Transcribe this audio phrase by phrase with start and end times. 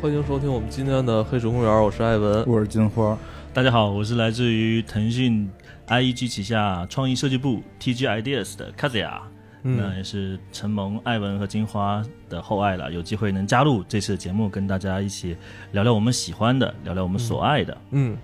[0.00, 3.18] 欢迎收听我们今天的《黑水公园》，我是艾文，我是金花。
[3.52, 5.50] 大家好，我是来自于腾讯
[5.88, 9.18] IEG 旗下创意设计部 TG Ideas 的 Kazuya，
[9.60, 15.36] 那也是承蒙艾文和金花的厚爱了，有机会能加入这次的节目，跟大家一起
[15.72, 17.76] 聊聊我们喜欢的，聊聊我们所爱的。
[17.90, 18.16] 嗯，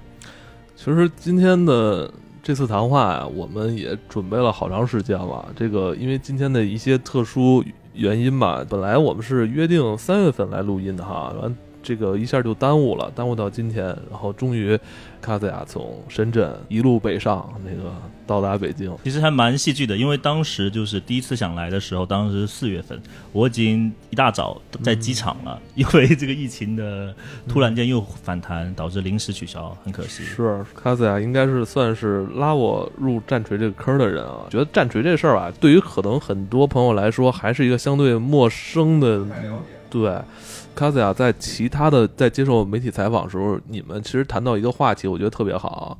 [0.76, 2.08] 其实今天的
[2.40, 5.52] 这次谈话呀，我们也准备了好长时间了。
[5.56, 7.64] 这个因为今天的一些特殊
[7.94, 11.56] 原因吧，本来我们是约定三月份来录音的哈，完。
[11.84, 14.76] 这个一下就耽误了，耽误到今天，然后终于，
[15.20, 17.92] 卡斯亚从深圳一路北上，那个
[18.26, 18.90] 到达北京。
[19.04, 22.98] 其实还蛮戏剧的，因为当时就是第一次想来的时候，当时四月份，
[23.32, 27.14] 我已经一大早在机场了，因为这个疫情的
[27.46, 30.22] 突然间又反弹，导致临时取消，很可惜。
[30.22, 39.22] 是卡斯亚应该是算是拉我入战锤这个坑的人啊，觉得战锤这事儿吧，对于可能很多朋友来说，还是一个相对陌生的，
[39.90, 40.18] 对。
[40.74, 45.98] 卡斯亚在其他的在接受媒体采访的时候，你们其实谈到一个话题，我觉得特别好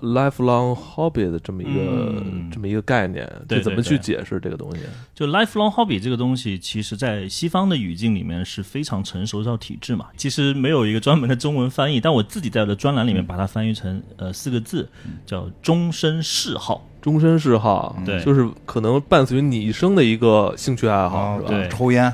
[0.00, 4.82] ，lifelong hobby 的这么一个这么一个概念，对，怎么去解释这个东西？
[5.14, 10.06] 就 lifelong hobby 这个东西，其实在西方的语境里面是非常成熟的一套体制嘛。
[10.16, 14.88] 其实没有一个专门的中文翻译，但我自己在我的专栏里面把它翻译成呃四个字，
[15.26, 16.86] 叫终身嗜好。
[17.04, 21.48] 终身嗜好，对，就是可能伴随你一生的一个兴趣爱好，是吧？
[21.50, 22.10] 对，抽烟，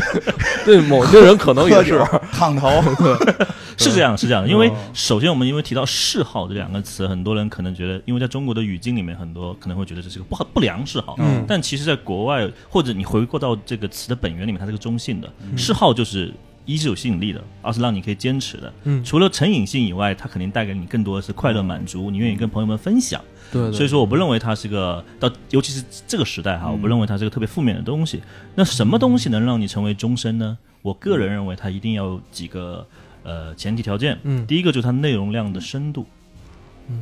[0.66, 1.98] 对，某些人可能也是
[2.32, 2.68] 烫头
[3.78, 4.46] 是这样，是这样。
[4.46, 11.14] 因为首先我们因为提到嗜好这两个词，很多人可能觉得，因为在中国的语境里面，很多可能会觉得这是个不不良嗜好。
[11.18, 15.32] 嗯，但其实，在国外或者你回过到这个词的本源里面，它是个中性的。
[15.56, 16.30] 嗜好就是
[16.66, 18.70] 一是有吸引力的，二是让你可以坚持的。
[18.84, 23.18] 嗯，除了成瘾性以外，它肯定带给你更多的是快乐满足，你愿意跟朋友们分享。
[23.52, 28.20] 对，所以说我不认为它是个到，尤其是这个时代哈，我不认为它是个特别负面的东西。
[28.54, 30.56] 那什么东西能让你成为终身呢？
[30.82, 32.86] 我个人认为它一定要有几个
[33.22, 34.18] 呃前提条件。
[34.22, 36.06] 嗯，第一个就是它内容量的深度，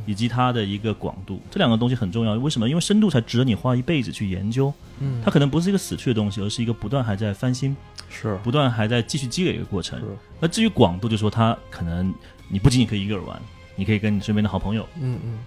[0.05, 2.33] 以及它的一个广度，这两个东西很重要。
[2.33, 2.67] 为什么？
[2.67, 4.73] 因为深度才值得你花一辈子去研究。
[4.99, 7.75] 嗯，它可能不是一个死去的东西，而是一个不断还在翻新，
[8.09, 10.01] 是不断还在继续积累一个过程。
[10.39, 12.13] 那至于广度，就说它可能
[12.49, 13.39] 你不仅仅可以一个人玩，
[13.75, 14.87] 你可以跟你身边的好朋友。
[14.99, 15.39] 嗯嗯。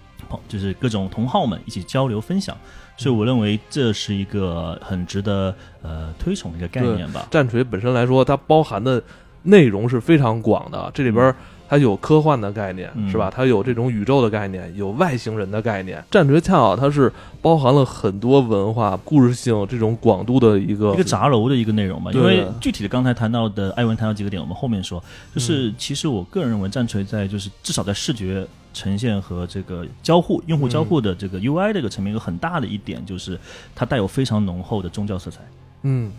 [0.47, 2.55] 就是各种同好们一起交流分享，
[2.97, 7.27] 所以我认为这是一个很值得呃推崇的一个概念吧。
[7.29, 9.01] 战锤本身来说，它包含的
[9.43, 11.33] 内容是非常广的，这里边。
[11.71, 13.29] 它有科幻的概念，是吧？
[13.29, 16.03] 它有这种宇宙的概念，有外星人的概念。
[16.09, 17.13] 战锤恰好它是
[17.43, 22.09] 包含了很多文化、故事性这种广度的一个一个杂糅的一个内容吧。
[22.11, 24.99] 因为具体的刚才谈到的艾文谈到几个点，我们后面说。
[25.35, 28.43] 就是其实我个人认为，战锤在就是至少在视觉
[28.73, 33.39] 呈现和这个交互、用户交互的这个 UI 这个层面，一个很大的一点就是
[33.73, 35.41] 它带有非常浓厚的宗教色彩。
[35.83, 36.11] 嗯。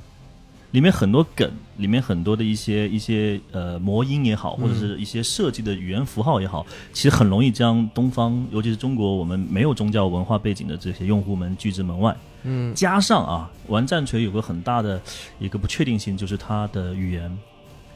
[0.72, 12.16] 里面很多梗，里面很多的一些一些呃魔音也好，或者是一些设计的语言符号也好，其实很容易将东方，尤其是中国我们没有宗教文化背景的这些用户们拒之门外。
[12.44, 15.02] 嗯，加上啊，玩战锤有个很大的
[15.40, 17.36] 一个不确定性，就是它的语言。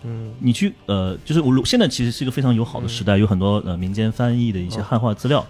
[0.05, 5.45] 嗯，你去呃，就是我现在其实是一个非常友好的时代，有很多呃民间翻译的一些汉化资料。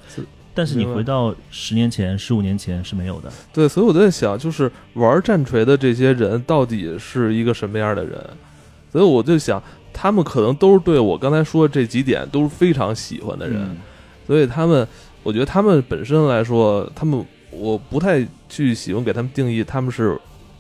[0.55, 3.33] 但是你回到十年前、十五年前是没有的。
[3.53, 8.25] 对，所以我在想，就是玩战锤的这些人到底是一个什么样的人？
[8.93, 9.61] 所以我就想，
[9.93, 13.77] 他们可能都是对我刚才说的这几点都是非常喜欢的人。
[14.27, 14.87] 所以他们，
[15.25, 20.17] 我觉得他们本身来说，他们我不太去喜欢给他们定义他们是。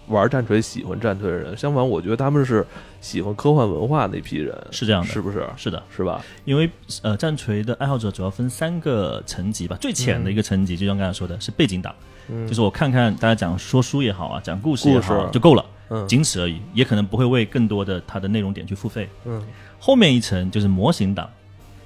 [0.08, 2.62] 玩战锤、喜欢战锤的人，相反，我觉得他们是
[3.04, 5.46] 喜欢科幻文化那批人，是这样的，是不是？
[5.58, 6.24] 是的，是吧？
[6.46, 6.70] 因为
[7.02, 9.76] 呃，战锤的爱好者主要分三个层级吧。
[9.78, 11.94] 最浅的一个层级，就像刚才说的，是背景党，
[12.48, 15.62] 就是我看看大家讲说书也好啊，讲故事也好就够了，
[16.08, 19.06] 仅此而已，也可能不会为更多的它的内容点去付费。
[19.26, 19.44] 嗯，
[19.78, 21.28] 后面一层就是模型党。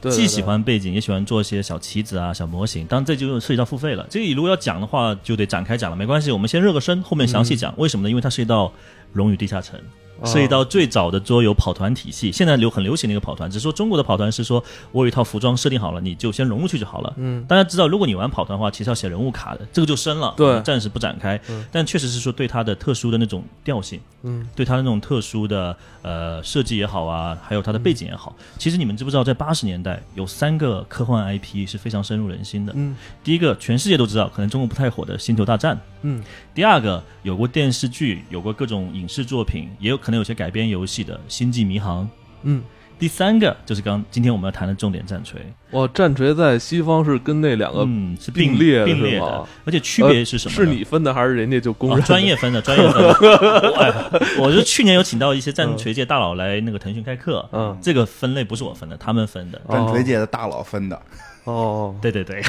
[0.00, 2.86] 既喜欢背景，也喜欢做一些小棋子啊、小模型。
[2.86, 4.06] 当然，这就涉及到付费了。
[4.08, 5.96] 这里如果要讲的话，就得展开讲了。
[5.96, 7.74] 没关系，我们先热个身，后面详细讲。
[7.76, 8.08] 为什么呢？
[8.08, 8.66] 因为它涉及到
[9.12, 9.76] 《荣誉地下城》。
[10.24, 14.62] 涉及到最早的桌游跑团体系，现在流很流行的一个跑团，只是说中国的跑团是说
[14.92, 17.12] 我有一套服装设定好了，你就先融入去就好了。
[17.16, 20.34] 嗯，大家知道，如果你玩跑团的话，其实要写人物卡的，这个就深了。
[20.36, 21.40] 对，暂时不展开。
[21.48, 32.72] 嗯，但确实是说对它的特殊的那种调性，嗯，对它的那种特殊的呃设计也好啊，还有它的背景也好，其实你们知不知道，在八十年代有三个科幻 IP 是非常深入人心的。
[32.76, 35.76] 嗯，第一个全世界都知道，可能中国不太火的《星球大战》。
[36.02, 36.22] 嗯，
[36.58, 42.02] 第二个有过电视剧，有过各种影视作品，也有可能有些改编游戏的《星际迷航》。
[42.42, 42.60] 嗯，
[42.98, 45.40] 第三个就是刚今天我们要谈的重点战锤。
[45.70, 50.52] 哇，战锤在西方是跟那两个嗯是并列并列的，而且区别是什么？
[50.56, 52.02] 是你分的还是人家就公认？
[52.02, 54.20] 专业分的，专业分的。
[54.42, 61.00] 我是去年有请到一些战锤界大佬来那个腾讯开课，嗯，这个分类不是我分的，他们分的，战锤界的大佬分的。
[61.44, 62.42] 哦，对对对，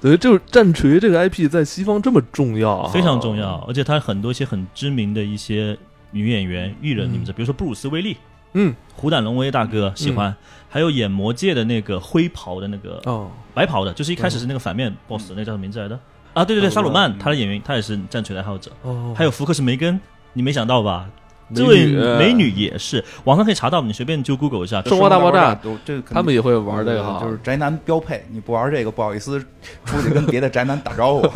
[0.00, 5.76] 对，就是战锤这个 IP 在西方这么重要，非常重要，而且它很多一些很知名的一些
[6.10, 8.16] 女演员、艺人，你们知道，比如说布鲁斯威利。
[8.58, 10.34] 嗯，虎胆龙威大哥喜欢，
[10.68, 15.98] 还有演魔界的那个灰袍的那个哦，白袍的，就是一开始是那个反面 boss，那叫什么名字来的？
[16.32, 18.70] 啊，对对对，萨鲁曼，他的演员他也是战锤的爱好者。
[18.82, 20.00] 哦，还有福克斯梅根，
[20.32, 21.06] 你没想到吧？
[21.54, 21.86] 这位
[22.18, 25.54] 美女也是，网上可以查到，你随便就 Google 一下《生活大爆炸》，
[25.84, 28.24] 这他们也会玩这个哈，就是宅男标配。
[28.30, 29.38] 你不玩这个，不好意思
[29.84, 31.28] 出去跟别的宅男打招呼。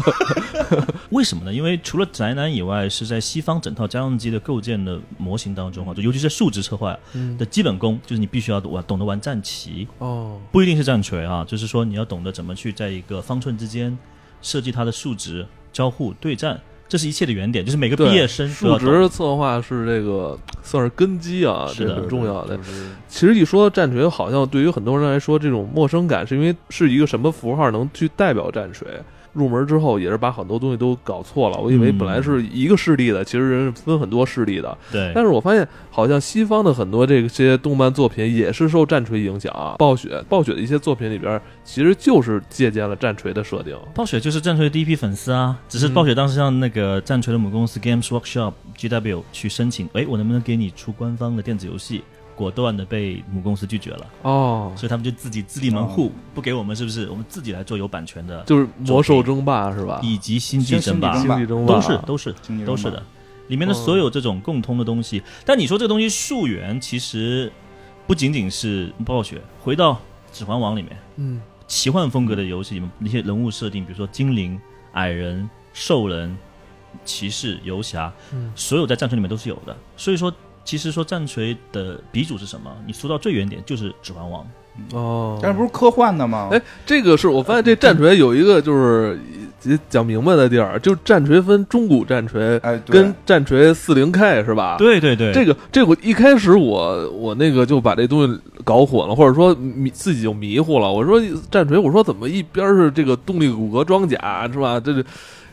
[1.10, 1.52] 为什么呢？
[1.52, 6.96] 因为除了宅男以外，是在西方整套家用机的构建的模型当中啊，就尤其是数值策划
[7.38, 13.96] 的基本功，就是你必须要玩，懂得玩战棋哦，不一定是战锤啊，就是说你要懂得怎么去在一个方寸之间
[14.42, 16.60] 设计它的数值交互对战。
[16.90, 22.58] 这是一切的原点，就是每个毕业生数值策划是这个算是根基啊，是很重要的。
[23.08, 28.88] 其实一说战锤，好像对于很多人来说，这种陌生感是因为是一个什么符号能去代表战锤。
[29.32, 34.76] 入门之后也是把很多东西都搞错了，我以为本来是一个势力的，其实人分很多势力的。
[34.90, 39.76] 对，但是我发现好像西方的很多这些动漫作品也是受战锤影响啊。
[39.78, 43.76] 暴雪，暴雪的一些作品里边其实就是借鉴了战锤的设定。
[43.94, 52.02] 暴雪就是战锤的第一批粉丝啊，只是暴雪当时向那个战锤的母公司 Games Workshop GW 去申请，哎，我能不能给你出官方的电子游戏？
[52.40, 57.06] 果断的被母公司拒绝了哦，所以他们就自己自立门户，不给我们，是不是？
[57.10, 60.00] 我们自己来做有版权的，就是魔兽争霸是吧？
[60.02, 62.34] 以及星际争霸，星际争霸都是都是
[62.64, 63.02] 都是的，
[63.48, 65.22] 里面的所有这种共通的东西。
[65.44, 67.52] 但你说这个东西溯源，其实
[68.06, 69.38] 不仅仅是暴雪。
[69.60, 69.92] 回到
[70.32, 74.58] 《指环王》里面，嗯，奇幻风格的游戏里面那些人物设定，比如说精灵、
[74.92, 76.34] 矮人、兽人、
[77.04, 79.76] 骑士、游侠，嗯，所有在战锤里面都是有的。
[79.96, 80.32] 所以说。
[80.64, 82.70] 其实说战锤的鼻祖是什么？
[82.86, 84.46] 你说到最远点就是《指环王》
[84.96, 86.48] 哦，但是不是科幻的吗？
[86.52, 89.18] 哎，这个是我发现这战锤有一个就是
[89.88, 94.76] 讲明白的地儿，就战锤分中古战锤，哎，跟战锤四零 K 是吧？
[94.78, 100.90] 对对对，这个这个一开始我我那个就把这东西搞混了，或者说迷自己就迷糊了。
[100.90, 101.20] 我说
[101.50, 104.78] 战锤，我说怎么一边是这个动力骨骼装甲是吧？
[104.78, 105.04] 这是。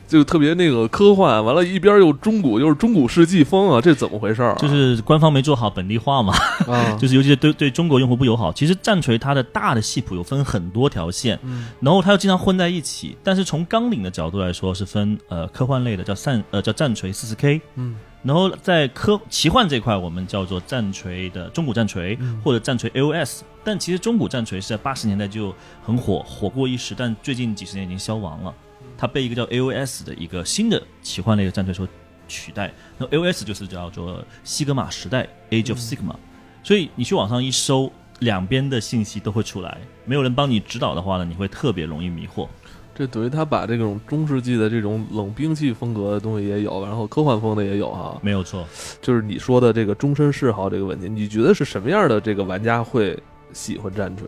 [0.07, 4.56] 就特别那个科幻，完了，一边又中古，又是中古世纪风啊，这怎么回事儿？
[4.56, 6.33] 就是官方没做好本地化嘛，
[6.98, 8.51] 就是尤其是对对中国用户不友好。
[8.54, 11.38] 其实战锤它的大的系谱有分很多条线，
[11.81, 13.18] 然后它又经常混在一起。
[13.24, 23.42] 但是从纲领的角度来说，是分呃科幻类的叫战呃叫战锤四十 K，嗯，然后在科奇幻这块，我们叫做战锤的中古战锤或者战锤 AOS。
[23.63, 28.54] 但其实中古战锤是在八十年代就很火，火过一时，但最近几十年已经消亡了。
[28.97, 31.88] 它被一个叫 AOS 的一个新的奇幻类的战队所
[32.27, 32.73] 取代。
[32.97, 36.15] 那 AOS 就是叫做西格玛时代 （Age of Sigma）。
[36.63, 39.77] 所以你去网上一搜，两边的信息都会出来。
[40.03, 42.47] 没有人帮你指导的话呢，你会特别容易迷惑。
[42.94, 48.19] 这等于他把这种中世纪的这种冷兵器风格的东西也有，然后科幻风的也有哈。
[48.23, 48.67] 没有错，
[48.99, 53.15] 就是你说的这个终身嗜好这个问题，你觉得是什么样的这个玩家会
[53.53, 54.27] 喜欢战锤？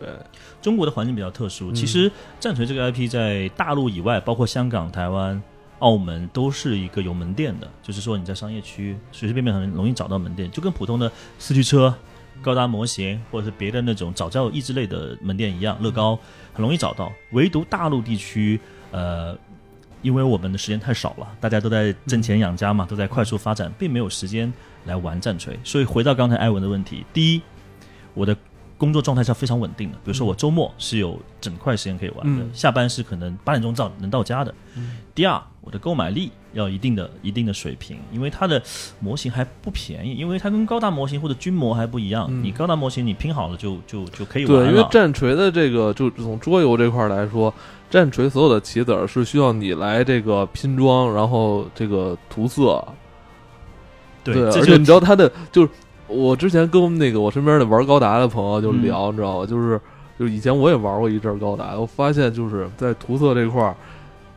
[0.62, 5.40] 中国的环境比较特殊，其实战锤这个 IP 在大陆以外，包括香港、台湾、
[5.78, 7.68] 澳门，都是一个有门店的。
[7.82, 11.94] 就是说你在商业区随随便便很容易找到门店，就跟普通的四驱车、
[12.42, 16.18] 高达模型或者是别的那种早教益智类的门店一样，乐高
[16.52, 17.12] 很容易找到。
[17.32, 18.60] 唯独大陆地区，
[18.90, 19.36] 呃，
[20.02, 24.52] 因为我们的时间太少了，大家都在挣钱养家嘛，都在快速发展，并没有时间
[24.84, 25.58] 来玩战锤。
[25.64, 27.42] 所以回到刚才艾文的问题，第一，
[28.14, 28.36] 我的。
[28.80, 34.54] 工作状态是非常稳定的，比如说我周末是有整块时间可以玩的，下班是可能八点钟到能到家的。
[35.14, 38.62] 第二，我的购买力要一定的一定的水平，因为它的
[38.98, 42.26] 模型还不便宜，因为它跟高达模型或者军模还不一样。
[42.42, 44.64] 你高达模型你拼好了就就就可以玩了。
[44.64, 47.52] 对，因为战锤的这个就从桌游这块来说，
[47.90, 52.82] 战锤所有的棋子是需要你来这个拼装，然后这个涂色。
[54.24, 55.70] 对，而且你知道它的就是。
[56.10, 59.46] 我之前跟那个我身边的玩高达的朋友就聊，你知道吗？
[59.46, 59.80] 就是
[60.18, 63.74] 就是以前我也玩过一阵高达，我发现就是在涂色这块儿，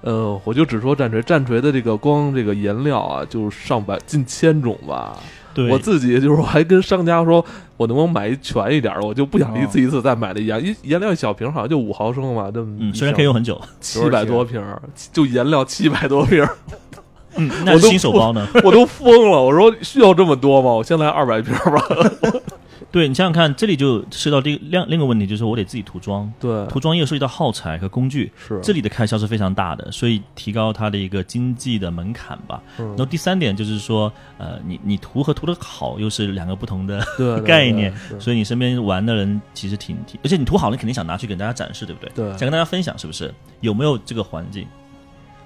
[0.01, 5.17] 呃，我就只说战锤，战锤的这个光这个颜料啊，就是上百近千种吧。
[5.53, 7.45] 对，我自己就是还跟商家说，
[7.77, 8.91] 我能不能买一全一点？
[9.01, 14.59] 我就不想一次一次再买那颜，一颜料小瓶好像就五毫升嘛，这嗯，虽然可以用很久，七百多瓶，
[15.11, 16.43] 就颜料七百多瓶。
[17.35, 19.41] 嗯，那新手包呢， 我都疯了。
[19.41, 20.71] 我说需要这么多吗？
[20.71, 22.41] 我先来二百瓶吧。
[22.91, 32.61] 对你想想看，这里就涉及到第另另一个问题，就是我得自己涂装，对，涂装又涉及到耗材和工具，是这里的开销是非常大的，所以提高它的一个经济的门槛吧。
[32.77, 37.03] 嗯然后第三点就是说，呃，你你涂和涂的好又是两个不同的
[37.43, 42.11] 概念，对所以你身边玩的人其实挺挺，而且你涂好了，你肯定想拿去给大家展示，对不对？
[42.13, 43.33] 对想跟大家分享是不是？
[43.61, 44.67] 有没有这个环境？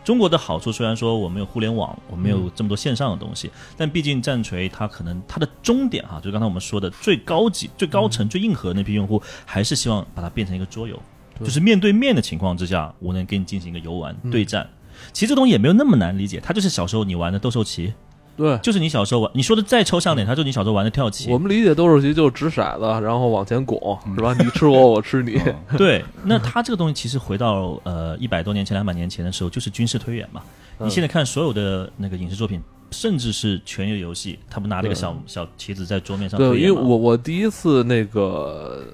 [0.08, 10.98] 中国的好处虽然说我们有互联网，我们有这么多线上的东西，但毕竟战锤它可能它的终点哈、就刚才我们说的最高级、最高层、最硬核的那批用户，还是希望把它变成一个桌游，
[11.44, 14.32] 就是面对面的情况之下，我能跟你进行一个游玩、嗯。
[14.32, 14.70] 对战。
[15.12, 17.94] 其实这东西也没有那么难理解，它就是小时候你玩的斗兽棋，
[18.38, 18.58] 对。
[18.60, 21.30] 就是你小时候玩，你说的再抽象点，它就是你小时候玩的跳棋。
[21.30, 24.34] 我们理解斗兽棋就是掷骰子，然后往前拱，是吧？
[24.40, 25.42] 你吃我，我吃你。
[25.46, 30.42] 嗯 对，那它这个东西其实回到呃一百多年前、两百年前的时候，就是军事推演嘛。
[30.80, 36.72] 你嗯现在看所有的那个影视作品，甚至是权力游戏，他们拿那个小小棋子在桌面上对，因为。
[36.72, 38.86] 我我第一次那个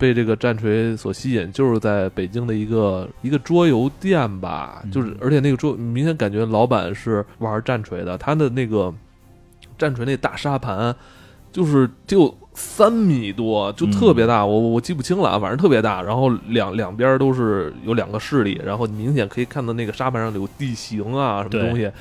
[0.00, 8.92] 被这个战锤所吸引，就是在北京的一个一个桌游店吧，嗯就是而且那个桌明显感觉老板是玩战锤的，他的那个
[9.76, 10.96] 战锤那大沙盘
[11.52, 21.92] 就是就三米多，就特别大，我我我记不清了啊，反正特别大，然后两两边都是有两个势力，然后明显可以看到那个沙盘上有地形啊什么东西，然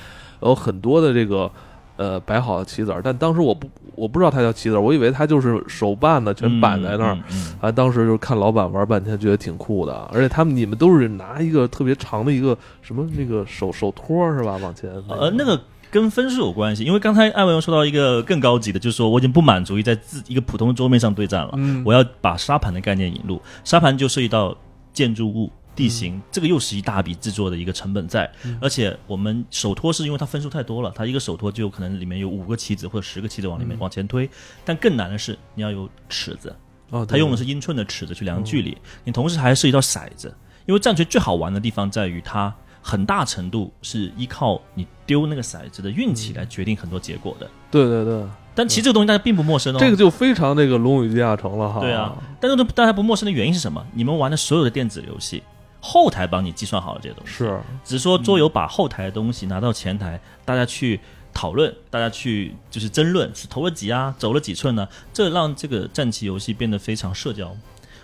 [0.41, 1.51] 后很多的这个。
[1.99, 7.17] 呃，摆好的棋子儿，但当时我不我不知道它叫棋子儿，我以为它就是手办的，全摆在那儿。
[7.59, 9.93] 啊，当时就是看老板玩半天，觉得挺酷的。
[10.13, 14.55] 而且他们你们都是拿一个特别长的一个什么那个手手托是吧？
[14.61, 15.59] 往前呃，那个
[15.91, 23.41] 跟分数有关系，因为刚才艾文又说到一个更高级的，就是说我已经不满足于在自一个普通的桌面上对战了，嗯我要把沙盘的概念引入。
[23.65, 24.55] 沙盘就涉及到
[24.93, 28.29] 建筑物、地形，这个又是一大笔制作的一个成本在。
[28.59, 34.29] 而且我们手托是因为它分数太多了，它一个手托就有可能里面有五个棋子或者十个棋子往里面、往前推。
[34.65, 36.53] 但更难的是你要有尺子，
[36.89, 40.33] 哦，它用的是英寸的尺子去量距离，你同时还涉及到骰子，
[40.65, 47.49] 因为战锤最好玩的地方在于它很大程度是依靠你丢那个骰子的运气来决定很多结果的。
[47.69, 48.23] 对对对，
[48.55, 49.77] 但其实这个东西大家并不陌生哦。
[49.79, 51.79] 这个就非常那个《龙与地下城》了哈。
[51.79, 53.85] 对啊，但是大家不陌生的原因是什么？
[53.93, 55.43] 你们玩的所有的电子游戏，
[55.79, 60.99] 后台帮你计算好了这些东西，是只是说桌游把后台的东西拿到前台，大家去
[61.33, 64.87] 讨论，大家去就是争论是投了几啊，走了几寸呢？
[65.13, 67.55] 这让这个战棋游戏变得非常社交。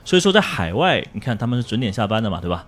[0.03, 2.65] 所以说，在海外，你看他们是准点下班的嘛，对吧？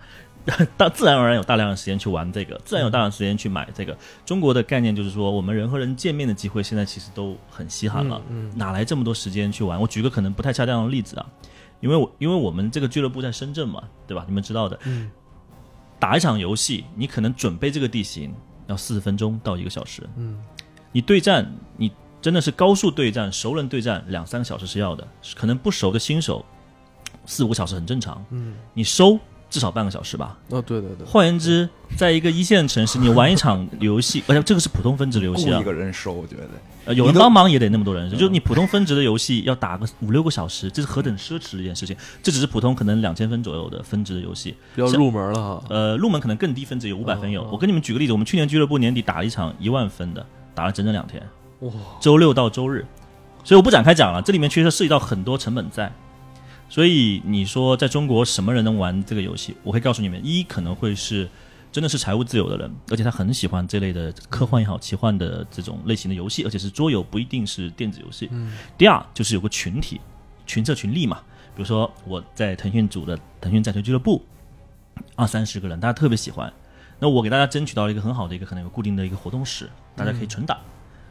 [0.77, 3.95] 大自然而然有大量的时间去玩这个，自然有大量的时间去买这个。
[4.25, 9.79] 中国的概念就是说，我们人和人见面的机会现在其实都很稀罕了，嗯哪来这么多时间去玩？
[9.79, 11.25] 我举个可能不太恰当的例子啊，
[11.79, 14.23] 因为我因为我们这个俱乐部在深圳嘛，对吧？
[14.27, 15.09] 你们知道的，嗯。
[15.99, 18.31] 打一场游戏，你可能准备这个地形
[18.67, 20.39] 要四十分钟到一个小时，嗯。
[20.91, 21.91] 你对战，你
[22.21, 26.45] 真的是高速对战、熟人对战，两三个小时是要的，可能不熟的新手
[27.25, 29.19] 四五个小时很正常，嗯，你收
[29.49, 30.37] 至少半个小时吧。
[30.49, 36.43] 哦对对对，换言之，在一个一线城市，你玩一场游戏，而 且这个是普通分值的游戏啊一，个人收，我觉得
[36.85, 41.95] 呃，有人帮忙也得那么多人，就是你普通分值的游戏要打个五六个小时，这是何等奢侈的一件事情。
[42.23, 45.63] 这只是普通可能两千分左右的分值的游戏，比较入门了哈。
[45.69, 47.43] 呃，入门可能更低分值有五百分有。
[47.43, 50.25] 哦我跟你们举个例子，我们去年俱乐部年底打了一场一万分的，
[50.55, 51.21] 打了整整两天，
[51.59, 52.85] 哇，周六到周日，
[53.43, 55.91] 所以我不展开讲了，这里面确实涉及到很多成本在。
[56.69, 59.55] 所以你说在中国什么人能玩这个游戏？
[59.63, 61.27] 我可以告诉你们，一可能会是
[61.71, 68.27] 真的是财务自由的人，而且他很喜欢这类的科幻也好、奇幻的这种类型的游戏，而且是桌游，不一定是电子游戏。
[68.31, 70.01] 嗯第二就是有个群体，
[70.45, 71.21] 群策群力嘛。
[71.55, 74.23] 比如说我在腾讯组的腾讯战锤俱乐部，
[75.15, 76.51] 二三十个人，大家特别喜欢。
[76.99, 80.59] 那我给大家争取到了一个很好的一个可能有固定的一个活动室，大家可以纯打。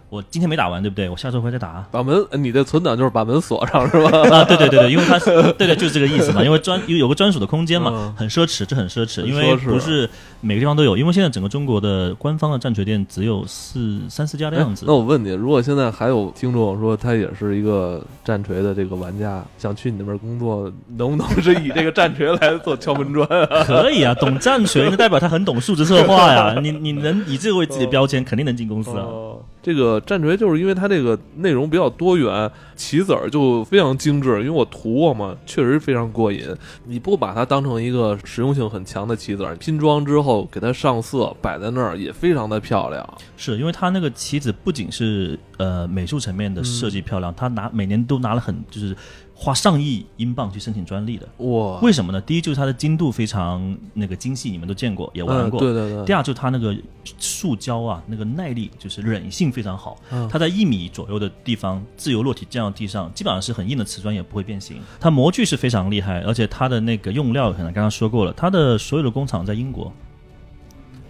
[0.08, 1.08] 我今天没打完，对不对？
[1.08, 1.88] 我下周回来再打啊。
[1.90, 4.10] 把门，你的存档就是把门锁上是吧？
[4.30, 6.42] 啊，对对对对，因为它对对，就是这个意思嘛。
[6.46, 10.08] 因为专有有个专属的空间嘛嗯，很奢侈，这很奢侈，因为不是
[10.40, 10.96] 每个地方都有。
[10.96, 14.94] 因为现在整个中国的官方的战锤店只有四三四家的样子哎那。
[14.94, 23.64] 我问你，如果现在还有听众说他也是一个战锤的这个玩家，想去你那边工作，能不能是以这个战锤来做敲门砖啊？
[23.66, 26.56] 可以啊，懂战锤，那代表他很懂数值策划呀。
[26.62, 29.02] 你你能以这个为自己的标签，肯定能进公司啊。
[29.02, 29.35] 哦，
[29.66, 34.38] 这个战锤就是因为它这个内容比较多元，棋子儿就非常精致。
[34.38, 36.46] 因为我涂过嘛，确实非常过瘾。
[36.84, 43.04] 你不把它当成一个实用性很强的棋子儿，拼装之后给它上色，摆在那儿也非常的漂亮。
[43.36, 48.96] 是因为它那个棋子不仅是呃美术层面的设计漂亮，它拿每年都拿了很就是
[49.38, 51.28] 花上亿英镑去申请专利的。
[51.44, 52.18] 哇，为什么呢？
[52.22, 55.60] 第一就是它的精度非常那个精细，你们都见过也玩过。
[55.60, 56.04] 对对对。
[56.06, 56.74] 第二就是它那个
[57.18, 59.98] 塑胶啊，那个耐力就是韧性非常好。
[60.10, 60.26] 嗯。
[60.32, 64.78] 它在一米左右的地方自由落体降到地上，基本上是很硬的瓷砖也不会变形。
[64.98, 69.92] 它模具是非常厉害，而且它的那个用料可能刚刚说过了，它的所有的工厂在英国。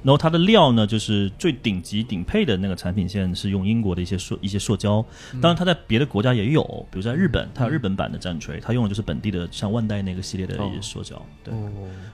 [0.06, 5.04] 然后它的料呢，就是最顶级顶配的那个产品线是用英国的一些塑一些塑胶，
[5.42, 11.52] 当然它在别的国家也有，比如在日本，它有日本版的战锤，它用的就是本地的像万代那个系列的一些塑胶，对，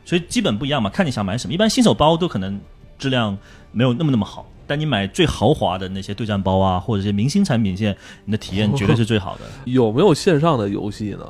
[0.06, 1.52] 所以基本不一样嘛，看你想买什么。
[1.52, 2.58] 一般新手包都可能
[2.98, 3.36] 质量
[3.72, 7.94] 没有那么那么好，但你买最豪华的那些对战包啊，或者一些明星产品线，
[8.24, 9.42] 你的体验绝对是最好的。
[9.66, 11.26] 有没有线上的游戏呢？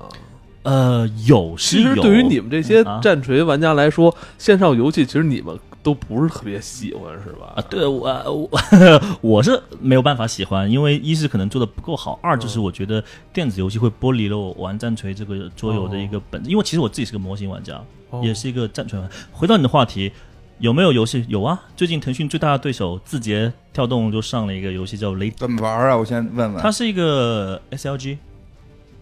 [0.62, 1.88] 呃，有是有。
[1.88, 5.59] 其实对于你们这些战锤玩家来说，线上游戏其实你们。
[5.83, 7.55] 都不是特别喜欢是吧？
[7.57, 8.61] 啊，对我我
[9.21, 16.51] 我是没有办法喜欢，因为一是可能做的不够好，二就是我觉得电子游戏会剥离了我玩战锤这个桌游的一个本质。
[16.51, 17.81] 因为其实我自己是个模型玩家，
[18.23, 19.09] 也是一个战锤玩。
[19.33, 20.12] 回到你的话题，
[20.59, 21.25] 有没有游戏？
[21.29, 25.97] 有啊，最近腾讯最大的对手字节跳动就上了一个游戏叫《雷》，怎么玩啊？
[25.97, 26.62] 我先问问。
[26.62, 28.19] 它是一个 SLG，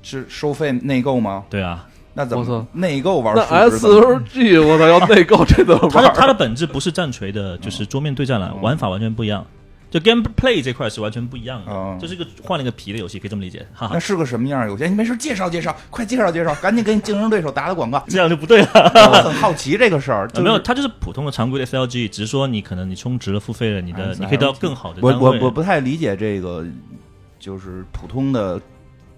[0.03, 1.45] 是收费内购吗？
[1.51, 1.87] 对啊。
[2.21, 3.35] 那怎么内购玩？
[3.35, 5.91] 那 S O G 我操，要内购 这怎么玩？
[5.91, 9.45] 它的它的本质不是战锤的，就是桌面对战了，玩法完全不一样。
[9.91, 13.67] 就 gameplay 这块是完全不一样的，就是一个换了一个皮的游戏，可以这么理解。
[13.75, 14.85] 哈，那是个什么样游戏？
[14.85, 18.01] 你没事介绍介绍，快介绍介绍，赶紧给你竞争对手打打广告。
[18.07, 18.69] 这样就不对了。
[19.13, 20.31] 我很好奇这个事儿。
[20.37, 25.01] 没有，它就是普通的常规的 S L G，只是说你可能你充值了付费了，你的你可以得到更好的。
[25.03, 26.65] 我我我不太理解这个，
[27.41, 28.61] 就是普通的。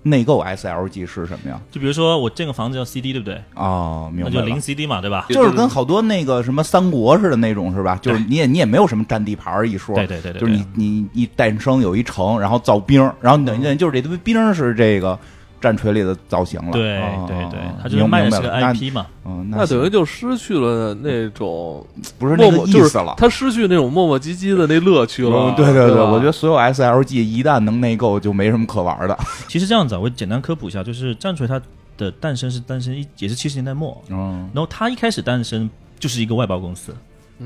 [0.02, 1.60] 内购 SLG 是什么呀？
[1.70, 3.40] 就比如说我建个房子叫 CD，对不对？
[3.54, 5.26] 哦，明白那就零 CD 嘛，对吧？
[5.28, 7.98] 就是跟好多那个什么三国似的那种，是吧？
[8.02, 15.18] 就是你也你也没有什么占地盘一说，对对对对，就是你你一诞生有一城，然后造兵，然后等于就是这堆兵是这个。
[15.62, 21.86] 战锤里的造型了，对对对，他就是卖的是个 IP 嘛，嗯，那等于就失去了那种
[22.18, 25.54] 不是那个意思了，他失去那种磨磨唧唧的那乐趣了。
[25.56, 29.16] 对对对，我觉得所有 SLG 一旦能内购，就没什么可玩的。
[29.46, 31.62] 其实这样子，我简单科普一下，就是战锤它
[31.96, 36.92] 的诞生是诞生一也是七十年代末，嗯，然后它一开始诞生就是一个外包公司，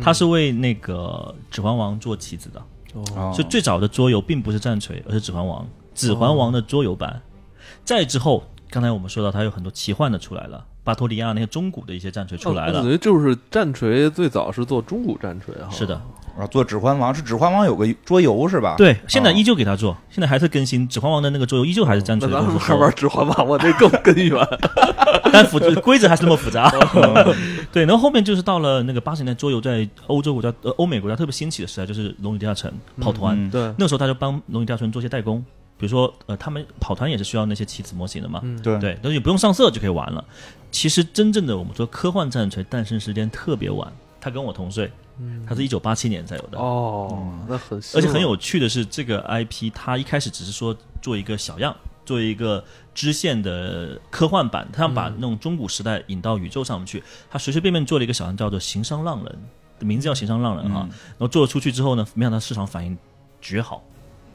[0.02, 2.62] 它是为那个指环王做棋子的，
[2.94, 7.20] 哦，所以最早的桌游并不是战锤，而是指环王，指环王的桌游版。
[7.86, 12.82] 再之后，刚才我们说到，它有很多奇幻的出来了，巴托利亚那些中古的一些战锤出来了。
[12.82, 15.70] 等于就是战锤最早是做中古战锤哈。
[15.70, 15.94] 是的，
[16.36, 18.74] 啊，做指环王是指环王有个桌游是吧？
[18.76, 22.28] 对，现在依旧给他做，现在还是更新指环王的那个桌游，依旧还是战锤。
[22.28, 24.44] 咱们还玩指环王，我这更根源，
[25.32, 26.68] 但复规则还是那么复杂。
[27.72, 33.48] 对，然后后面就是到了那个八十年代桌游在欧洲国家、呃欧美国家特别兴起的时代，就是龙与地下城跑团。
[33.48, 35.44] 对，那个时候他就帮龙与地下城做些代工。
[35.78, 40.24] 比如说，呃，他们跑团也是需要那些棋子模型的嘛，对对，但是不用上色就可以玩了。
[40.70, 44.90] 其实真正的我们说科幻战锤诞生时间特别晚，他跟我同岁，
[45.46, 46.58] 他是一九八七年才有的。
[46.58, 52.62] 哦，那很，而且很有趣的是，这个 IP 它一开始只是说做一个小样，做一个
[52.94, 59.38] 支线的科幻版，他想把那种中古时代引到宇宙上面去，他随随便便做了一个小样，叫做《行商浪人》，
[59.84, 60.80] 名字叫《行商浪人》哈。
[60.90, 62.96] 然后做了出去之后呢，没想到市场反应
[63.40, 63.84] 绝好，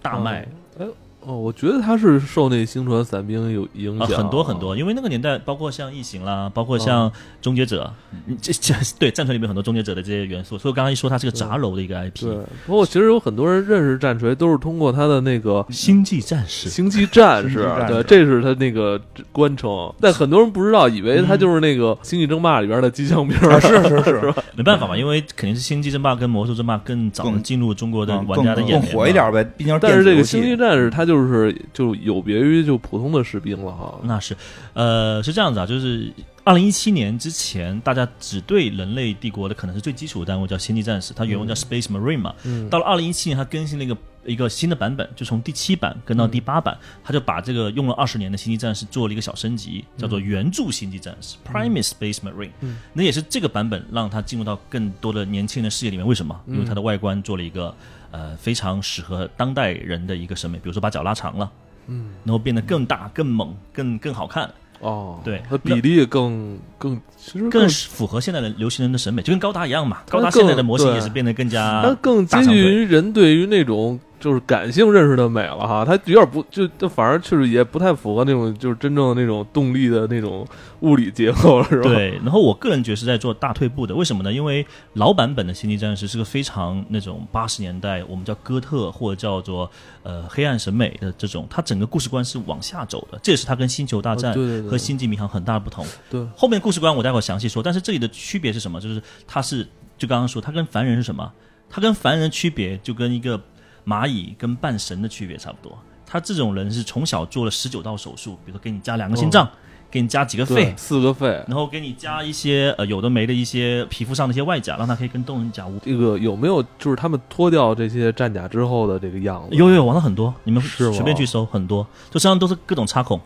[0.04, 0.48] 大卖。
[0.80, 0.86] 哎。
[1.26, 7.94] 哦，我觉得他是受那星船伞兵有影响很多很多，因为那个年代，包括像异形啦，包括像终结者，
[8.42, 10.58] 这这对战锤里面很多终结者的这些元素。
[10.58, 12.22] 所以我刚刚一说，它是个杂糅的一个 IP。
[12.22, 16.70] 对，不过其实有很多人认识战锤，都是通过他的那个星际战士。
[16.70, 19.00] 星际战士，对，这是他那个
[19.32, 19.94] 官称。
[20.02, 23.38] 但很多人不知道，以为他就是那个星际争霸里边的机枪兵。
[23.38, 29.44] 是是是， 没办法嘛，因为肯定是星际争霸跟魔兽争霸更早的进入中国的玩家的眼帘，火一点呗。
[29.56, 31.11] 毕竟，但是这个星际战士他就。
[31.12, 34.34] 就是就有别于就普通的士兵了哈，那是，
[34.74, 36.10] 呃，是这样子啊，就是
[36.46, 42.34] 二零一七年之前，大家只对人类帝国的可能是最基础的单位叫星际战士，它原文叫 Space Marine 嘛。
[42.46, 52.52] 嗯到了二零一七年，它更新了一个一个新的版本，就从第七版跟到第八版，它就把这个用了二十年的星际战士做了一个小升级，叫做原著星际战士 Prime Space Marine。
[52.94, 56.08] 那也是这个版本让它进入到更多的年轻人视野里面。
[56.08, 56.40] 为什么？
[56.48, 57.76] 因为它的外观做了一个。
[58.12, 61.50] 呃，非常适合当代人的一个审美，比如说把脚拉长了，
[61.88, 64.50] 嗯，然后变得更大、更猛、更更好看。
[64.80, 70.02] 哦，对，它比例更更其实更符合现在的流行人的审美，就跟高达一样嘛。
[70.10, 80.48] 高达现在的模型也是变得更加，它更接近于人对于那种就是感性认识的美了哈，它有点不就就反而确实也不太符合那种就是真正的那种动力的那种
[80.82, 81.90] 物理结构了，是吧？
[81.90, 82.12] 对。
[82.24, 84.32] 然后我个人觉得是在做大退步的，为什么呢？
[84.32, 89.70] 因为老版本的《星际战士》是个非常那种八十年代我们叫哥特或者叫做
[90.04, 94.34] 呃黑暗审美的这种，它整个故事观是往下走的，这也是它跟《星球大战》
[94.68, 95.84] 和《星际迷航》很大的不同。
[96.12, 98.80] 对，后面故事观我待会儿详细说，但是这里的区别是什么？
[98.80, 101.32] 就是它是就刚刚说，它跟凡人是什么？
[101.70, 103.42] 它跟凡人的区别就跟一个。
[103.86, 109.50] 蚂蚁跟半神的区别差不多，他这种人是从小做了十九道手术，比如说给你加两个心脏，
[109.90, 115.80] 给你加几个肺，四个肺，然后给你加一些呃有的没的一些皮肤上的一些外甲，让他可以跟动人甲物。
[115.84, 119.56] 这个有没有就是他们脱掉这些战甲之后的这个样子？
[119.56, 123.20] 有有网上很多，你们随便去搜，很多，就身上都是各种插孔，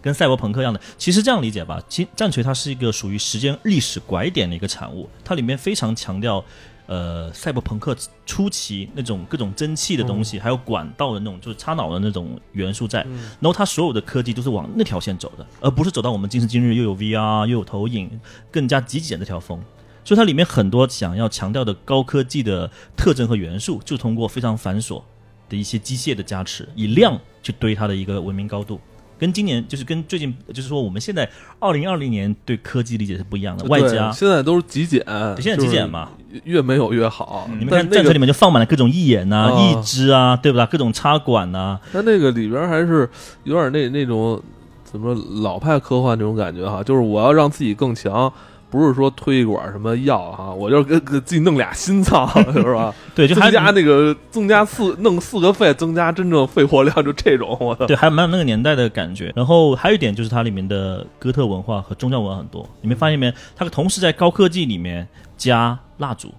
[0.00, 0.80] 跟赛博朋克一样的。
[0.96, 6.44] 其实这样理解吧，其战锤它是一个属于时间历史拐点的一个产物，它里面非常强调。
[6.90, 13.00] 呃，赛博朋克初期那种各种蒸汽的东西，还有管道的那种，就是插脑的那种元素在。
[13.38, 18.10] 然后它所有的科技都是往那条线走的，而不是走到我们今时今日又有 VR 又有投影，
[18.50, 19.62] 更加极简这条风。
[20.04, 25.00] 所以它里面很多想要强调的高科技的特征和元素，就通过非常繁琐
[25.48, 28.80] 的一些机械的加持，以量去堆它的一个文明高度。
[29.20, 31.28] 跟今年就是跟最近就是说我们现在
[31.58, 35.04] 二零二零年对科技理解是不一样的，外加现在都是极简，
[35.38, 36.08] 现在极简嘛，
[36.44, 37.46] 越没有越好。
[37.58, 40.64] 你们看战车里面就放满了各种义眼呐、义肢啊，对不对？
[40.66, 41.78] 各种插管呐。
[41.92, 43.06] 它那个里边还是
[43.44, 44.42] 有点那那种
[44.82, 48.32] 怎么老派科幻那种感觉哈，就是我要让自己更强。
[48.70, 52.94] 不是说推一管什么药哈，我就给给自己弄俩心脏 是吧？
[53.16, 57.56] 对，就增加那个增加四弄四个肺，增加真正肺活量，就这种。
[57.58, 59.32] 我对，还蛮有那个年代的感觉。
[59.34, 63.34] 然后还有一点就是它里面的哥特文化和宗教文化很多，你没发现没？
[63.56, 66.32] 它同时在高科技里面加蜡烛，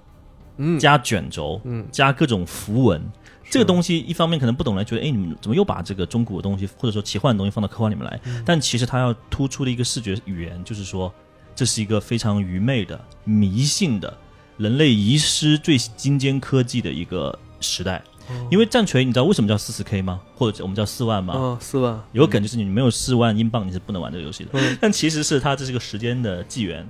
[0.56, 3.02] 嗯，加卷轴，嗯，加各种符文。
[3.50, 8.18] 这个东西一方面可能不懂来觉得，哎，你们怎么又把这个中古的东西或者说奇幻的东西放到科幻里面来？
[8.46, 11.14] 但其实它要突出的一个视觉语言就是说。
[11.62, 14.12] 这是一个非常愚昧的、迷信的，
[14.58, 18.02] 人类遗失最精尖科技的一个时代。
[18.50, 20.20] 因为战锤，你知道为什么叫四十 K 吗？
[20.34, 21.36] 或者我们叫四万吗？
[21.38, 22.02] 嗯，四万。
[22.14, 24.50] 有个梗就是你没有四万英镑，你是不能玩这个游戏的。
[24.82, 26.84] 但其实是它这是个时间的纪元，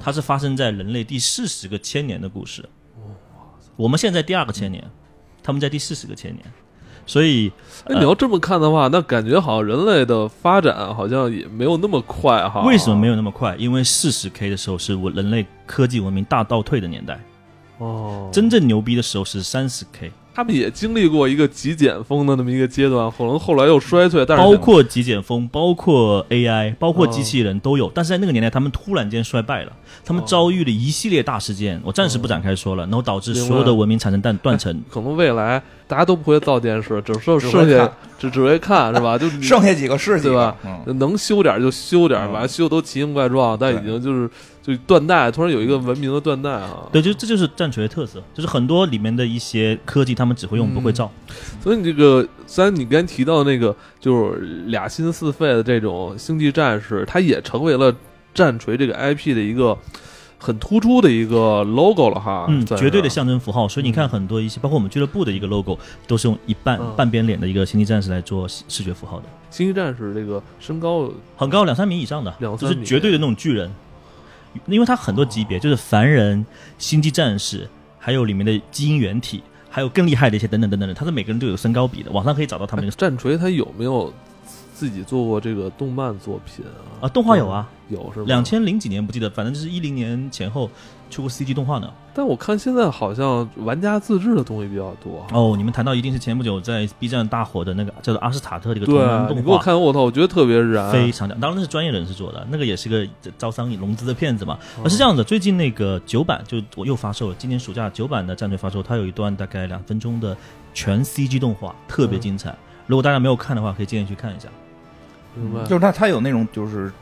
[0.00, 2.64] 它是发生在人类第四十个千年的故事。
[3.74, 4.88] 我们现在第二个千年，
[5.42, 6.44] 他们在第四十个千年。
[7.06, 7.52] 所以，
[7.84, 12.62] 哎，你要这么看的话，那感觉好像人类的发展好像也没有那么快哈。
[12.66, 13.54] 为什么没有那么快？
[13.58, 17.20] 因为四十 K 的时候是我人类科技文明大倒退的年代。
[17.78, 20.10] 哦，真正牛逼的时候是三十 K。
[20.36, 24.26] 他们也经历过一个极简风的那么一个阶段，可能后来又衰退。
[24.26, 27.88] 但是包括极简风，包括 AI，包括机器人都有。
[27.94, 29.70] 但是在那个年代，他们突然间衰败了，
[30.04, 34.82] 他们遭遇了一系列大事件，我暂时不展开说了，然后导致所有的文明产生断断层。
[34.90, 39.18] 可能未来大家都不会造电视，只剩剩下只 只会看是吧？
[39.18, 40.56] 就剩下几个是对吧？
[40.86, 44.28] 能修点就修点，反正修都奇形怪状，但已经就是。
[44.64, 46.88] 就断代，突然有一个文明的断代啊！
[46.90, 51.12] 对，就这就是战锤的特色，就是很多里面的一些科技，他们只会用不会造。
[51.62, 57.94] 所以你这个，虽然你刚才提到那个，就是俩心四肺的这种星际战士，它也成为了
[58.32, 59.76] 战锤这个 IP 的一个
[60.44, 62.46] 很突出的一个 logo 了哈。
[62.48, 63.66] 嗯，绝对的象征符号。
[63.66, 69.24] 所以你看，很多一些，包括我们俱乐部的一个 logo，都是用一半半边脸的一个星际战士来做视觉符号的。
[69.50, 73.70] 星际战士这个身高很高，两三米以上的，两就是绝对的那种巨人。
[74.66, 76.46] 因为它很多级别，就是凡人、
[76.78, 82.88] 星际战士，还有里面的基因原体，还有更厉害的一些等等等等的，它是每个人都有身高比的，网上可以找到他们。
[82.90, 84.14] 战锤它有没有
[84.84, 87.06] 自己做过这个动漫作品啊？
[87.06, 88.26] 啊，动画有啊，有是吧？
[88.26, 90.68] 两千零几年不记得，反正就是一零年前后。
[91.10, 95.54] 出过 CG 动画呢，但我看现在好像玩家自制的东西比较多哦。
[95.56, 103.06] 你们谈到一定是前不久在 B 站大火的那个叫做阿斯塔特这个动画，你给我看我操，我觉得特别燃，非常的，当然那是专业人士做的，那个也是个
[103.38, 104.58] 招商融资的骗子嘛。
[104.82, 110.36] 而是这样的，最近那个九版就我又发售了，今年暑假九版的战队发售，它有一段大概两分钟的
[110.72, 112.56] 全 CG 动画，特别精彩。
[112.88, 114.48] 如果大家没有看的话，可以建议去看一下。
[115.36, 116.92] 明白，就是他他有那种就是。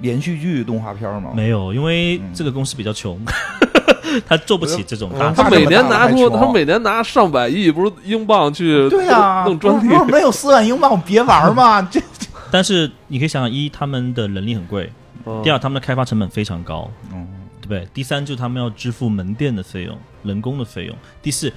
[0.00, 1.30] 连续剧动画片吗？
[1.32, 3.20] 没有，因为这个公司比较穷，
[4.26, 5.12] 他做不起这种。
[5.36, 11.80] 他每年拿出，他每年拿上百亿，不是英镑去对呀弄专利，不是没有四万英镑别玩嘛？
[11.88, 12.02] 这。
[12.50, 14.90] 但是你可以想想，一他们的人力很贵，
[15.44, 17.24] 第二他们的开发成本非常高，嗯
[17.60, 17.86] 对不对？
[17.94, 20.96] 第三就是他们要支付门店的费用、人工的费用。
[21.22, 21.52] 第四，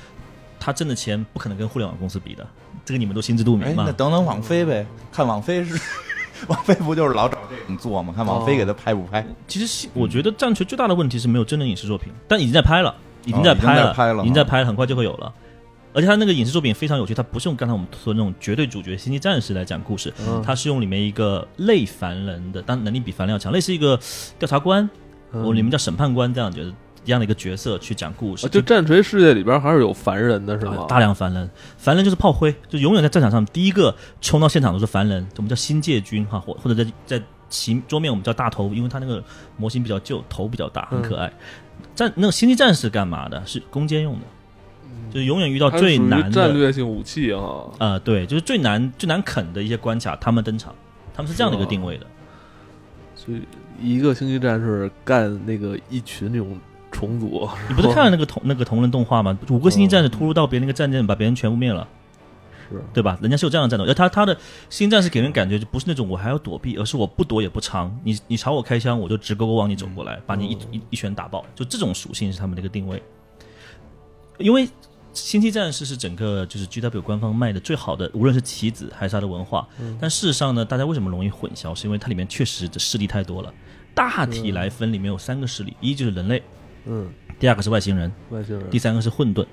[0.60, 2.46] 他挣的钱不可能跟互联网公司比的，
[2.86, 3.86] 这个你们都心知肚明嘛。
[3.88, 5.82] 那等等网飞呗，看网飞是。
[6.48, 8.14] 王菲不就是老找这种做吗？
[8.16, 9.26] 看王菲给他拍不拍？
[9.48, 12.96] 其实我觉得战锤最大的问题是没有真人影视作品，但已经在拍了，
[13.26, 15.34] 已经在拍了，已经在拍了，很快就会有了。
[15.94, 23.98] 而且他那个影视作品非常有趣，他不是用刚才我们说的那种绝对主角星际战士来讲故事，嗯他是用里面一个类凡人的，但能力比凡人要强，类似一个
[24.38, 24.90] 调查官，
[25.32, 26.74] 我里面叫审判官这样觉得
[27.06, 30.86] 一样的一个角色去讲故事，啊就战锤世界里边还是有凡人的是吗？
[30.90, 39.24] 大量凡人，凡人就是炮灰，就永远在战场上第一个冲到现场都是凡人，我们叫新界军哈，或或者在在旗桌面我们叫大头，因为他那个
[39.56, 41.32] 模型比较旧，头比较大，很可爱。
[41.94, 43.46] 战那个星际战士干嘛的？
[43.46, 44.26] 是攻坚用的，
[45.14, 47.66] 就是永远遇到最难的，战略性武器啊。
[47.78, 50.74] 呃，对，就是最难最难啃的一些关卡，他们登场，
[51.14, 52.08] 他们是这样的一个定位的。
[53.16, 53.42] 所以
[53.82, 56.58] 一个星际战士干那个一群那种
[57.06, 59.38] 重组，你不是看了那个同那个同人动画吗？
[59.50, 61.88] 五个星际战士突入到别人那个战舰，把别人全部灭了。
[62.68, 63.16] 是对吧？
[63.22, 64.36] 人家是有这样的战斗，而他他的
[64.72, 73.00] 星战士给人感觉就不是那种我还要躲避，而是我不躲也不藏，你你朝我开枪，我就直勾勾往你走过来，把你一一一拳打爆，就这种属性是他们的一个定位。
[74.40, 74.68] 因为
[75.14, 79.68] 星际战士是整个就是 G W 官方卖的最好的，无论是棋子还是它的文化，
[80.02, 81.76] 但事实上呢，大家为什么容易混淆？
[81.76, 83.54] 是因为它里面确实的势力太多了。
[83.94, 86.42] 大体来分，里面有三个势力，一就是人类，
[86.86, 89.46] 嗯，第二个是外星人，外星人第三个是混沌。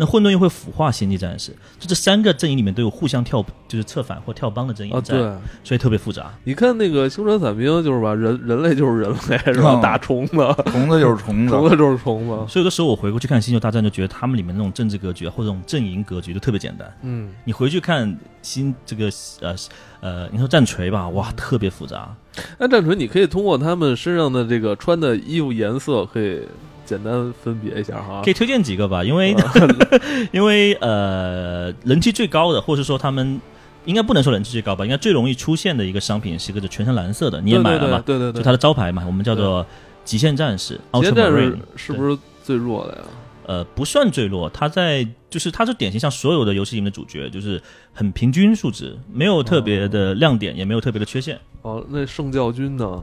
[0.00, 5.18] 那混沌又会腐化星际战士，就这三个阵营里面都有互相跳，就是策反或跳帮的阵营啊，对，
[5.64, 6.32] 所以特别复杂。
[6.44, 9.74] 你看那个星船伞兵，就是吧，人 人类就是人类是吧？
[9.74, 16.88] 嗯打虫子，虫子就是虫子，虫子就是虫子，所以有的时候我回过去看《星球大战》，就觉得他们里面那种政治格局啊或者这种阵营格局就特别简单。
[17.02, 19.56] 嗯，你回去看新这个呃
[19.98, 22.14] 呃，你说战锤吧，哇，特别复杂。
[22.58, 26.40] 那战锤你可以通过他们身上的这个穿的衣服颜色，可以
[26.84, 28.30] 简单分别一下哈可。
[28.30, 29.34] 以推荐几个吧，因为
[30.32, 33.40] 因为呃人气最高的，或者说他们
[33.84, 38.02] 应该不能说人气最高吧，应该最容易出现的一个商品是一个全身蓝色的，你也买了吧？
[38.04, 39.64] 对对对对，就它的招牌嘛，我们叫做
[40.04, 40.80] 极限战士。
[40.94, 43.02] 极限战士是不是最弱的呀？
[43.48, 47.60] 呃，不算坠落，他在就是他是典型像所有的游戏里面的主角，就是
[47.94, 51.40] 很平均数值，没有特别的亮点，也没有特别的缺陷。
[51.62, 53.02] 哦，那圣教军呢？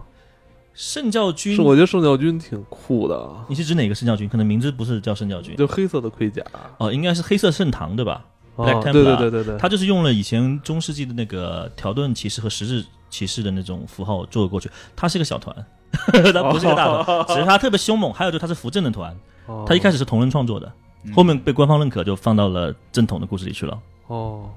[0.75, 4.29] 圣教军是，我觉得圣教军挺酷的，你是指哪个圣教军？
[4.29, 6.43] 可能名字不是叫圣教军，就黑色的盔甲。
[6.77, 8.23] 哦，应该是黑色圣堂对吧？
[8.55, 14.69] 哦 Black 对对对对对，它就是用了以前中世纪的那个条顿骑士和十字骑士的那种符号做了过去。
[14.95, 15.53] 他是一个小团，
[16.31, 18.13] 他不是一个大团，只是他特别凶猛。
[18.13, 19.13] 还有就是他是扶正的团，
[19.47, 20.71] 哦它一开始是同人创作的，
[21.13, 23.79] 后面被官方认可，就放到了正统的故事里去了。
[24.07, 24.49] 哦。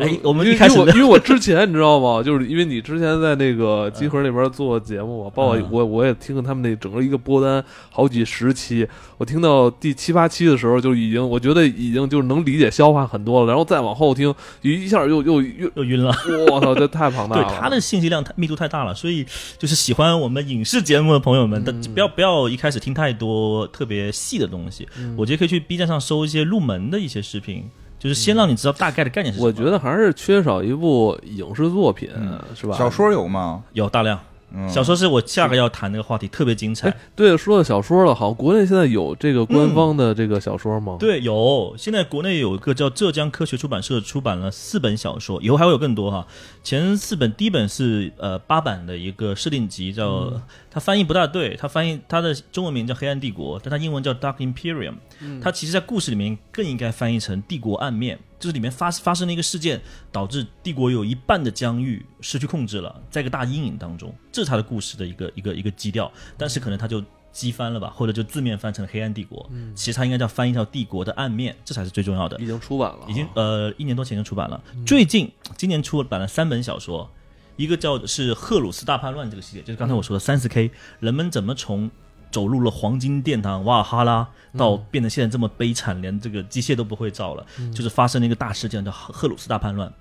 [0.00, 2.22] 哎我们因为一开始因为我因为我之前你知道吗？
[2.22, 8.86] 就是因为你之前在那个集合那边做节目嘛，包括嗯我我也听了他们那整个一个播单好几十期，
[9.18, 16.14] 我听到第七八期的时候就已经，我觉得已经就是能理解消化很多了，然后再往后听，一下又又又，又晕了，
[16.50, 17.58] 我操，这太庞大对了。
[17.60, 19.26] 它的信息量太密度太大了，所以
[19.58, 27.68] 就是喜欢我们影视节目的朋友们，嗯不要不要一开始听太多特别细的东西，嗯我觉得可以去 B 站上搜一些入门的一些视频，
[28.00, 29.46] 就是先让你知道大概的概念是什么。
[29.46, 32.74] 我觉得还是缺少一部影视作品，嗯是吧？
[32.76, 33.62] 小说有吗？
[33.74, 34.18] 有大量
[34.52, 46.26] 嗯小说是我下个要谈那个话题，特别精彩哎。，对，说到小说了，好像国内现在有这个官方的这个小说吗？，对，有现在国内有一个叫浙江科学出版社出版了四本小说，以后还会有更多哈。
[46.62, 50.32] 前四本，第一本是呃八版的一个设定集，叫、
[50.70, 54.94] 它翻译不大对，它翻译它的中文名叫《黑暗帝国》，但它英文叫《Dark Imperium》。
[55.40, 66.10] 它其实，在故事里面更应该翻译成“帝国暗面”，就是里面发发生了一个事件，导致帝国有一半的疆域失去控制了，在一个大阴影当中，这是他的故事的一个一个一个基调。
[66.36, 72.36] 但是可能他就机翻了吧，或者就字面翻成了“黑暗帝国”，其实他应该叫翻译叫“帝国的暗面”，这才是最重要的。
[72.40, 77.08] 已经出版了，已经呃一年多前就出版了，最近今年出版了三本小说，
[77.56, 81.90] 一个叫是赫鲁斯大叛乱这个系列，就是刚才我说的三十 K，人们怎么从
[82.30, 89.92] 走入了黄金殿堂瓦尔哈拉，到变得现在这么悲惨，连这个机械都不会造了，就是发生了一个大事件叫赫赫鲁斯大叛乱。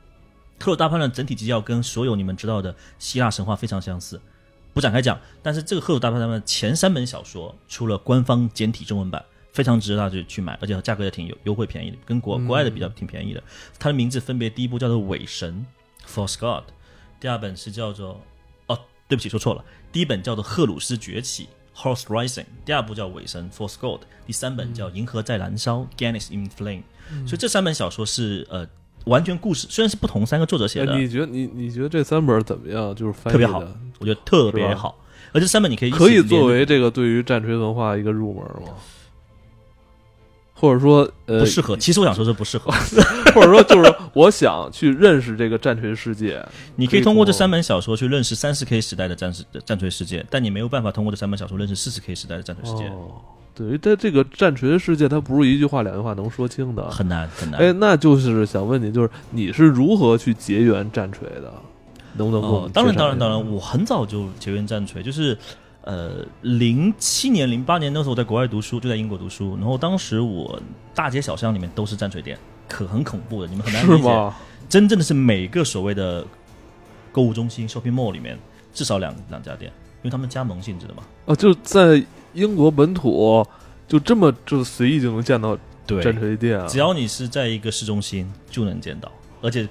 [0.59, 4.21] 赫鲁大叛乱整体基调跟所有你们知道的希腊神话非常相似，
[4.73, 5.17] 不展开讲。
[5.41, 13.41] 但是这个赫鲁大叛乱前三本小说出了官方简体中文版，非常值得大家去买，而且价格也挺优优惠便宜的，跟国国外的比较挺便宜的。
[13.79, 15.65] 它的名字分别第一部叫做伪神
[16.05, 16.65] （False God），
[17.19, 18.19] 第二本是叫做
[18.67, 19.63] 哦，对不起说错了，
[19.93, 21.47] 第一本叫做赫鲁斯崛起
[21.79, 26.83] （Horse Rising），第二部叫尾神 （False God），第三本叫银河在燃烧 （Ganis in Flame）。
[27.25, 28.67] 所以这三本小说是呃
[29.05, 32.93] 完全故事，虽然是不同三个作者写的，哎你觉得你你觉得这三本怎么样？
[32.93, 34.97] 就是翻译特别好的我觉得特别好。
[35.31, 38.73] 而这三本你可以可以作为这个对于战锤文化一个入门吗？
[40.59, 41.77] 或者说，呃不，适合。
[41.77, 42.69] 其实我想说是不适合。
[43.33, 46.43] 或者说就是我想去认识这个战锤世界，
[46.75, 52.85] 你可以通过这三本小说去认识三十 K 时代的战士战锤世界，但你没有办法通过这三本小说认识四十 K 时代的战锤世界。
[52.87, 53.11] 哦，
[53.55, 57.61] 对，在这个战锤的世界，它不是一句话两句话能说清的，很难很难。
[57.61, 61.53] 哎，那就是想问你，就是你是如何去结缘战锤的？
[62.17, 62.41] 能不能？
[62.43, 65.37] 哦，当然当然当然，我很早就结缘战锤，就是
[65.81, 70.61] 呃，零七年零八年那时候我在国外读书，就在英国读书，然后当时我
[70.93, 72.37] 大街小巷里面都是战锤店，
[72.67, 74.33] 可很恐怖的，你们很难理解。
[74.67, 76.23] 真正的是每个所谓的
[77.11, 78.37] 购物中心 shopping mall 里面
[78.73, 81.01] 至少两两家店，因为他们加盟性质的嘛。
[81.25, 83.43] 哦，就在英国本土
[83.87, 86.67] 就这么就随意就能见到战锤店啊！
[86.67, 89.11] 只要你是在一个市中心就能见到，
[89.41, 89.67] 而且。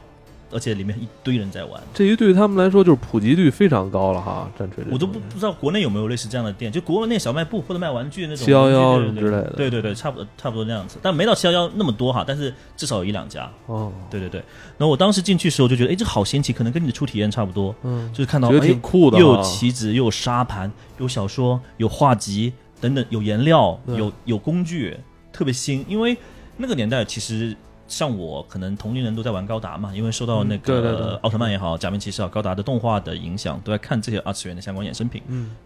[0.50, 4.50] 而且里面一堆人在玩，这一对于他们来说就是普及率非常高了哈。
[4.58, 9.52] 战锤，我都不不知道国内有没有类似这样的店，就国内小卖部或者卖玩具那种七幺幺之类的。
[9.56, 13.50] 对对对，差不多差不多那样子，但没到七幺幺那么多哈，但是至少有一两家。
[13.66, 14.40] 哦，对对对。
[14.78, 17.74] 然后我当时进去时候就觉得，哎，这好新奇，可能跟你的初体验差不多。
[17.82, 24.96] 嗯，就是看到觉得挺酷的，又有棋子，又有沙盘，有小说，有画集等等，有颜料，有有工具，
[25.30, 25.84] 特别新。
[25.86, 26.16] 因为
[26.56, 27.54] 那个年代其实。
[27.88, 35.22] 像我可能同龄人都在玩高达嘛，因为受到那个奥特曼也好、假面骑士啊、高达的动画的影响，都在看这些二次元的相关衍生品。
[35.26, 35.56] 嗯，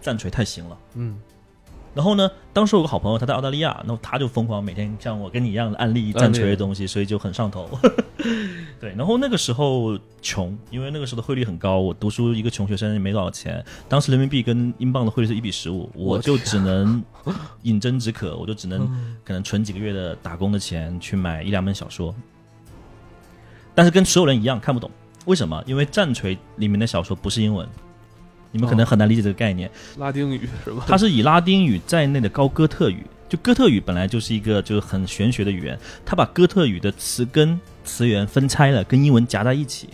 [0.00, 0.78] 战锤太新了。
[0.94, 1.18] 嗯。
[1.94, 2.30] 然后呢？
[2.52, 7.68] 当时有个好朋友，他在澳大利亚，然后他就疯狂每天像我跟你一样的案例战锤的东西，所以就很上头。
[8.80, 13.64] 对，然后那个时候穷，因为那个时候的汇率很高，我读书一个穷学生也没多少钱。
[13.88, 17.02] 当时人民币跟英镑的汇率是一比十五，我就只能
[17.62, 18.86] 饮鸩止渴，我就只能
[19.24, 22.14] 可能存几个月的打工的钱去买一两本小说。
[23.74, 24.90] 但是跟所有人一样看不懂，
[25.26, 25.62] 为什么？
[25.66, 27.66] 因为战锤里面的小说不是英文。
[28.50, 30.84] 你们可能很难理解这个概念，拉丁语是吧？
[30.86, 39.88] 它是以拉丁语在内的高哥特语，就哥特语本来就是一个就是很玄学的语言，它把哥特语的词根词源分拆了，跟英文夹在一起。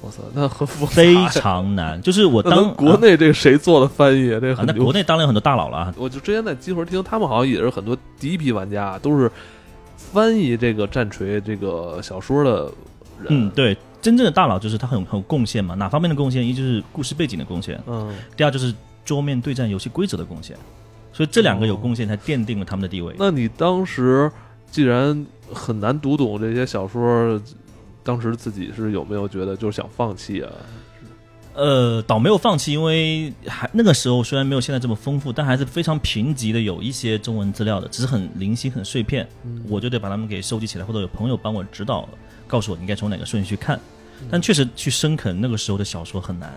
[0.00, 2.00] 我操，那很复杂，非常难。
[2.02, 4.28] 就是我当国内这个谁做的翻译？
[4.28, 5.94] 这那国内当然有很多大佬了。
[5.96, 9.30] 我就之前在集合听，他们好像也是很多第一批玩家，都是
[9.96, 12.70] 翻译这个战锤这个小说的
[13.20, 13.28] 人。
[13.30, 13.76] 嗯，对。
[14.04, 15.74] 真正的大佬就是他很很有贡献嘛？
[15.74, 16.46] 哪方面的贡献？
[16.46, 20.54] 一就是故事背景的贡献，嗯，第二就是桌面对战游戏规则的贡献。
[21.10, 23.14] 所以这两个有贡献，才奠定了他们的地位。
[23.18, 24.30] 那你当时
[24.70, 27.40] 既然很难读懂这些小说，
[28.02, 30.52] 当时自己是有没有觉得就是想放弃啊？
[31.54, 39.26] 呃，倒没有放弃，因为还那个时候虽然没有现在这么丰富，但还是非常贫瘠的有一些中文资料的，只是很零星、很碎片，
[39.68, 42.08] 我就得把它们给收集起来，或者有朋友帮我指导，
[42.48, 43.78] 告诉我应该从哪个顺序去看。
[44.30, 46.52] 但确实去深啃那个时候的小说很难，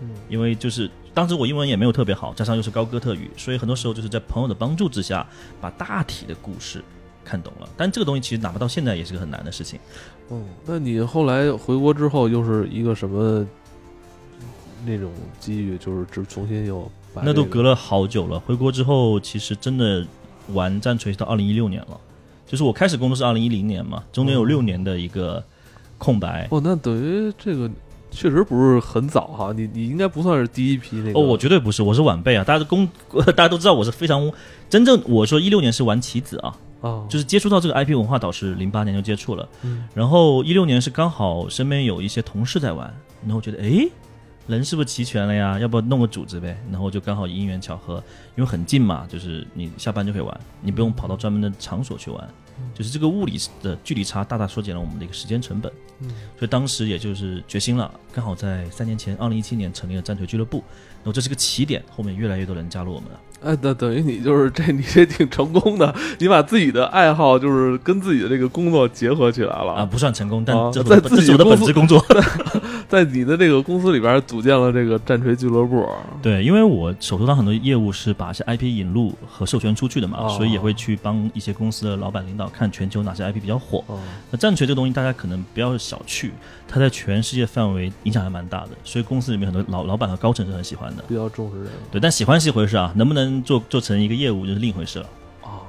[0.00, 5.26] 嗯，因为就是当时我英文也没有特别好，加上又是高哥特语，所以很多时候就是在朋友的帮助之下，
[5.60, 6.82] 把大体的故事
[7.24, 7.68] 看懂了。
[7.76, 9.78] 但这个东西其实哪怕到现在也是个很难的事情。
[10.28, 13.46] 哦，那你后来回国之后又是一个什么
[14.84, 15.78] 那种机遇？
[15.78, 16.90] 就是只重新又
[17.22, 18.38] 那都隔了好久了。
[18.40, 20.06] 回国之后，其实真的
[20.48, 22.00] 玩战锤到二零一六年了，
[22.46, 25.42] 就是我开始工作是二零一零年嘛，中间有六年的一个。
[26.02, 27.70] 空白哦，那等于这个
[28.10, 32.88] 确实不是很早哈，你你应该不算是第一批那个哦，我绝对不是，我是晚辈啊，大家都公
[33.26, 34.28] 大家都知道我是非常
[34.68, 42.92] 真正我说一六年是玩棋子啊，哦，就是接触到这个 IP 文化导师零八年就接触了，嗯，然后一六年是刚好身边有一些同事在玩，
[43.24, 43.88] 然后觉得哎
[44.48, 45.56] 人是不是齐全了呀？
[45.60, 46.60] 要不要弄个组织呗？
[46.68, 48.02] 然后就刚好因缘巧合，
[48.34, 52.28] 因为很近嘛，就是你下班就可以玩，你不用跑到专门的场所去玩。
[52.74, 60.62] 就是这个物理的距离差大大缩减了我们的一个时间成本，嗯，所以当时也就是决心了，刚好在三年前，二零一七年成立了战锤俱乐部，
[61.02, 63.20] 那么这是个起点，后面越来越多人加入我们了。
[63.44, 72.04] 哎，等等于你就是这，你这挺成功的，你把自己的爱好就是跟自己的这个工作结合起来了啊，不算成功，但这在自己的本职工作，
[72.88, 75.88] 在你的这个公司里边组建了这个战锤俱乐部。
[76.22, 83.82] 对，因为我手头上很多业务是把一些 IP 引入和授权出去的嘛，所以也会去帮一些公司的老板领导看全球哪些 IP 比较火。
[84.30, 86.30] 那战锤这个东西大家可能不要小觑，
[86.68, 91.70] 它在全世界范围影响还蛮大的，所以公司里面很多老老板和高层是很喜欢的，比较重视这个。
[91.90, 93.31] 对，但喜欢是一回事啊，能不能？
[93.42, 95.06] 做做成一个业务就是另一回事了
[95.42, 95.62] 啊，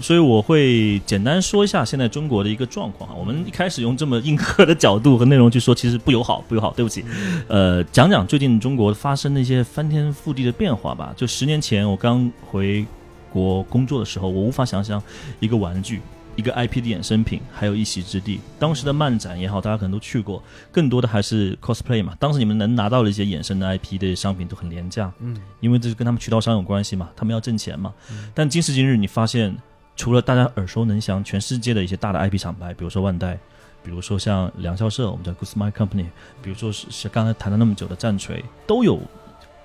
[0.00, 3.14] 所以我会简单说一下现在中国的一个状况啊。
[3.16, 7.04] 我们一开始用这么硬核的角度和内容去说，其实不友好，不友好，对不起。
[7.48, 11.14] 呃，讲讲最近中国发生的一些翻天覆地的变化吧。
[11.16, 12.84] 就十年前我刚回
[13.30, 15.02] 国工作的时候，我无法想象
[15.40, 16.00] 一个玩具。
[16.36, 18.40] 一个 IP 的衍生品，还有一席之地。
[18.58, 22.14] 当时的漫展也好，大家可能都去过，更多的还是 cosplay 嘛。
[22.20, 27.92] 当时你们能拿到的一些衍生的 IP 的商品都很廉价，嗯，因为这是跟他们渠道商有关系嘛，他们要挣钱嘛。
[28.34, 29.56] 但今时今日，你发现
[29.96, 33.38] 除了大家耳熟能详，全世界的一些大的 IP 厂牌，比如说万代，
[33.82, 36.06] 比如说像梁校社，我们叫 Good Smile Company，
[36.42, 39.00] 比如说是刚才谈了那么久的战锤，都有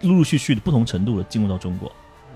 [0.02, 1.92] 陆陆续续的不同程度的进入到中国。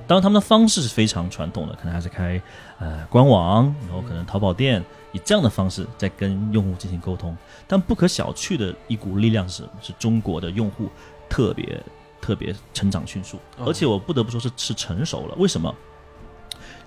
[0.08, 2.42] 当然他们的方式是非常传统的，可能还是开
[2.80, 7.36] 呃官网，然后可能淘宝店，以这样的方式在跟用户进行沟通。
[7.68, 10.90] 但不可小觑的一股力量是，是中国的用户
[11.28, 11.82] 特别
[12.22, 15.36] 特别成长迅速，而且我不得不说是是成熟了。
[15.38, 15.74] 为什么？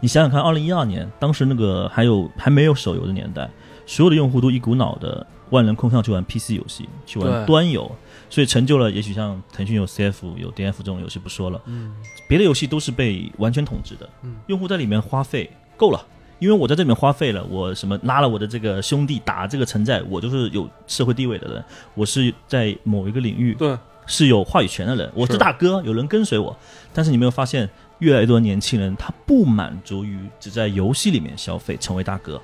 [0.01, 3.51] 你想想看，二零一二年当时那个还有还没有手游的年代，
[3.85, 7.91] 所有的用户都一股脑的万人空巷去玩 PC 游戏，去玩端游，
[8.31, 11.95] 所以成就了也许像腾讯有 CF 有 DF 这种游戏不说了，嗯，
[12.29, 16.07] 别的游戏都是被完全统治的，嗯，用户在里面花费够了，
[16.39, 21.65] 因为我在这里面花费了，我什么拉了我的这个兄弟打这个城寨，我就是有社会地位的人，
[21.95, 23.77] 我是在某一个领域对。
[24.11, 26.57] 是有话语权的人，我是大哥，有人跟随我，
[26.95, 27.69] 但是你没有发现？
[27.99, 32.41] 越来越多年轻人，他不满足于只在游戏里面消费成为大哥，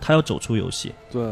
[0.00, 0.92] 他要走出游戏。
[1.10, 1.22] 对，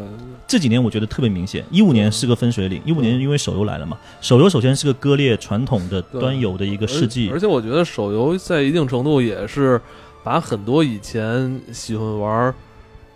[0.47, 1.63] 这几年我觉得特别明显。
[1.71, 7.29] 一五年是个分水岭，一五年因为手游来了嘛，手游首先是个割裂传统的端游的一个世纪。
[7.31, 9.79] 而且我觉得手游在一定程度也是
[10.23, 12.53] 把很多以前喜欢玩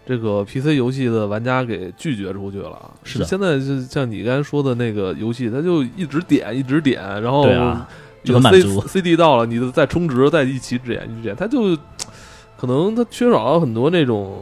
[0.06, 2.92] 这个 PC 游戏的玩家给拒绝出去了。
[3.04, 7.88] 是的，现在就像你刚才说的那个游戏，他就一直点一直点，然后啊。
[8.24, 11.76] 就满足 C D 到了，你再充值，再一起点一点，他就
[12.56, 14.38] 可能他缺少了很多那种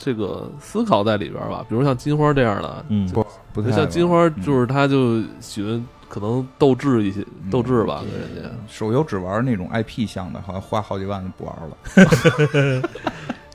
[0.00, 1.62] 这个思考在里边吧。
[1.68, 8.50] 比如像金花这样的，嗯，不不像金花，就是他就喜欢可能斗智一些，斗智吧，跟人家。
[8.66, 12.82] 手游只玩那种 I P 项的，好像花好几万不玩了。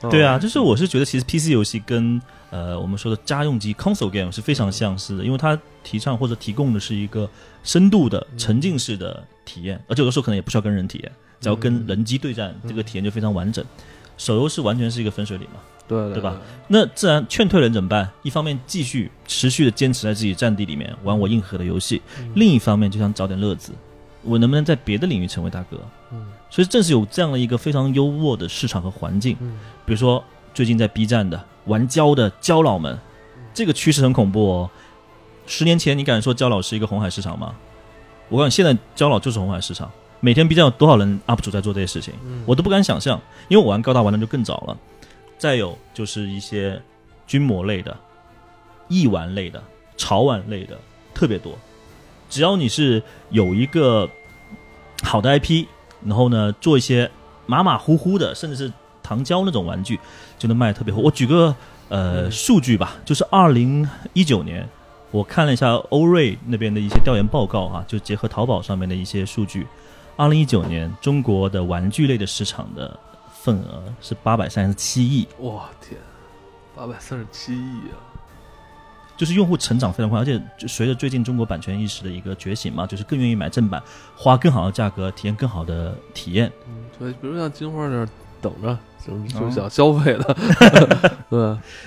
[0.08, 7.28] 对啊，就是我是觉得其实 P C 游戏跟呃我们说的家用机 console game 是非常相似的，因为它提倡或者提供的是一个
[7.64, 9.22] 深度的沉浸式的。
[9.46, 13.64] 体验，而且有的时候可能也不需要跟人体验，只要跟人机对战，这个体验就非常完整。
[14.18, 16.36] 手游是完全是一个分水岭嘛，对对吧？
[16.68, 18.10] 那自然劝退人怎么办？
[18.22, 22.02] 一方面继续持续的坚持在自己战地里面玩我硬核的游戏，
[22.34, 23.72] 另一方面就想找点乐子，
[24.22, 25.78] 我能不能在别的领域成为大哥？
[26.12, 29.36] 嗯，所以正是有这样的一个非常优渥的市场和环境，
[29.84, 30.22] 比如说
[30.52, 32.98] 最近在 B 站的玩胶的胶佬们，
[33.54, 34.70] 这个趋势很恐怖哦。
[35.46, 37.54] 十年前你敢说胶佬是一个红海市场吗？
[38.28, 42.12] 我讲现在焦老就是红海市场，每天 B 站有多少人 UP 主在做这些事情，
[42.44, 43.20] 我都不敢想象。
[43.46, 44.76] 因为我玩高达玩的就更早了。
[45.38, 46.80] 再有就是一些
[47.26, 47.96] 军模类的、
[48.88, 49.62] 易玩类的、
[49.96, 50.78] 潮玩类的
[51.14, 51.56] 特别多。
[52.28, 54.08] 只要你是有一个
[55.02, 55.66] 好的 IP，
[56.04, 57.10] 然后呢做一些
[57.46, 58.72] 马马虎虎的，甚至是
[59.02, 59.98] 糖胶那种玩具，
[60.38, 61.00] 就能卖特别火。
[61.02, 61.54] 我举个
[61.88, 64.68] 呃数据吧，就是二零一九年。
[65.12, 69.64] 我看了一下欧瑞那边的一些调研报告啊，就结合淘宝上面的一些数据，
[70.16, 72.98] 二零一九年中国的玩具类的市场的
[73.46, 75.28] 份额是八百三十七亿。
[75.38, 76.00] 哇天，
[76.74, 77.94] 八百三十七亿啊！
[79.16, 83.80] 就是用户成长非常快，而且随着最近中国版权意识的一个觉醒嘛，就是更愿意买正版，
[84.16, 86.50] 花更好的价格体验更好的体验。
[86.68, 88.08] 嗯，对，比如像金花那儿
[88.42, 88.76] 等着，
[89.06, 90.36] 就是就想消费的，
[91.30, 91.40] 对，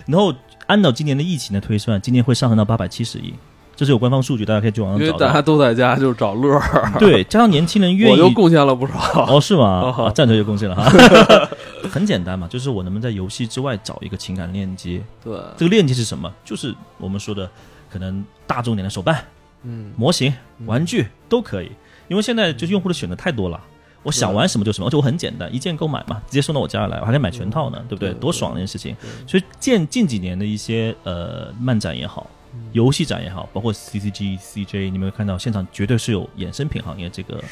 [0.06, 0.34] 然后。
[0.70, 3.34] 按照今年的疫情的推算，今年会上升到八百七十亿，
[3.80, 5.06] 这是有官方数据，大家可以去网上找。
[5.06, 6.92] 因为大家都在家，就是找乐儿。
[7.00, 8.94] 对，加上年轻人愿意， 我就贡献了不少。
[9.26, 10.12] 哦，是吗？
[10.14, 10.92] 战锤就贡献了哈。
[11.90, 15.02] 很简单嘛，就是我能不能在游戏之外找一个情感链接？
[15.24, 16.30] 对，这个链接是什么？
[16.44, 17.50] 就是我们说的
[17.90, 19.24] 可能大众点的手办、
[19.64, 20.34] 嗯，模型、
[20.66, 21.72] 玩具都可以。
[22.10, 23.58] 因为现在就是用户的选择太多了。
[24.04, 28.14] 我想玩什么就什么，而且我很简单，一键购买嘛，直接送到我家来，我还可以买全套呢，对不对？
[28.16, 28.94] 多爽的一件事情！
[29.26, 32.28] 所以近近几年的一些呃漫展也好，
[32.72, 37.44] 游戏展也好，包括 CCG、CJ，你们会看到现场绝对是有衍生品行业这个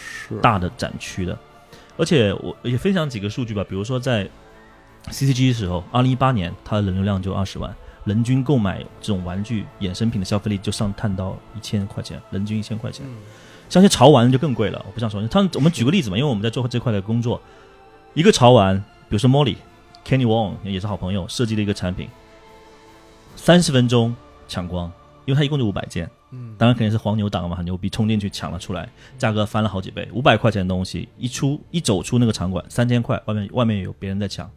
[0.41, 1.37] 大的展区的。
[1.97, 4.29] 而且我也分享几个数据吧，比如说在
[5.09, 7.73] CCG 的时候，二零一八年它的人流量就二十万，
[8.05, 13.05] 人均购买这种玩具衍生品的消费力就上探到一千块钱，人均一千块钱。
[13.69, 15.25] 像些潮玩就更贵了，我不想说。
[15.27, 17.41] 他我们举个例子嘛，因为我们在做这块的工作，
[18.13, 18.77] 一个潮玩，
[19.09, 19.55] 比如说 Molly、
[20.05, 22.07] Kenny Wong 也是好朋友设计的一个产品，
[23.35, 24.15] 三十分钟
[24.47, 24.91] 抢光，
[25.25, 28.87] 因为它一共就五百件，嗯，当然肯定是黄牛党嘛，很牛逼，冲进去抢了出来，
[29.17, 34.49] 价格翻了好几倍，五百块钱的东西一出一走出那个场馆，三千块，外面外面有别人在抢，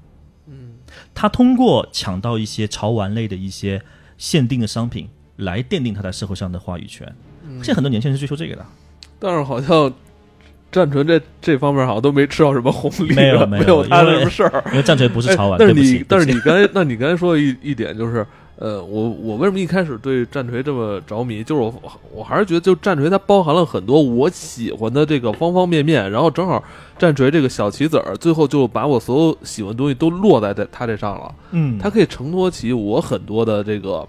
[0.47, 0.74] 嗯，
[1.14, 3.82] 他通过抢到一些潮玩类的一些
[4.16, 7.07] 限定的商品，来奠定他在社会上的话语权，
[7.62, 8.64] 现在很多年轻人是追求这个的。
[9.18, 9.93] 但是好像
[10.72, 14.64] 战锤这这方面好像都没吃到什么红利，没有 没有他什么事儿。
[14.70, 18.26] 因为战锤不是潮玩，但是你 但是你刚才那你刚才说的一一点就是，
[18.61, 21.43] 呃，我我为什么一开始对战锤这么着迷？
[21.43, 21.75] 就是我
[22.15, 26.63] 我还是觉得，就战锤它包含了很多我喜欢的这个方方面面，然后正好
[26.99, 31.35] 战锤这个小棋子儿，最后就把我所有喜欢的东西都落在在它这上了。
[31.53, 34.07] 嗯，它可以承托起我很多的这个。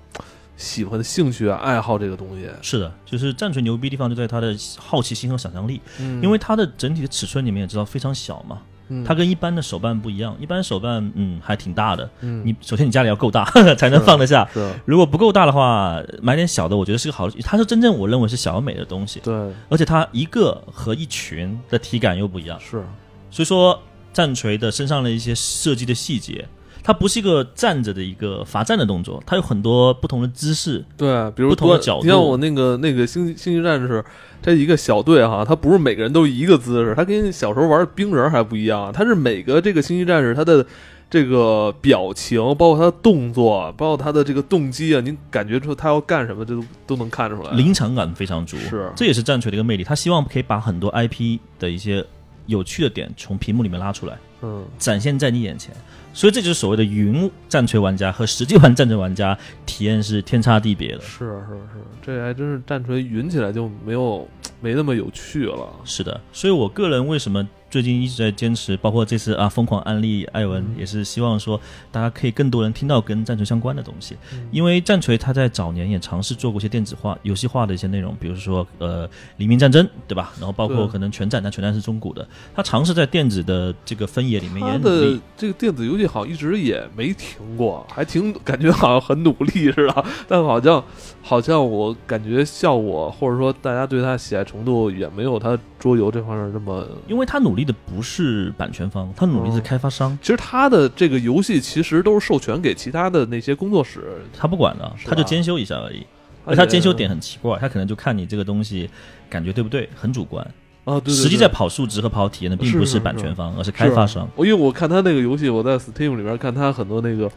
[0.58, 5.82] 喜欢的兴趣啊，爱好这个东西是的，就是战锤牛逼地方就在它的好奇心和想象力，
[6.22, 8.62] 因为它的整体的尺寸你们也知道非常小嘛，
[9.06, 13.44] 它跟一般的手办不一样，一般手办嗯还挺大的，嗯，你首先你家里要够大
[13.78, 19.34] 才能放得下，是如果不够大的话，买点小的，我觉得是个好，它是真正我认为是小而美的东西，对。
[19.70, 22.84] 而且它一个和一群的体感又不一样，是，
[23.30, 23.80] 所以说
[24.14, 26.48] 战锤的身上的一些设计的细节。
[26.84, 30.84] 它不是一个站着的一个罚站的动作，它有很多不同的姿势。
[30.98, 34.04] 对，比如不同的角度你像我那个那个星星际战士，
[34.42, 40.66] 这一个小队哈，他不是每个人都一个姿势，他跟小时候玩冰人还不一样，他是每个这个星际战士他的
[41.10, 47.52] 这个表情，包括他的动作，包括他的这个动机啊，你感觉出他要干什么，这都都能看出来。
[47.52, 49.84] 临场感非常足，是这也是战锤的一个魅力。
[49.84, 52.04] 他希望可以把很多 IP 的一些
[52.48, 55.76] 有趣的点从屏幕里面拉出来，嗯，展现在你眼前。
[56.14, 61.02] 所以这就是所谓的云战锤玩家和实际玩战锤玩家体验是天差地别的。
[61.02, 64.28] 是是是，这还真是战锤云起来就没有
[64.60, 65.68] 没那么有趣了。
[65.86, 71.60] 是的，所以我个人为什么最近一直在坚持，包括这次啊疯狂安利艾文，也是希望说
[71.90, 74.18] 大家可以更多人听到跟战锤相关的东西。
[74.52, 80.34] 因为战锤它在早年也尝试做过一些电子化、游戏化的一些内容，比如说呃黎明战争，对吧？
[80.38, 85.22] 然后包括可能全战，但全战是中古的，它尝试在电子的这个分野里面也他的努力。
[85.38, 90.84] 这个电子游戏好像一直也没停过，还挺感觉好像很努力似的，但好像
[91.22, 96.88] 好像我感觉效果或者说大家对它喜爱程度也没有它桌游这方面那么。
[97.08, 106.06] 因为他努力的不是版权方，他努力是哦开发商，其实他的这个游戏其实都是授权给其他的那些工作室，他不管的，他就监修一下而已。
[106.44, 108.90] 而他监修点很奇怪，他可能就看你这个东西
[109.30, 110.44] 感觉对不对，很主观。
[110.86, 114.28] 啊，对对对实际在跑数值和跑体验的并不是是版权方，而是开发商。
[114.36, 117.32] 我因为我看他那个游戏，我在 Steam 里边看他很多那个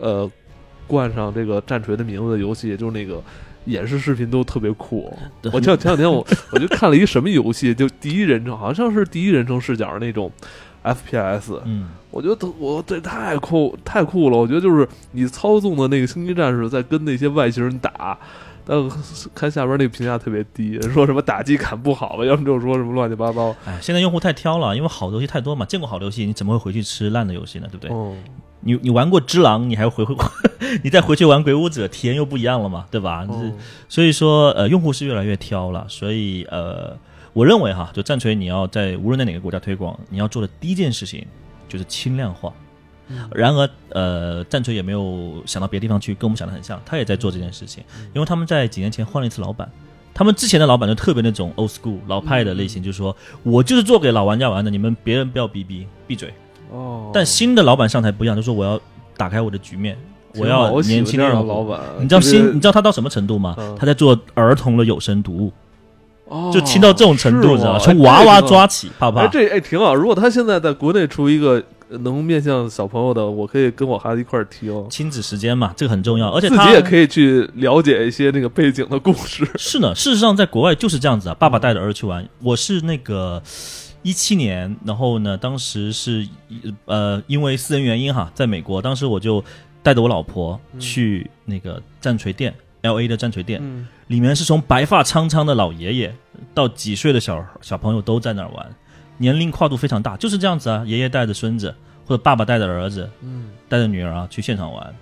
[0.00, 0.28] 呃
[0.88, 3.22] 冠上这个战锤的名字的游戏，就是那个
[3.66, 5.16] 演示视频都特别酷。
[5.52, 10.32] 我前前两天我我就看了一什么游戏，就第一人称，好像是第一人称视角的那种
[10.82, 14.36] FPS，嗯，我觉得我这太酷太酷了。
[14.36, 18.18] 我觉得就是你操纵的那个星际战士在跟那些外星人打。
[18.70, 18.78] 但
[19.34, 23.48] 看下边那个评价特别低，说什么打击感不好吧，要么就是说什么乱七八糟。
[23.64, 27.68] 哎，现在用户太挑了，因为好的游戏太多嘛，见过好的游戏，你怎么会回去吃烂的游戏呢？
[27.70, 27.90] 对不对？
[27.90, 28.14] 嗯，
[28.60, 30.14] 你你玩过《只狼》，你还回回，
[30.82, 33.26] 你再回去玩《鬼武者》，体验又不一样了嘛，对吧？
[33.30, 33.56] 嗯
[33.88, 36.96] 所以说，呃，用户是越来越挑了，所以呃，
[37.32, 41.24] 我认为哈，就战锤你要在无论在哪个国家推广，你要做的第一件事情
[41.68, 42.52] 就是轻量化。
[43.32, 47.82] 然而，呃，战锤也没有想到别的地方去，跟我们想的很像，他也在做这件事情，
[48.12, 49.66] 因为他们在几年前换了一次老板，
[50.12, 56.34] 他们之前的老板就特别那种 old school 老派的类型，就是说我就是做给老玩家玩的，你们别人不要逼逼闭嘴。
[56.70, 58.80] 哦，但新的老板上台不一样，就说我要
[59.16, 59.96] 打开我的局面，
[60.36, 63.54] 我要年轻的老板，你知道新，你知道他到什么程度吗？
[63.58, 65.52] 嗯他在做儿童的有声读物，
[66.26, 67.78] 哦就轻到这种程度，你知道吗？
[67.78, 69.18] 从娃娃抓起，怕不？
[69.32, 69.94] 这哎挺好。
[69.94, 79.48] 如果他现在在国内出一个呃能面向小朋友的，我可以跟我孩子一块儿听，亲子时间嘛，这个很重要，而且他自己也可以去了解一些那个背景的故事。
[79.56, 82.26] 是呢，事实上在国外就是这样子啊，爸爸带着儿子去玩。
[82.42, 83.42] 我是那个
[84.08, 86.26] 一七年，然后呢，当时是
[86.86, 89.44] 呃因为私人原因哈，在美国，当时我就
[89.82, 92.54] 带着我老婆去那个战锤店。
[92.80, 96.14] L A 的战锤店、嗯，里面是从白发苍苍的老爷爷
[96.54, 98.66] 到几岁的小小朋友都在那儿玩，
[99.18, 100.84] 年龄跨度非常大，就是这样子啊。
[100.86, 101.74] 爷爷带着孙子，
[102.06, 104.94] 或者爸爸带着儿子，嗯，带着女儿啊去现场玩。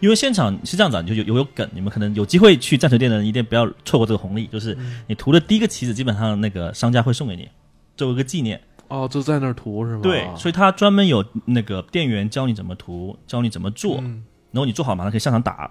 [0.00, 4.76] 因为现场是这样子啊，就有有有梗，你们可能有机会去战锤店的人一定不要错过这个红利，就是
[5.06, 7.48] 你涂的第一个棋子，基本上那个商家会送给你，
[7.96, 8.60] 作为一个纪念。
[8.88, 10.00] 哦，就在那儿涂是吗？
[10.02, 14.22] 对，所以他专门有那个店员教你怎么涂，教你怎么做，嗯
[14.52, 15.68] 然后你做好马上可以上场打。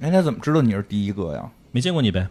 [0.00, 1.42] 哎，他怎么知道你是第一个呀？
[1.72, 2.28] 没见过你呗？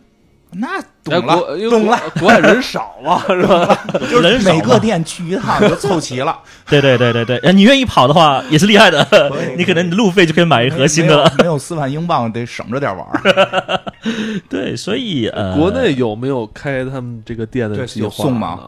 [0.54, 3.86] 那哎懂国了，懂了，国外人少嘛， 是吧？
[4.12, 6.38] 就是人每个店去一趟就凑齐了。
[6.68, 9.06] 对对对对对，呃你愿意跑的话也是厉害的，
[9.58, 11.24] 你可能你路费就可以买一盒新的了。
[11.24, 13.82] 没有没有四万英镑，得省着点玩儿。
[14.50, 18.60] 对，所以呃，国内有没有开他们这个店的计划有送吗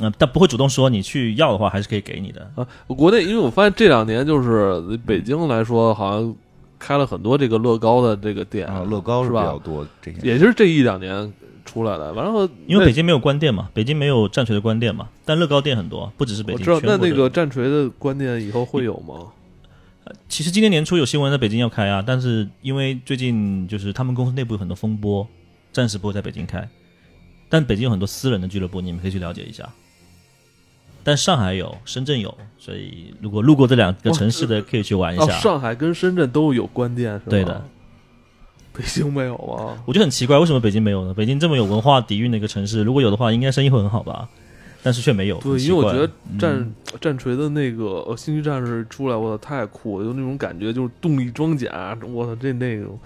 [0.00, 0.08] 呢？
[0.08, 2.50] 呃，但不会主动说你去要的话，还是可以给你的。
[2.54, 6.34] 啊，国内因为我发现这两年就是北京来说，好像
[6.78, 10.18] 开了很多这个乐高的这个店啊，乐高是吧比较多这些。
[10.22, 11.32] 也就是这一两年
[11.64, 12.12] 出来的。
[12.14, 16.60] 然后因为北京没有关店嘛，北京没有战锤的关店嘛，但乐高店很多，不只是北京。
[16.60, 19.26] 我知道，那那个战锤的关店以后会有吗？
[20.28, 25.24] 其实今年年初有新闻在北京要开啊，但是因为最近就是他们公司内部有很多风波，
[25.72, 26.68] 暂时不会在北京开。
[27.48, 29.68] 但北京有很多私人的俱乐部，你们可以去了解一下。
[31.02, 35.32] 但上海有，深圳有，所以如果路过这两个城市的，可以去玩一哦，下。
[35.38, 37.24] 上海跟深圳都有关店是吧？
[37.28, 37.64] 对的，
[38.72, 39.82] 北京没有吗？
[39.86, 41.14] 我觉得很奇怪，为什么北京没有呢？
[41.14, 44.28] 北京这么有文化底蕴的一个城市，如果有的话，应该生意会很好吧？
[44.82, 45.36] 但是却没有。
[45.40, 52.98] 对，因为我觉得嗯战战锤的那个呃星际战士出来，我操，太酷了，就那种感觉，就是动力装甲，我操，这那种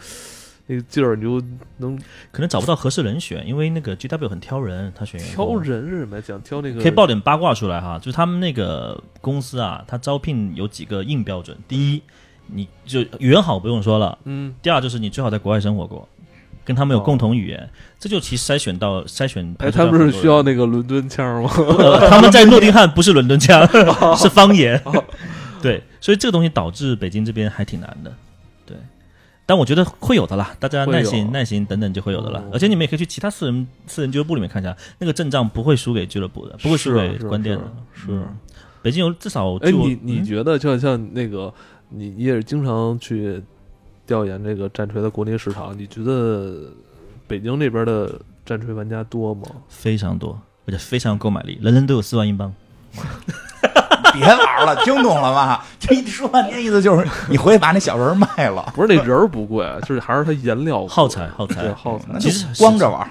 [0.66, 1.42] 那个劲儿，你就
[1.78, 1.96] 能
[2.32, 6.22] 可能找不到合适人选，因为那个 GW 很挑人，他选员挑人是什么呀？
[6.26, 11.56] 讲挑那个可以爆点八卦出来哈，就是他们那个公司啊，他招聘有几个硬标准。
[11.68, 12.02] 第一，
[12.46, 16.08] 你就语言好不用说了；嗯，第二，就是你最好在国外生活过，
[16.64, 19.54] 跟他们有共同语言，这就其实筛选到筛选。
[19.58, 21.50] 哎，他们是需要那个伦敦腔吗？
[21.78, 23.66] 呃，他们在诺丁汉不是伦敦腔，
[24.16, 24.82] 是方言。
[25.60, 28.10] 对，所以这个东西导致北京这边还挺难的。
[29.44, 32.40] 对，但我觉得会有的啦，大家耐心、耐心等等就会有的了。
[32.40, 37.64] 哦而且你们也可以去其他私人私人俱乐部里面看一下，那个阵仗不会输给俱乐部的，不会输给是关店的。
[37.92, 38.26] 是嗯
[38.82, 41.52] 北京有至少哎，你你嗯觉得就像那个
[41.88, 43.42] 你你也是经常去
[44.06, 46.70] 调研这个战锤的国内市场，你觉得
[47.26, 49.42] 北京这边的战锤玩家多吗？
[49.68, 52.52] 非常多，而且非常有购买力，人人都有四万英镑。
[54.14, 55.60] 别玩了，听懂了吗？
[55.78, 62.06] 这一说半天意思就是你回去把那小人卖了，不是那人不贵，就是还是它颜料贵耗材耗材对耗材。
[62.12, 63.10] 那其实就光着玩儿，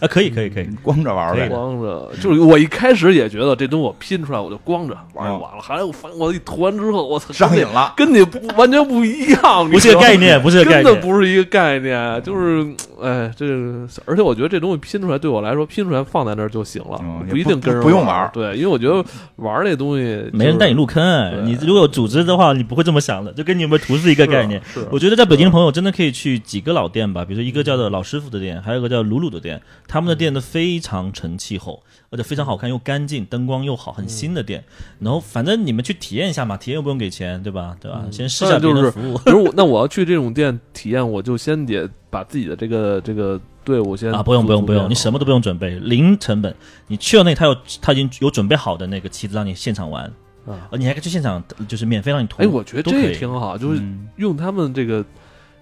[0.00, 1.48] 啊，可以可以可以，光着玩儿呗。
[1.48, 11.00] 光着，就是我一开始也觉得这东西我拼出来我就光着玩就完了，后来我发现我一涂完之后，我操，上瘾了，跟你不完全不一样， 不是个概念，不是个概真的。
[11.00, 12.66] 不是一个概念，就是
[13.02, 19.04] 哎，这个，而且我觉得这东西拼出来对我来说，拼出来放在那儿就行了，嗯不一定跟人不不用玩儿对，因为我觉得
[19.36, 24.60] 玩儿这东西没人带你入入坑，你如果有组织的话，你不会这么想的，就跟你有没有图是一个概念。
[24.64, 29.60] 是我觉得在北京的朋友真的可以去几个老店吧，比如说一个叫做老师傅的店，还有一个叫鲁鲁的店，
[29.90, 34.62] 他们的店都非常成气候，而且非常好看又干净，灯光又好，很新的店。
[35.00, 37.76] 然后反正你们去体验一下嘛，体验又不用给钱，对吧？
[37.80, 38.04] 对吧？
[38.12, 46.54] 先试一下别人的服务比如果 那我要去这种店体验，我就先得把自己的这个这个队伍先啊，不用不用不用，你什么都不用准备，零成本。
[46.86, 50.04] 你去了那，他有他已经有准备好的那个棋子让你现场玩，
[50.46, 50.68] 啊。
[50.70, 52.40] 呃，你还可以去现场就是免费让你涂。
[52.40, 55.04] 哎，我觉得这都可以也挺好，就是嗯用他们这个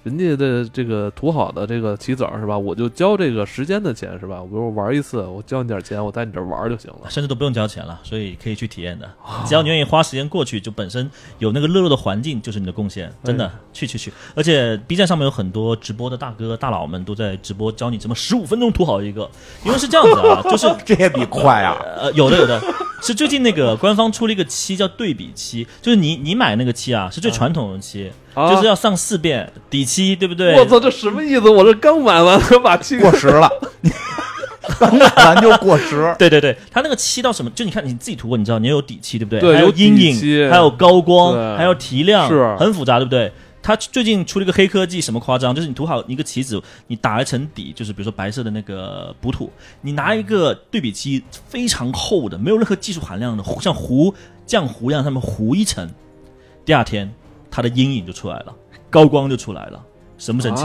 [0.04, 2.56] 人家的这个涂好的这个棋子儿是吧？
[2.56, 4.40] 我就交这个时间的钱是吧？
[4.42, 7.10] 比如我玩一次，我交你点钱，我在你这玩就行了。
[7.10, 9.10] 甚至都不用交钱了，所以可以去体验的。
[9.46, 13.12] 只要你愿意花时间过去，就本身有那个热络的环境，就是你的贡献。
[13.24, 14.12] 真的，去去去！
[14.34, 19.28] 而且 B 站上面有很多直播的大哥大佬们都在直播教你怎么十五分钟涂好一个，
[19.64, 21.76] 因为是这样子啊，就是 这也比快啊！
[21.98, 22.60] 呃，有的有的，
[23.00, 30.58] 是最近那个官方出了一个漆叫对比漆，就是你你买那个漆啊，是最传统的漆，啊就是要上四遍底漆，对不对？
[30.58, 31.48] 我操，这什么意思？
[31.48, 33.48] 我这刚买完，把漆过时了，
[34.78, 36.14] 刚买完就过时。
[36.18, 37.50] 对对对，它那个漆到什么？
[37.52, 39.40] 就你看你自己涂过，你知道你有底漆，对不对？
[39.40, 43.32] 还对有阴影，漆还有高光，还有提亮，是很复杂，对不对？
[43.68, 45.54] 他最近出了一个黑科技，什么夸张？
[45.54, 49.50] 就是你涂好一个棋子，你打一层底，就是比如说白色的那个补土，
[49.82, 54.14] 你拿一个对比漆，非常厚的，没有任何技术含量的，像糊
[54.46, 55.86] 浆糊一样，上面糊一层，
[56.64, 57.12] 第二天
[57.50, 58.54] 它的阴影就出来了，
[58.88, 59.84] 高光就出来了，
[60.16, 60.64] 神不神奇？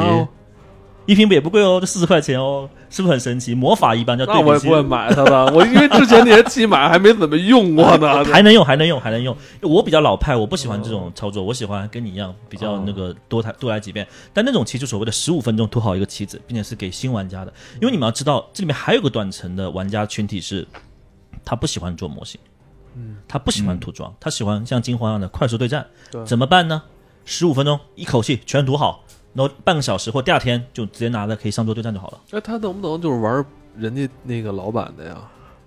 [1.05, 3.53] 一瓶也不贵哦，就四十块钱哦，是不是很神奇？
[3.53, 8.23] 魔法一般叫对那我也不会买它的， 我因为之前那些漆买还没怎么用过呢。
[8.31, 9.35] 还能用，还能用，还能用。
[9.61, 14.07] 我比较老派，我不喜欢这种操作，我喜欢跟你一样比较那个多来多来几遍。
[14.31, 20.65] 但那种棋就所谓的十五分钟涂好一个棋子，并且是给新玩家的，因为你们要知道，这里面还有个断层的玩家群体是，
[21.43, 22.39] 他不喜欢做模型，
[22.95, 25.85] 嗯，他不喜欢涂装，他喜欢像金黄一样的快速对战。
[26.11, 26.83] 对怎么办呢？
[27.25, 29.03] 十五分钟一口气全涂好，
[29.33, 32.19] 然后半个小时或第二天就直接拿着可以上桌对战就好了。
[32.31, 33.45] 哎，他能不能就是玩
[33.77, 35.17] 人家那个老板的呀？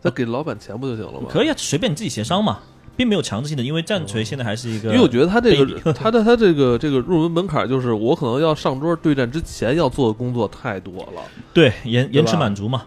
[0.03, 1.27] 他给老板钱不就行了吗？
[1.29, 2.61] 可以啊，随便你自己协商嘛，
[2.97, 11.23] 并没有强制性的，因为战锤现在还是一个，因为我觉得他这个他的他这个这个入门门槛就是我可能要上桌对战之前要做的工作太多了。
[11.53, 12.85] 对延延迟满足嘛。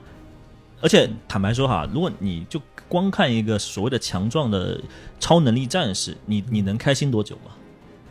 [0.81, 4.79] 而且坦白说哈，如果你就光看一个所谓的强壮的
[5.19, 7.51] 超能力战士，你你能开心多久吗？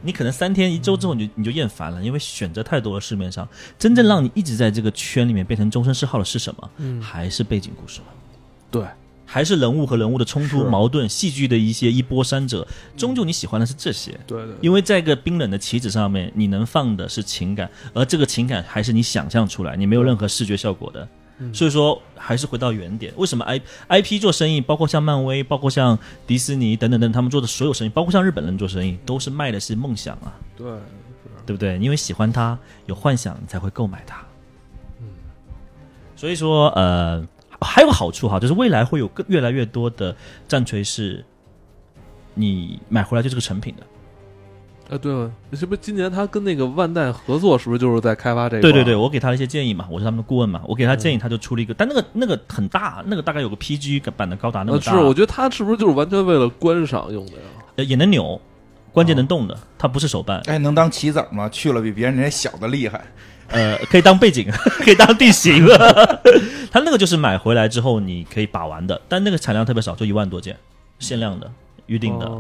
[0.02, 3.00] 你可能三天一周之后你就你就厌烦了，因为选择太多了。
[3.00, 6.70] 市面上真正让你一直在这个圈里面变成终身嗜好的是什么？
[6.76, 8.06] 嗯，还是背景故事吗。
[8.70, 8.84] 对，
[9.24, 14.18] 还是人物和人物的冲突、矛盾、戏剧的一些一波三折，终究你喜欢的是这些。
[14.26, 21.08] 对对，因为在一个冰冷的棋子上面，你能放的是情感，而这个情感还是你想象出来，你没有任何视觉效果的。
[21.38, 23.12] 嗯所以说，还是回到原点。
[23.16, 30.66] 为什么 I I P 做生意，包括像漫威，包括像迪士尼等等等，他们做的所有生意，包括像日本人做生意，都是卖的是梦想啊，对，
[31.46, 31.78] 对不对？
[31.78, 34.20] 因为喜欢它，有幻想，你才会购买它。
[35.00, 35.06] 嗯
[36.16, 37.24] 所以说，呃，
[37.60, 40.16] 还有个好处哈，就是未来会有更越来越多的
[40.48, 41.24] 战锤是，
[42.34, 43.86] 你买回来就是个成品的。
[44.90, 45.12] 啊，对，
[45.52, 48.62] 是不是今年他跟那个万代合作，是不是就是在开发这个？
[48.62, 54.92] 对对对，我给他了一些建议嘛，我是他们的顾问嘛，我给他建议，他就出了一个，但那个那个很大，那个大概有个 PG 版的高达那么大。
[54.92, 57.38] 是，我觉得他是不是就是完全为了观赏用的呀？
[57.76, 58.40] 呃，也能扭，
[58.90, 60.40] 关键能动的，它不是手办。
[60.46, 61.46] 哎，能当棋子吗？
[61.50, 63.04] 去了比别人那小的厉害。
[63.48, 65.66] 呃，可以当背景， 可以当地形。
[66.72, 70.56] 他那个就是买回来之后你可以把玩的，但那个产量特别少，就一万多件，
[70.98, 71.50] 限量的。
[71.88, 72.30] 预定的，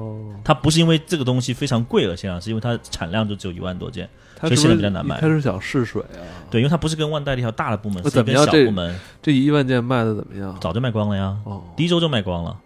[0.44, 4.08] 它不是因为这个东西非常贵而限量，是因为它产量就只有一万多件，
[4.40, 5.18] 所以现在比较难卖。
[5.20, 6.22] 开始想试水啊？
[6.50, 8.94] 对，因为它不是跟万代那条大的部门，是跟小部门。
[9.20, 10.56] 这一万件卖的怎么样？
[10.60, 11.36] 早就卖光了呀，
[11.74, 12.56] 第一周就卖光了，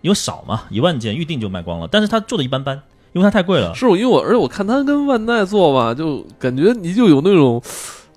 [0.00, 1.88] 因为少嘛，一万件预定就卖光了。
[1.90, 2.80] 但是它做的一般般，
[3.12, 3.74] 因为它太贵了。
[3.74, 7.62] 是，因为我而且我看它跟万代做吧，就感觉你就有那种。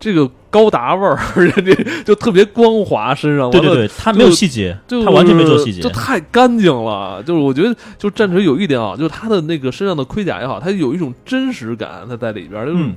[0.01, 1.17] 这个高达味儿，
[1.63, 7.21] 这就特别光滑，身上对对对，它没有细节，它完全没做细节，就太干净了。
[7.21, 12.93] 就是我觉得，就战锤有一点啊，就是它的那个身上的盔甲也好，它有一种真实感，它在里边，就是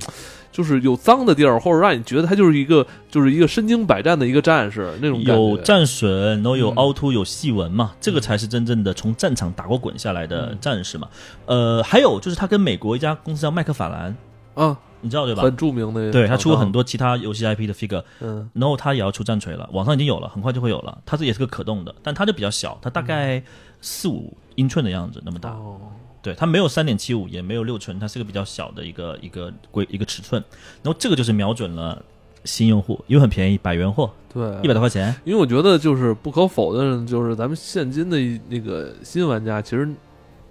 [0.51, 5.21] 就是有脏的地儿，或者让你觉得它就是一个就是一个身经百战的一个战士那种。
[5.21, 6.09] 有战损，
[6.41, 11.07] 然后有凹凸，有细纹嘛，这个才是真正的从战场打过滚下来的战士嘛。
[11.45, 14.15] 呃，还有就是他跟美国一家公司叫麦克法兰
[14.55, 14.75] 啊。
[15.01, 15.43] 你知道对吧？
[15.43, 20.97] 很著名的，对他出过很多其他游戏 IP 的 figure，嗯，然后他也要出战锤了，网上已经有了，很快就会有了。
[21.05, 23.43] 它这也是个可动的，但它就比较小，它大概
[23.81, 25.51] 四五英寸的样子那么大。
[25.51, 25.79] 哦，
[26.23, 30.43] 对，它没有三点七五，也没有六寸，它是个比较小的一个一个规一个尺寸。
[30.81, 32.01] 然后这个就是瞄准了
[32.43, 35.15] 新用户，因为很便宜，百元货，对，一百多块钱。
[35.23, 38.17] 因为我觉得就是不可否认，就是咱们现今的
[38.49, 39.87] 那个新玩家，其实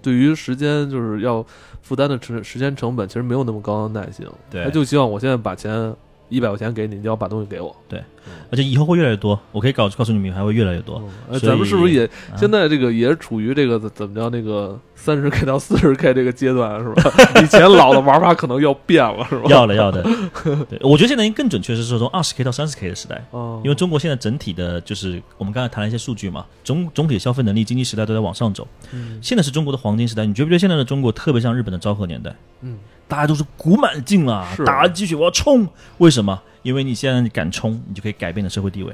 [0.01, 1.45] 对于时间就是要。
[1.85, 5.95] 负担的时时间成本其实没有那么高的耐性，对，他就希望我现在把钱
[6.29, 8.03] 一百块钱给你，你就要把东西给我，对，
[8.51, 11.01] 而且以后会越来越多，我可以告告诉你们，还会越来越多。
[11.39, 14.77] 咱们是不是也现在这个也是处于这个怎么叫那个？
[15.05, 17.11] 三十 K 到四十 K 这个阶段是吧？
[17.43, 19.45] 以前老的玩法可能要变了是吧？
[19.47, 20.01] 要的要的，
[20.67, 32.35] 对，我觉得现在更准确是说从二十 K 到三十 K 的时代，哦，因为中国现在整体的就是我们刚才谈了一些数据嘛，总总体消费能力、经济时代都在往上走，嗯，现在是中国的黄金时代，你觉不觉得现在的中国特别像日本的昭和年代？
[32.61, 35.67] 嗯，大家都是鼓满劲了，打了鸡血我要冲，
[35.99, 36.41] 为什么？
[36.63, 38.91] 因为你现在敢冲，你就可以改变的社会地位。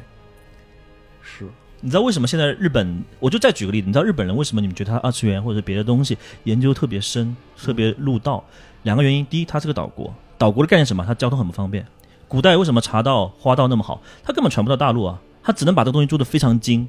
[1.84, 3.03] 你知道为什么现在日本？
[3.19, 8.43] 我就再举个例子，你知道日本人为什么你们觉得他二次元或者别的东西研究特别深、特别入道？
[8.84, 11.03] 两个原因：第一，他是个岛国，岛国的概念什么？
[11.03, 11.84] 它交通很不方便。
[12.27, 13.99] 古代为什么茶道、花道那么好？
[14.23, 16.88] 他根本传不到大陆啊，他只能把这东西做得非常精，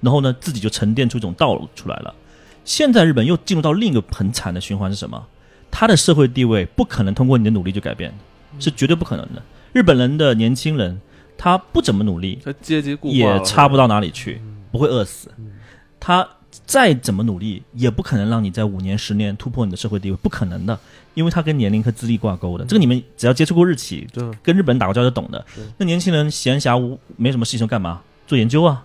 [0.00, 2.14] 然后呢，自己就沉淀出一种道路出来了。
[2.64, 5.22] 现在日本又进入到另一个很惨的循环是什么？
[5.70, 8.14] 他的社会地位不可能通过你的努力就改变，
[8.58, 9.42] 是绝对不可能的。
[9.74, 10.98] 日本人的年轻人。
[11.36, 15.30] 他不怎么努力，他阶级固也差不到哪里去，不会饿死。
[16.00, 16.26] 他
[16.64, 20.78] 再怎么努力，也不可能让你在五年、十年突破你的社会地位，不可能的，
[21.14, 22.64] 因为他跟年龄和资历挂钩的。
[22.64, 24.06] 这个你们只要接触过日企，
[24.42, 25.44] 跟日本人打过交道就懂的。
[25.78, 28.02] 那年轻人闲暇无没什么事情干嘛？
[28.26, 28.84] 做研究啊。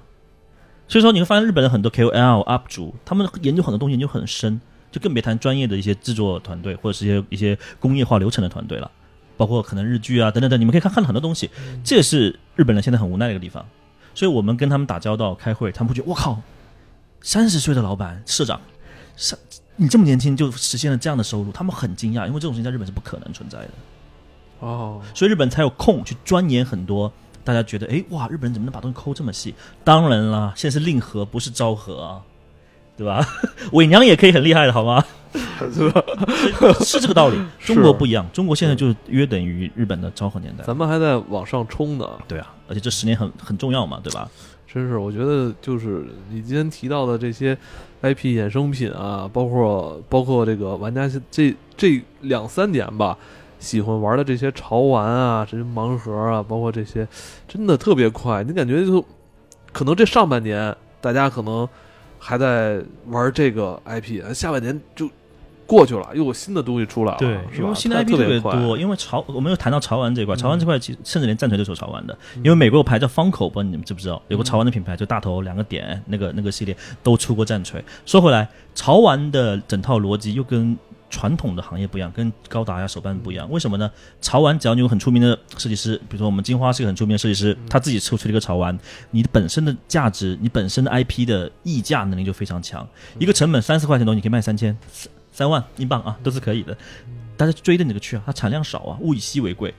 [0.88, 4.60] 所以说你会发现日本的很多 KOL、UP 主，他们研究很多东西研究很深，
[4.92, 8.90] 就更别谈专业的一些制作团队或者是一些一些工业化流程的团队了。
[9.40, 11.50] 包括可能日剧啊等等等，你们可以看看到很多东西，
[11.82, 13.66] 这也是日本人现在很无奈的一个地方。
[14.14, 16.42] 所以我们跟他们打交道、开会，他们会觉得我靠，
[17.22, 18.60] 三十岁的老板、社长，
[19.16, 19.40] 三
[19.78, 23.70] 你这么年轻就实现了这样的收入，他们很惊讶，因为这种事情在日本是不可能存在的。
[24.60, 27.10] 哦，所以日本才有空去钻研很多。
[27.46, 29.56] 大家觉得，哎哇，日本人怎么能把东西抠这么细？
[29.86, 32.22] 当然啦，现在是令和，不是昭和啊。
[32.98, 33.26] 对吧？
[33.72, 35.02] 伪娘也可以很厉害的，好吗？
[35.72, 36.04] 是吧？
[36.82, 37.38] 是这个道理。
[37.60, 40.64] 中国不一样，中国现在就约等于日本的昭和年代。
[40.64, 42.10] 咱们还在往上冲呢。
[42.28, 44.30] 对啊，而且这十年很很重要嘛，对吧？
[44.72, 47.58] 真是，我觉得就是你今天提到的这些
[48.02, 53.18] IP 衍生品啊，包括包括这个玩家这这两三年吧，
[53.60, 57.08] 喜欢玩的这些潮玩啊，这些盲盒啊，包括这些，
[57.48, 58.44] 真的特别快。
[58.44, 59.04] 你感觉就
[59.72, 61.68] 可能这上半年大家可能。
[62.22, 65.10] 还在玩这个 IP，下半年就
[65.70, 68.76] 过去了，又有新的东西出来了，对，因为新的 IP 特别多。
[68.76, 72.18] 因为潮，我们又谈到潮玩这一块，潮玩这块其实甚至连战锤都是潮玩的。
[72.38, 74.20] 因为美国有牌叫方口，不知道你们知不知道？
[74.30, 77.84] 有个潮玩的品牌，就大头两个点那个那个系列都出过战锤。
[78.04, 80.76] 说回来，潮玩的整套逻辑又跟。
[81.12, 83.90] 传统的行业不一样，跟高达呀手办不一样，为什么呢？
[84.22, 88.78] 潮玩只要你有很出名的设计师，比如说我们金花是个很出名的设计师，他自己出出了一个潮玩，
[89.10, 92.88] 你的本身的价值，你本身的 IP 的溢价能力就非常强。
[93.18, 94.78] 一个成本三四块钱的东西，你可以卖三千、
[95.40, 96.78] 三万英镑啊，都是可以的。
[97.38, 99.74] 大家追着你这个去啊，它产量少啊，物以稀为贵。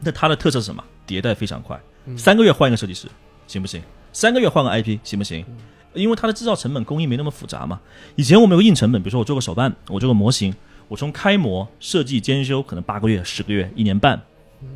[0.00, 0.82] 那它的特色是什么？
[1.06, 1.80] 迭代非常快，
[2.16, 3.06] 三个月换一个设计师，
[3.46, 3.80] 行不行？
[4.12, 5.46] 三个月换个 IP，行不行？
[5.92, 7.80] 因为它的制造成本工艺没那么复杂嘛。
[8.16, 10.52] 以前我们有个硬成本，比如说我做个手办，我做个模型。
[10.88, 14.20] 我从开模、设计、监修，可能八个月、十个月、一年半，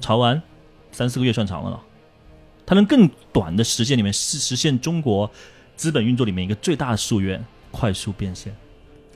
[0.01, 0.41] 潮完
[0.93, 1.83] 三四个月算长了了。
[2.65, 5.29] 它能更短的时间里面实实现中国
[5.75, 8.57] 资本运作里面一个最大的夙愿——快速变现。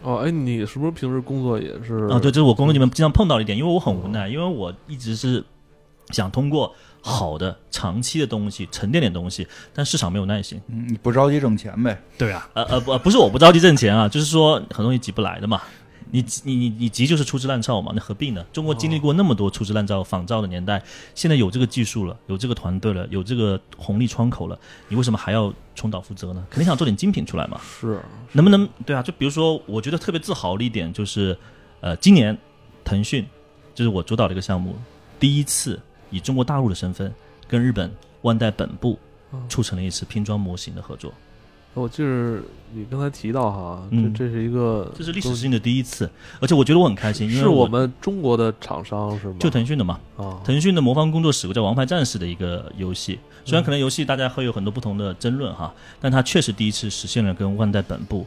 [0.03, 2.07] 哦，哎，你是不是平时工作也是？
[2.09, 5.43] 啊，对，这是我工作里面经常碰到的一点，因为我很无奈，因为我一直是
[6.11, 10.61] 想通过好的长期的东西沉淀点东西，但市场没有耐心。
[10.69, 12.01] 嗯，你不着急挣钱呗？
[12.19, 15.61] 对啊，呃呃不不是我不着急挣钱啊，就是说很多东西急不来的嘛。
[16.15, 18.45] 你你你你急就是粗制滥造嘛，那何必呢？
[18.53, 20.81] 中国经历过那么多粗制滥造仿造的年代，
[21.15, 24.59] 现在有这个技术了，有这个团队了，有这个红利窗口了，
[24.89, 26.47] 你为什么还要重蹈覆辙呢？
[26.51, 27.59] 肯定想做点精品出来嘛。
[27.63, 27.99] 是，
[28.33, 29.03] 能不能对啊？
[29.03, 31.35] 就比如说，我觉得特别自豪的一点就是，
[31.81, 32.37] 呃，今年
[32.85, 33.27] 腾讯
[33.75, 34.77] 就是我主导的一个项目，
[35.19, 37.11] 第一次以中国大陆的身份
[37.49, 37.91] 跟日本
[38.21, 38.99] 万代本部
[39.49, 41.11] 促成了一次拼装模型的合作。
[41.75, 42.43] 我就是
[42.75, 49.37] 你刚才提到哈，这这是一个，这是历史性的第一次，而且我觉得我很开心，因为是我们中国的厂商是吗？
[49.41, 58.27] 就腾讯的嘛，啊，腾讯的魔方工作室叫《王牌战士》的一个游戏，虽然可能游戏大家会有很多不同的争论哈，但它确实第一次实现了跟万代本部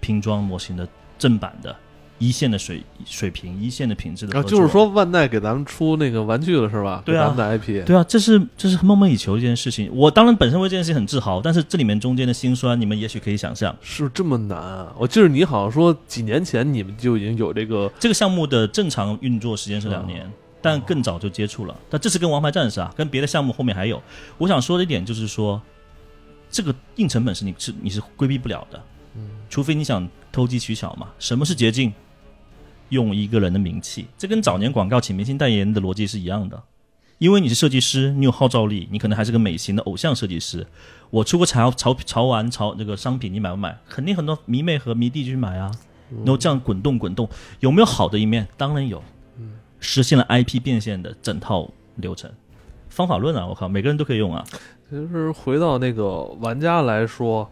[0.00, 0.86] 拼装模型的
[1.18, 1.74] 正版的。
[2.18, 7.02] 一线的水水平，一线的品质的，就是说万代给咱们出那个玩具了，是吧？
[7.04, 9.90] 对啊，咱们的 IP，对啊，这是这是梦寐以求的一件事情。
[9.92, 14.94] 我当然本身为这件事情很自豪，但是这里面中间的辛酸，你们也许可以想象，是这么难啊！
[14.98, 20.30] 我记得你好像说几年前你们就已经有这个这个项目的正常运作时间是两年，
[20.62, 21.76] 但更早就接触了。
[21.90, 24.02] 但这是跟王牌战士啊，跟别的项目后面还有。
[24.38, 25.60] 我想说的一点就是说，
[26.50, 28.82] 这个硬成本是你是你是规避不了的，
[29.16, 31.08] 嗯，除非你想投机取巧嘛。
[31.18, 31.92] 什么是捷径？
[32.90, 36.62] 用一个人的名气，这跟早年广告请明星代言的逻辑是一样的。
[37.18, 40.66] 因为你是设计师，你有号召力，你可能还是个美型的偶像设计师。
[41.08, 43.76] 我出个潮潮潮玩潮这个商品，你买不买？
[43.88, 45.70] 肯定很多迷妹和迷弟去买啊。
[46.10, 47.28] 然后这样滚动滚动，
[47.60, 48.46] 有没有好的一面？
[48.56, 49.02] 当然有。
[49.80, 52.30] 实现了 IP 变现的整套流程
[52.88, 53.46] 方法论啊！
[53.46, 54.44] 我靠，每个人都可以用啊。
[54.90, 57.50] 其实回到那个玩家来说。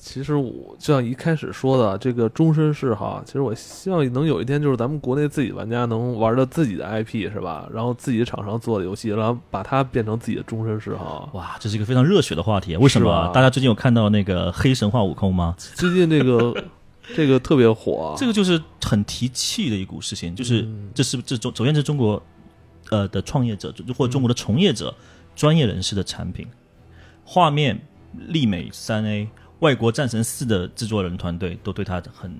[0.00, 7.68] 其实我就像一开始说的，这个终身式哈，其实我希望能有一天，就是咱们国内自己玩家能玩到自己的 IP 是吧？
[7.70, 11.28] 然后自己的厂商做的游戏，然后把它变成自己的终身式哈。
[11.34, 12.74] 哇，这是一个非常热血的话题。
[12.78, 13.30] 为什么？
[13.34, 15.54] 大家最近有看到那个黑神话悟空吗？
[15.76, 16.64] 最近这个
[17.14, 22.20] 这个特别火，这个就是很提气的一股事情，就是这是这中首先是中国
[22.88, 24.94] 呃的创业者或者中国的从业者
[25.36, 26.46] 专业人士的产品，
[27.22, 27.78] 画面
[28.28, 29.28] 丽美三 A。
[29.60, 32.34] 外国战神四的制作人团队都对他很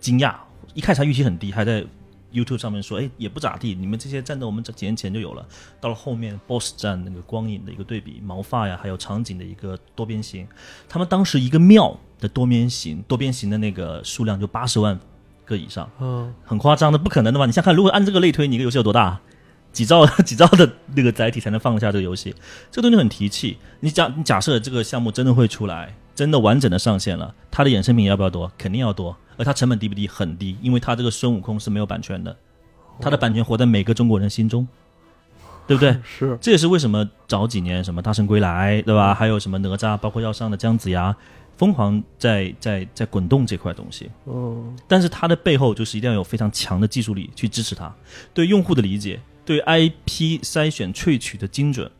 [0.00, 0.34] 惊讶，
[0.74, 1.84] 一开始他预期很低，还在
[2.32, 5.46] YouTube 上面说：“哎，也不咋地，你们这些战斗我们几年前就有了。”
[5.80, 10.46] 到了后面 BOSS 战那个光影的一个对比，毛发呀，还有场景的一个多边形，
[10.88, 14.98] 他们当时一个庙的多边形，多边形的那个数量就八十万
[15.44, 17.46] 个以上，嗯，很夸张的，不可能的嘛！
[17.46, 19.20] 你想看，如果按这个类推，你一个游戏有多大？
[19.72, 22.34] 几兆 几兆的那个载体才能放下这个游戏？
[22.70, 23.58] 这个东西很提气。
[23.80, 25.94] 你假你假设这个项目真的会出来。
[26.16, 28.50] 真的完整的上线了，它的衍生品要不要多？
[28.58, 30.08] 肯定要多，而它成本低不低？
[30.08, 32.34] 很低，因为它这个孙悟空是没有版权的，
[32.98, 34.66] 它的版权活在每个中国人心中，
[35.66, 35.94] 对不对？
[36.02, 39.14] 是，这也是为什么早几年什么大圣归来，对吧？
[39.14, 41.14] 还有什么哪吒，包括要上的姜子牙，
[41.58, 44.10] 疯狂在在在滚动这块东西。
[44.24, 47.94] 嗯，但是它的背后就是一定要有非常强的技术力去支持它，
[48.32, 51.90] 对用户的理解，对 IP 筛选萃取的精准。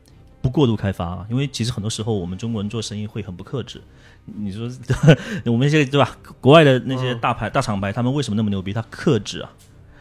[0.42, 3.82] 不过度开发，因为其实很多时候我们中国人做生意会很不克制。
[4.26, 4.68] 你说
[5.46, 6.16] 我们一些对吧？
[6.40, 8.72] 国外的那些大牌、大厂牌，他们为什么那么牛逼？
[8.72, 9.50] 他克制啊，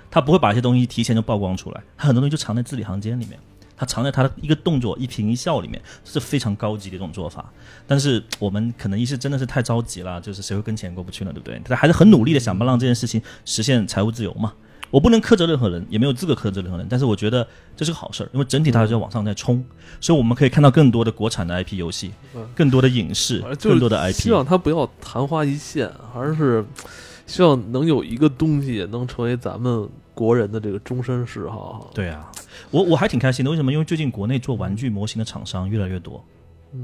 [0.09, 3.39] 他不会把一些东西提前就曝光出来，他很多东西就藏在字里行间里面，
[3.78, 7.51] 他藏在他的一个动作、一颦一笑里面，是非常高级的一种做法。
[7.86, 11.32] 但是我们可能一是真的是太着急了，就是谁会跟钱过不去呢？
[11.32, 11.61] 对不对？
[11.63, 14.53] 他还是很努力的想办法让这件事情实现财务自由嘛。
[14.89, 16.86] 我不能苛责任何人，也没有资格苛责任何人。
[16.89, 19.63] 但是我觉得这是个好事儿，因为整体它是在往上在冲，
[19.99, 22.11] 所以我们可以看到更多的国产的 IP 游戏，
[22.55, 24.13] 更多的影视，更多的 IP。
[24.13, 26.65] 希望它不要昙花一现，而是
[27.27, 31.89] 希望能有一个东西能成为咱们国人的这个终身嗜好。
[31.93, 32.31] 对啊，
[32.71, 33.51] 我我还挺开心的。
[33.51, 33.71] 为什么？
[33.71, 36.23] 因为最近国内做玩具模型的厂商越来越多。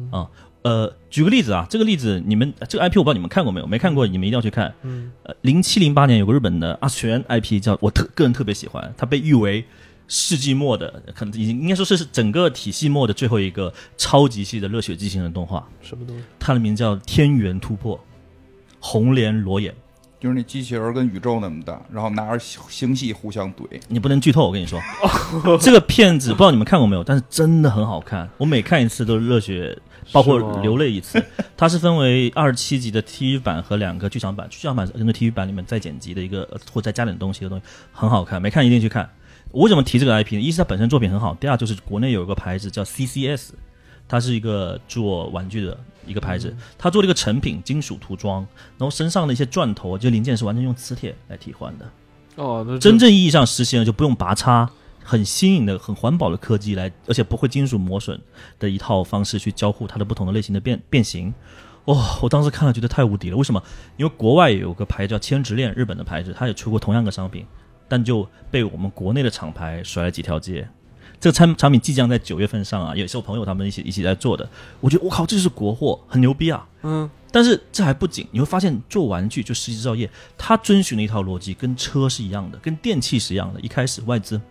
[0.10, 0.26] 啊，
[0.64, 3.66] 呃，举个例子啊，这个例子你们这个 IP 我不知道你们看过没有？
[3.68, 4.74] 没看过，你们一定要去看。
[4.84, 9.66] 嗯，呃，零七零八年有个日本的二次元 IP 叫我特个人特别喜欢，它被誉为
[10.08, 15.68] 世纪末的，可能已经应该说是整个体系末的最后一个超级系的热血激情的动画。
[15.82, 16.24] 什么东西？
[16.38, 17.98] 它的名字叫《天元突破》，
[18.80, 19.74] 红莲裸眼，
[20.20, 23.64] 就是那机器人跟宇宙那么大，然后拿着星系互相怼。
[23.88, 24.80] 你不能剧透，我跟你说，
[25.60, 29.78] 这个片子不知道你们看过没有，但是真的很好看，我每看一次都热血，
[30.12, 31.24] 包括流泪一次。
[31.58, 39.10] 它是分为二十七集的 TV 版和两个剧场版，剧场版是跟着 TV 版里面再剪辑的一个，或再加点东西的东西，很好看，没看一定去看。
[39.52, 40.42] 我为什么提这个 IP 呢？
[40.42, 43.50] 一是它本身作品很好，第二就是国内有一个牌子叫 CCS，
[44.08, 45.78] 它是一个做玩具的。
[46.04, 48.40] 一个牌子，它做了一个成品金属涂装，
[48.76, 51.88] 然后身上的一些钻头，就零件是完全用磁铁来替换的。
[52.38, 54.68] 哦，真正意义上实现了就不用拔插，
[55.04, 58.20] 很新颖的、很环保的科技来，而且不会金属磨损
[58.60, 61.34] 的一套方式去交互它的不同的类型的变变形。
[61.86, 63.38] 哇，我当时看了觉得太无敌了。
[63.38, 63.62] 为什么？
[63.98, 67.46] 因为国外有个牌叫千直链，日本的牌子，它也出过同样的商品，
[67.88, 70.68] 但就被我们国内的厂牌甩了几条街。
[71.20, 74.48] 这个产产品即将在九月份上啊，也是我朋友他们一起一起在做的。
[74.80, 76.68] 我觉得我靠，这就是国货，很牛逼啊！
[76.82, 83.60] 嗯，但是这还不紧，你会发现做玩具就实际制造业，它遵循的一套逻辑跟车是一样的，跟电器是一样的。
[83.60, 84.42] 一开始外资，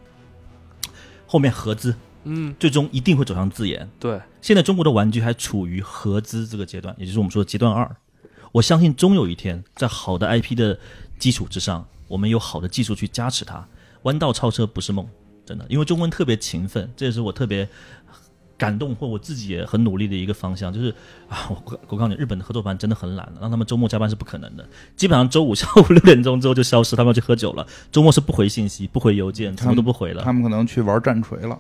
[1.31, 3.89] 后面合资，嗯，最终一定会走向自研。
[4.01, 7.89] 对，现在中国的玩具还处于合资这个阶段，也就是我们说的阶段二。
[8.51, 10.77] 我相信终有一天，在好的 IP 的
[11.21, 13.65] 基础之上，我们有好的技术去加持它，
[14.03, 15.09] 弯道超车不是梦。
[15.47, 17.69] 真的，因为中国人特别勤奋，这也是我特别
[18.61, 20.71] 感动或我自己也很努力的一个方向。
[20.73, 20.95] 就是
[21.29, 24.65] 啊，我我告诉你，日本的合作方真的很懒的，让他们周末加班是不可能的。
[24.95, 27.67] 基本上周五下午 六点钟之后就消失，他们要去喝酒了。
[27.91, 30.23] 周末是不回信息、不回邮件，什么都不回了。
[30.23, 31.59] 他们可能去玩战锤了，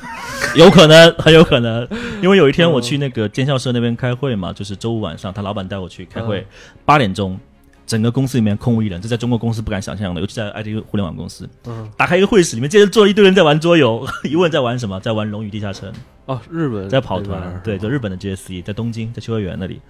[0.54, 1.88] 有可能，很 有可能。
[2.22, 6.46] 因为有一天我去那个监校社那边开会嘛，就是周五晚上，他老板带我去开会，
[6.84, 7.38] 八点钟。
[7.86, 11.48] 整个公司里面空无一人，这在中国公司不敢想象的，尤其在 IT 互联网公司。
[11.66, 14.06] 嗯，打开一个会议室，里面接着坐了一堆人在玩桌游。
[14.24, 14.98] 一问在玩什么？
[15.00, 15.90] 在玩《龙与地下城》。
[16.26, 19.80] 哦，日本在跑团，对，就日本的 GSE，在东京，在秋叶原那里。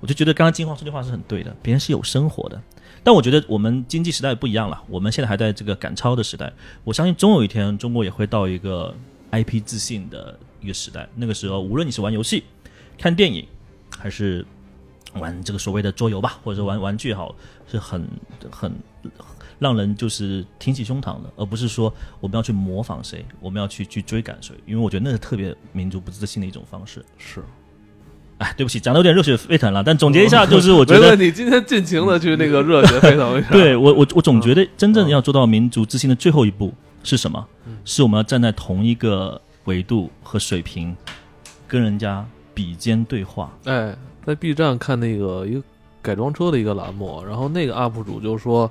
[0.00, 2.60] 我就觉得刚刚金花说句话是很对的，别人是有生活的。
[3.04, 6.52] 但我觉得我们经济时代不一样了，我们现在还在这个赶超的时代。
[6.82, 8.92] 我相信终有一天，中国也会到一个
[9.30, 11.08] IP 自信的一个时代。
[11.14, 12.42] 那个时候，无论你是玩游戏、
[12.98, 13.46] 看电影，
[13.96, 14.44] 还是
[15.14, 17.34] 玩这个所谓的桌游吧，或者玩玩具好，
[17.70, 18.06] 是很
[18.50, 18.72] 很
[19.58, 27.04] 让人就是挺起胸膛的，而不是说我们要去模仿谁，我们要去去追赶谁，因为我觉得那是特别民族不自信的一种方式。
[27.16, 27.40] 是，
[28.38, 33.50] 哎，对不起，讲的有点热血沸腾了，但总结一下， 就是我觉得你今天尽情的去那个热血沸腾一下。
[33.50, 36.72] 对我，我我总觉得真正要做到民族自信的最后一步
[37.04, 37.46] 是什么？
[37.84, 40.96] 是我们要站在同一个维度和水平，
[41.68, 43.52] 跟人家比肩对话。
[43.66, 43.94] 哎。
[44.24, 45.62] 在 B 站看那个一个
[46.00, 48.70] 改装车的一个栏目，然后那个 UP 主就说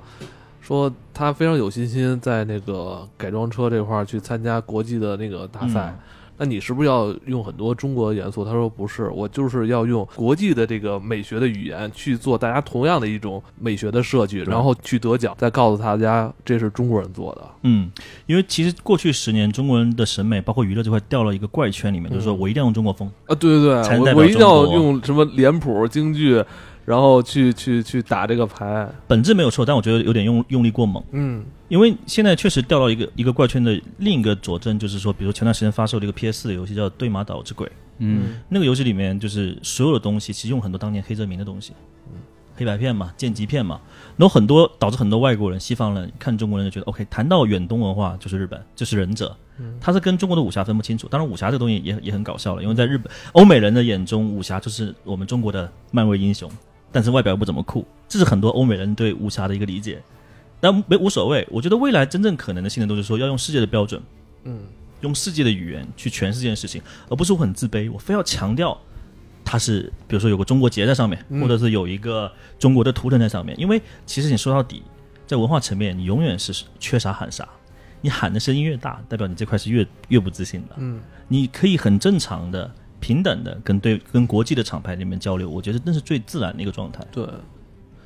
[0.60, 5.94] 说他非常有信心在那个改装车这块儿去参加国际的那个大赛。
[6.42, 8.44] 那你是不是要用很多中国元素？
[8.44, 17.48] 他说不是，我就是要用国际的这个美学的语言去做大家同样的一种美学的设计，然后去得奖，再告诉大家这是中国人做的。
[17.62, 17.88] 嗯，
[18.26, 26.44] 因为其实过去十年中国人的审美，包括娱乐这块掉了一个怪圈里面，就是说我一定要用中国风啊，对对对，我我一定要用什么脸谱、京剧。
[26.84, 31.00] 然后去去去打这个牌，本质没有错，但我觉得有点用用力过猛。
[31.12, 37.66] 嗯，因为现在确实掉到一个一个怪圈的另一个佐证，就是说，比如前段时间发售的一个 PS 四的游戏叫《对马岛之鬼》。
[37.96, 41.72] 嗯，那个游戏里面就是所有的东西，其实用很多当年黑泽明的东西。
[42.54, 43.80] 黑白片嘛，剑戟片嘛，
[44.18, 49.34] 然后很多导致很多外国人、西方人看中国人就觉得，OK，谈到远东文化就是日本，就是忍者，
[49.80, 51.08] 他是跟中国的武侠分不清楚。
[51.08, 56.52] 当然，武侠这个东西也也很搞笑了，因为在日本欧美人的眼中，武侠就是我们中国的漫威英雄。
[56.94, 60.02] 但是外表又不怎么酷，这是很多欧美人对武侠的一个理解。
[60.62, 64.00] 但没无所谓，我觉得未来真正可能的性能都是说要用世界的标准，
[64.44, 64.60] 嗯，
[65.00, 68.80] 用世界的语言去诠释这件事情，而不是我很自卑，我非要强调
[69.44, 73.58] 它是，比如说有个中国结在上面，或者是有一个中国的图腾在上面。
[73.58, 74.84] 因为其实你说到底，
[75.26, 77.48] 在文化层面，你永远是缺啥喊啥，
[78.00, 80.76] 你喊的声音越大，代表你这块是越越不自信的。
[80.76, 82.72] 嗯，你可以很正常的。
[83.02, 87.04] 平等的跟对跟国际的厂牌里面交流，我觉得那是最自然的一个状态。
[87.10, 87.26] 对，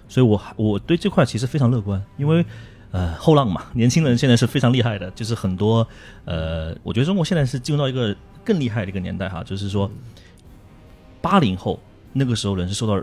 [0.09, 2.45] 所以我我对这块其实非常乐观，因为
[2.91, 5.87] 呃后浪嘛，年轻人现在是非常厉害的，就是很多
[6.25, 9.91] 呃，我觉得中国现在是进入到一个更厉害的一个年代哈，就是说
[11.21, 11.79] 八零后
[12.13, 13.03] 那个时候人是受到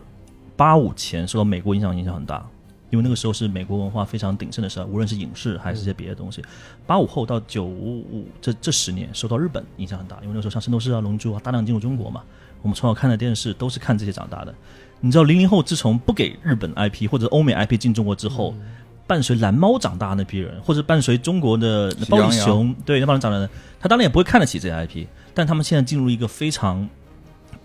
[0.55, 2.45] 八五前受到美国影响影响很大。
[2.89, 6.43] 因为那个时候是美国文化非常鼎盛的时候，无论是影视还是一些别的东西。
[6.85, 12.21] 八五后到九五五这这十年受到日本影响很大，因为那时候像《圣斗士》啊、《龙珠》啊大量进入中国嘛，
[12.61, 14.53] 我们从小看的电视都是看这些长大的。
[15.05, 18.55] 你知道零零后自从不给日本 IP 或者欧美 IP 进中国之后，
[19.05, 23.49] 伴随蓝猫长大那批人，或者伴随中国的包义雄对那帮人长大的，
[23.81, 26.87] 他当然也不会看得起这些 IP，但他们现在进入一个非常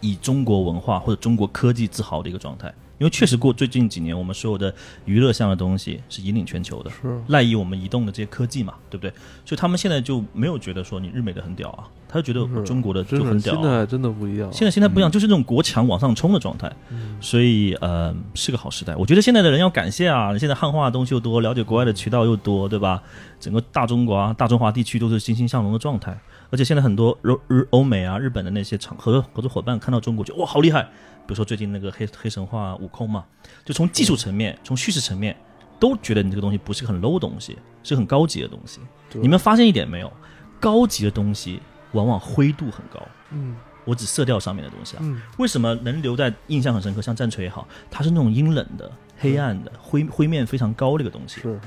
[0.01, 2.75] 以中国文化或者中国科技自豪的一个状态。
[2.99, 4.75] 因为确实过最近几年，我们所有的
[5.05, 9.13] 娱乐项的东西是引领全球的，是赖以我们移动的这些科技嘛，对不对？
[9.45, 13.57] 所以他们现在就没有觉得说你日美的很屌啊，他就觉得中国的就很屌、啊。
[13.61, 16.73] 现在真的不一样，现在现在不一样，就是那种国强往上冲的状态，
[17.21, 18.97] 所以呃是个好时代。
[18.97, 23.03] 我觉得现在的人要感谢啊，现在汉化的东西又多，了解国外的渠道又多，对吧？
[23.39, 26.19] 整个大中国啊、大中华地区都是欣欣向荣的状态。
[26.51, 33.23] 而且现在很多日日欧美啊、日本的那些厂合合作伙伴看到中国就哇好厉害，比如说最近那个黑黑神话悟空嘛，
[33.67, 35.37] 就从技术层面、从叙事层面
[35.79, 38.81] 都觉得你这个东西不是很 low 的东西，是很高级的东西。
[39.21, 40.11] 你们发现一点没有？
[40.59, 41.61] 高级的东西
[41.93, 43.01] 往往灰度很高。
[43.31, 45.01] 嗯，我指色调上面的东西啊。
[45.03, 47.03] 嗯，为什么能留在印象很深刻？
[47.03, 51.41] 像战锤也好，它是那种阴冷的、黑暗的、灰灰面非常高的一个东西。
[51.41, 51.61] 是是。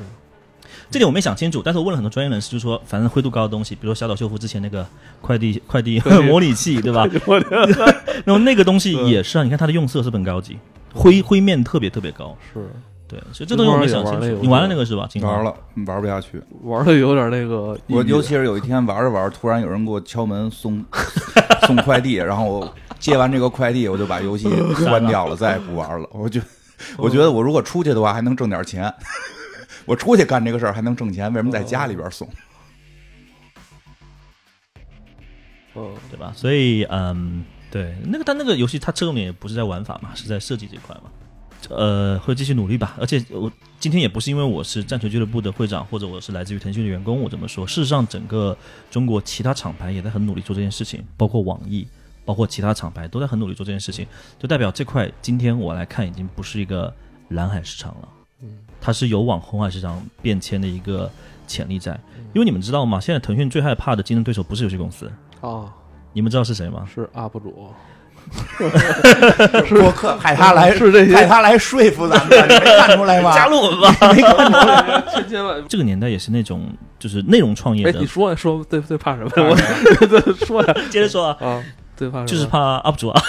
[0.89, 4.87] 这点我没想清楚，但是我问了很多专业人士，就说反正灰度高的东西，比如说小岛秀夫之前那个
[5.19, 7.05] 快递 快递 模拟器，对吧？
[8.25, 10.57] 然后那个东西也是啊，你看它的用色是很高级，
[10.93, 12.37] 灰灰面特别特别高。
[12.53, 12.69] 是，
[13.11, 14.41] 对，所以这东西我没想清楚。
[14.41, 15.05] 你玩了那个是吧？
[15.21, 15.53] 玩了，
[15.85, 17.77] 玩不下去，玩的有点那个。
[17.87, 20.81] 我尤其是有一天玩着玩着，突然有人给我敲门送
[21.67, 24.47] 送快递，然后我接完这个快递，我就把游戏
[24.85, 26.07] 关掉了，再也不玩了。
[26.15, 26.39] 我就
[26.97, 28.93] 我觉得我如果出去的话，还能挣点钱。
[29.85, 32.25] 我出去干这个事儿还能挣钱，为什么在家里边送？
[35.73, 36.31] 哦，对吧？
[36.33, 41.09] 所以，嗯，对，那个，但那个游戏它侧重点也不是在玩法嘛，是在设计这块嘛。
[41.69, 42.95] 呃，会继续努力吧。
[42.99, 47.65] 而且我今天也不是因为我是战锤俱乐部的会长，或者我是来自于腾讯的员工，我这么说。
[47.65, 48.55] 事实上，整个
[48.89, 51.87] 中国其他厂牌也在很努力做这件事情，包括网易，
[52.25, 54.05] 包括其他厂牌都在很努力做这件事情，
[54.39, 56.93] 就代表这块今天我来看已经不是一个
[57.29, 58.07] 蓝海市场了。
[58.41, 58.49] 嗯。
[58.79, 61.09] 它是有往红海市场变迁的一个
[61.45, 61.91] 潜力在，
[62.33, 62.99] 因为你们知道吗？
[62.99, 65.71] 现在腾讯最害怕的竞争对手不是游戏公司啊，
[66.13, 66.83] 你们知道是谁吗？
[66.91, 67.69] 是 UP 主，
[69.69, 73.33] 播客派他来是这些，派他来说服咱们，没看出来吗？
[73.35, 75.61] 加入我们吧，没看出来，千千万。
[75.67, 76.67] 这个年代也是那种
[76.97, 77.99] 就是内容创业的。
[77.99, 79.31] 你说说最最怕什么？
[79.35, 79.55] 我
[80.45, 81.63] 说呀，接着说啊，啊，
[81.95, 83.21] 最怕就是怕 UP 主啊，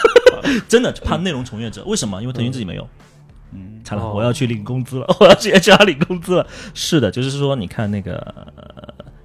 [0.69, 1.83] 真的怕内容从业者。
[1.87, 2.21] 为什么？
[2.21, 2.89] 因为腾讯自己没有。
[3.55, 6.47] 嗯，惨了，我要去领工资了，我要去 HR 领工资了。
[6.75, 8.35] 是的，就是说，你看那个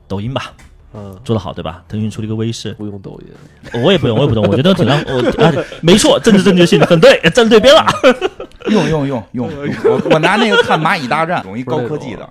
[0.08, 0.54] 抖音吧，
[0.98, 1.84] 嗯，做的好，对吧？
[1.88, 7.86] 腾讯出了一个微视，不用抖音，我也不用，我也不懂， 我觉得挺让我啊，没错，政治正确性很对，站对边了。
[8.72, 9.48] 用用用用，
[9.86, 12.28] 我我拿那个看蚂蚁大战，容易高科技的。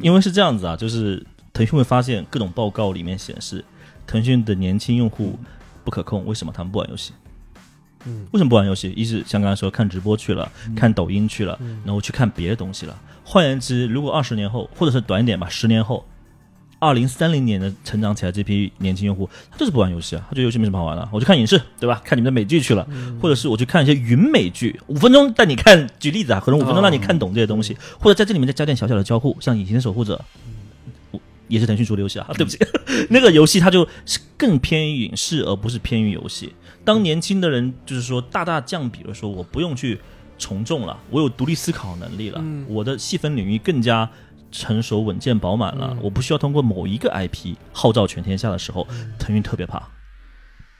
[0.00, 3.64] 因为是这样子啊，就是腾讯会发现各种报告里面显示，
[4.06, 5.36] 腾讯的年轻用户
[5.82, 7.12] 不可控，为什么他们不玩游戏？
[8.04, 8.90] 嗯，为什么不玩游戏？
[8.96, 12.96] 一是像刚才说看直播去了，看抖音去了，然后去看别的东西了。
[13.30, 16.02] 换言之，如果二十年后，或者是短一点吧，十年后，
[16.78, 22.00] 二零三零年的成长起来这批年轻用户，他就是不玩游戏啊，他觉得游戏没什么好玩的，我去看影视，对吧？
[22.02, 22.88] 看你们的美剧去了，
[23.20, 30.16] 或者是我去看一些云美剧，五分钟带你看，举例子啊，可能五分钟让你看懂这些东西，或者在这里面再加点小小的交互，像《隐形的守护者》。
[31.48, 32.58] 也是腾讯出的游戏啊，对不起，
[33.08, 36.52] 那个游戏它就是更偏于影视，而不是偏于游戏。
[36.84, 39.98] 当年轻的人就是说大大降比了，说我不用去
[40.38, 44.08] 从众了，我有独立思考能力了，我的细分领域更加
[44.50, 48.86] 成熟稳健饱满了，我不需要通过某一个 IP 号召全天下的时候，
[49.18, 49.82] 腾讯特别怕，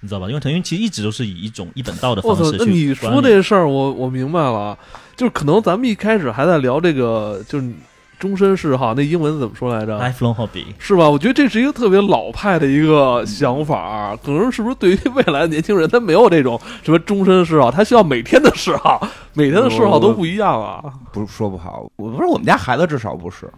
[0.00, 0.28] 你知道吧？
[0.28, 2.70] 因为腾讯其实一直都是以一种一本道的方式去。
[2.70, 4.78] 你说这事儿，我我明白了，
[5.16, 7.72] 就是可能咱们一开始还在聊这个，就是。
[8.18, 11.08] 终身嗜好，那英文怎么说来着？Lifelong hobby 是吧？
[11.08, 20.82] 我觉得这是一个特别老派的一个想法，可能是不是对于未来的年轻人，他没有这种什么终身嗜好，他需要每天的嗜好，每天的嗜好都不一样啊。
[21.12, 23.48] 不说不好，我不是我们家孩子，至少不是。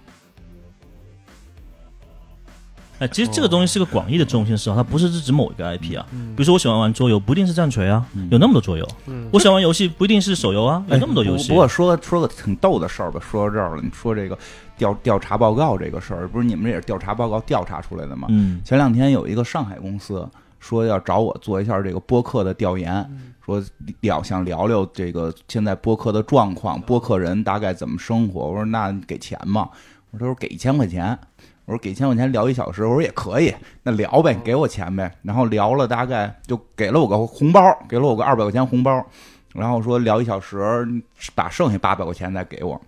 [3.00, 6.06] 哎，其实这个东西是个广义的中心嗜好，它不是指某一个 IP 啊。
[6.10, 8.86] 比如说，我喜欢玩桌游，不一定是战锤啊，有那么多桌游。
[9.32, 11.48] 我喜欢玩游戏，不一定是手游啊，有那么多游戏。
[11.48, 14.38] 不过说说个挺逗的事儿吧，说到这儿了，你说这个
[14.76, 18.28] 调调查报告这个事儿，不是你们也是调查报告调查出来的吗？
[18.30, 18.60] 嗯。
[18.62, 20.28] 前两天有一个上海公司
[20.58, 23.10] 说要找我做一下这个播客的调研，
[23.42, 23.64] 说
[24.00, 28.42] 聊想聊聊这个现在播客的状况，播客人大概怎么生活。
[28.48, 29.70] 我说那给钱吗？
[30.10, 31.18] 我说他说给一千块钱。
[31.64, 35.10] 我说给一千块钱聊一小时，我说也可以，那聊呗，给我钱呗。
[35.22, 39.04] 然后聊了大概就给了我个红包，给了我个二百块钱红包。
[39.52, 40.86] 然后说聊一小时，
[41.34, 42.80] 把剩下八百块钱再给我。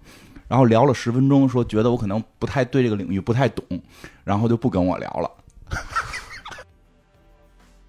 [0.48, 3.64] 然后聊了十分钟，说觉得我可能不太对这个领域不太懂，
[4.22, 5.30] 然后就不跟我聊了。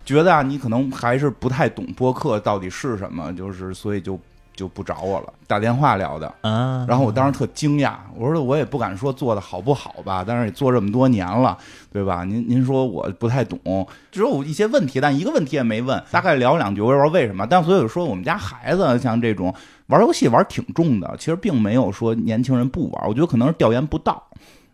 [0.05, 4.19] 觉得啊，你可能还是不太懂播客到底是什么，就是所以就
[4.55, 6.27] 就不找我了，打电话聊的。
[6.41, 11.57] 啊，然后我当时特惊讶，我说我也不敢说做的好不好吧，但是也做这么多年了，
[11.91, 12.23] 对吧？
[12.23, 17.45] 您您说我不太懂，只有一些问题，但一个问题也没问，大概聊两句，我也不知道为什么。
[17.45, 19.53] 但所以说我们家孩子像这种
[19.87, 24.23] 玩游戏玩挺重的，其实并没有说年轻人不玩，我觉得可能是调研不到。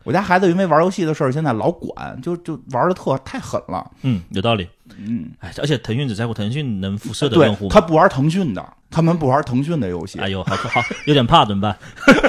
[0.05, 3.85] 我家孩子因为玩游戏的事儿，现在老管，就就玩的特太狠了。
[4.01, 4.67] 嗯，有道理。
[4.97, 10.19] 嗯，哎，而且腾讯只在乎腾讯能辐射的用户，他不玩腾讯的，他们不玩腾讯的游戏。
[10.19, 11.77] 哎呦，好好，有点怕怎么办？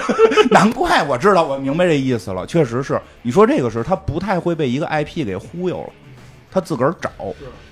[0.51, 2.47] 难怪我知道，我明白这意思了。
[2.47, 5.93] 确实是，你说这个是他不太会被一个 IP 给忽悠了，
[6.51, 7.11] 他自个儿找。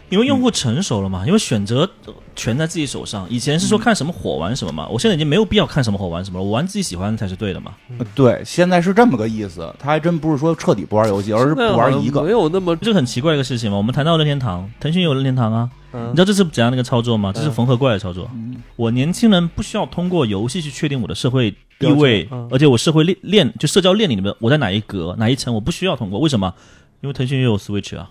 [0.08, 1.88] 因为用户成熟了嘛，因为选择
[2.34, 3.26] 权在自己手上。
[3.28, 7.74] 以前是说看什么火玩什么嘛，我现在已经没有必要看什么火玩什么了，我玩自己喜欢的才是对的嘛。
[7.98, 9.70] 呃对，现在是这么个意思。
[9.78, 12.30] 他还真不是说彻底不玩游戏，而是不玩一个没。
[12.30, 13.76] 有那么这个很奇怪一个事情嘛。
[13.76, 17.32] 我们谈到任天堂，腾讯也有任天堂啊，你嗯知道这是怎样的一个操作吗？
[17.34, 18.30] 这是嗯缝合怪的操作。
[18.34, 26.18] 嗯我年轻人不需要通过游戏去确定我的社会地位嗯，而且我社会链链就社交链里面我在哪一格哪一层，我不需要通过。
[26.20, 26.54] 为什么？
[27.00, 28.10] 因为腾讯也有 Switch 啊，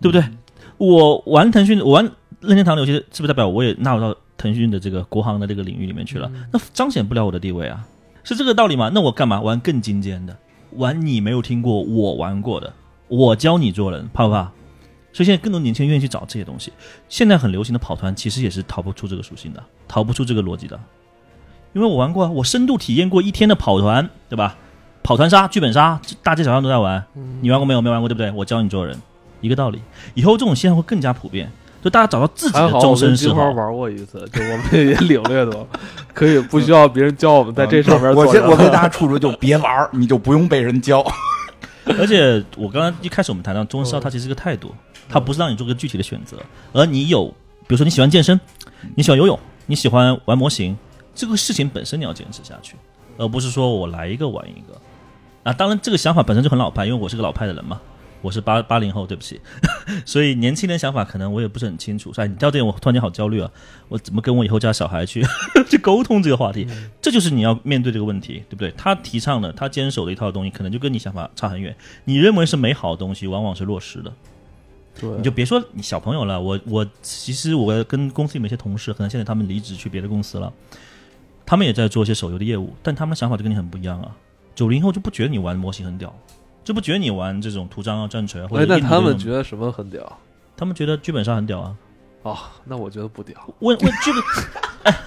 [0.00, 0.22] 对不对？
[0.82, 2.10] 我玩腾讯，我玩
[2.40, 6.28] 任天堂的游戏，是不是代表我也纳入到腾讯的这个国行的这个领域里面去了？
[6.52, 7.86] 那彰显不了我的地位啊，
[8.24, 8.90] 是这个道理吗？
[8.92, 10.36] 那我干嘛玩更精尖的？
[10.72, 12.72] 玩你没有听过，我玩过的，
[13.06, 14.50] 我教你做人，怕不怕？
[15.12, 16.72] 所以现在更多年轻人愿意去找这些东西。
[17.08, 20.76] 现在很流行的跑团，其实也是逃不出这个属性的，逃不出这个逻辑的。
[21.74, 24.56] 因为我玩过啊，我深度体验过一天的跑团，对吧？
[25.04, 27.04] 跑团杀、剧本杀，大街小巷都在玩。
[27.40, 27.80] 你玩过没有？
[27.80, 28.32] 没玩过，对不对？
[28.32, 29.00] 我教你做人，
[29.42, 29.78] 一个道理。
[30.14, 31.52] 以后这种现象会更加普遍，
[31.84, 33.50] 就大家找到自己的终我跟金花身嗜好。
[33.50, 35.66] 玩过一次，就我们也领略到，
[36.14, 38.42] 可以不需要别人教我们在这上面我做人。
[38.42, 41.04] 先我给大家处处就别玩，你就不用被人教。
[41.98, 44.72] 而且我刚刚一开始我们谈到终身嗜好，它其实是个态度，
[45.08, 46.36] 它不是让你做个具体的选择，
[46.72, 47.26] 而你有，
[47.66, 48.38] 比如说你喜欢健身，
[48.94, 49.36] 你喜欢游泳，
[49.66, 50.76] 你喜欢玩模型，
[51.12, 52.76] 这个事情本身你要坚持下去，
[53.18, 54.80] 而不是说我来一个玩一个。
[55.42, 57.80] 啊，当然这个想法本身就很老派，因为我是个老派的人嘛，
[58.22, 59.40] 我是八八零后，对不起，
[60.06, 62.12] 所以年轻人想法可能我也不是很清楚。
[62.16, 63.50] 哎，你到这点我突然间好焦虑啊，
[63.88, 65.22] 我怎么跟我以后家小孩去
[65.68, 66.66] 去沟通这个话题？
[67.02, 68.72] 这就是你要面对这个问题，对不对？
[68.78, 71.76] 他提倡的，他坚守的一套东西，可能就跟你想法差很远。
[72.04, 74.12] 你认为是美好的东西，往往是落实的。
[75.00, 80.52] 对，你就别说你小朋友了，我我其实我跟公司里面一些同事，可能现在他们离职去别的公司了，
[81.44, 84.14] 他们也在做一些手游的业务，但他们的想法就跟你很不一样啊。
[84.54, 86.14] 九零后就不觉得你玩模型很屌，
[86.64, 90.18] 就不觉得你玩这种图章啊、战锤啊或者哎，那他们觉得什么很屌？
[90.56, 91.74] 他们觉得剧本杀很屌啊。
[92.22, 93.36] 哦，那我觉得不屌。
[93.60, 94.22] 问问剧本，
[94.84, 94.98] 哎，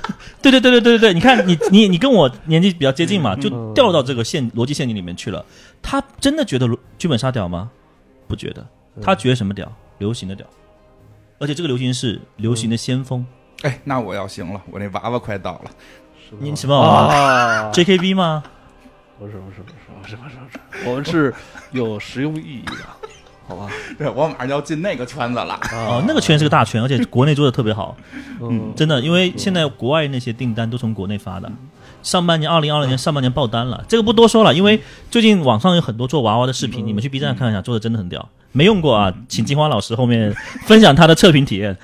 [0.41, 5.45] 对对对对对对对，你看你你你跟我年纪比较接近嘛，就掉到这个陷逻辑陷阱里面去了。
[5.81, 6.67] 他真的觉得
[6.97, 7.69] 剧本杀屌吗？
[8.27, 8.67] 不觉得，
[9.01, 9.71] 他觉得什么屌？
[9.99, 10.45] 流行的屌，
[11.39, 13.25] 而且这个流行是流行的先锋。
[13.61, 15.71] 哎，那我要行了，我那娃娃快到了。
[16.27, 18.43] 是吧你什么娃娃啊？JKB 吗？
[19.17, 21.33] 不是不是不是不是不是不是，我们是
[21.71, 22.73] 有实用意义的，
[23.47, 23.69] 好吧？
[23.97, 25.59] 对我马上就要进那个圈子了。
[25.71, 27.95] 哦，那个圈是个大圈，而且国内做的特别好，
[28.41, 31.51] 嗯，真的，因为现在国外那些订单都从国内发的。
[32.03, 34.79] 上半年，二零二零年上半年爆单了，这个不多说了，因为
[35.09, 38.29] 最近网上有很多做娃娃的视频，你们去 B 站看一下，做的真的很屌。
[38.51, 40.31] 没用过啊，请金花老师后面
[40.67, 41.75] 分享他的测评体验。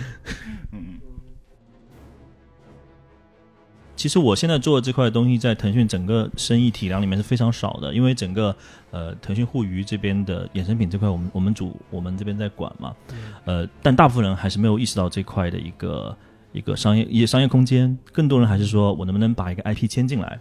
[4.01, 8.55] 其实我现在做的这块东西，在腾讯整个生意体量里面是非常少的，因为整个
[8.89, 12.95] 呃腾讯互娱这边的衍生品这块，我们我们主我们这边在管嘛，
[13.45, 16.17] 呃，但大部分人还是没有意识到这块的一个
[16.51, 20.39] 一个商业一个商业空间，更多人还是说我能不能把一个 IP 签进来，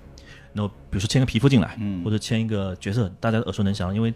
[0.55, 2.03] 那比如说签个皮肤进来，嗯。
[2.03, 4.11] 或者签一个角色，大家耳熟能详，因为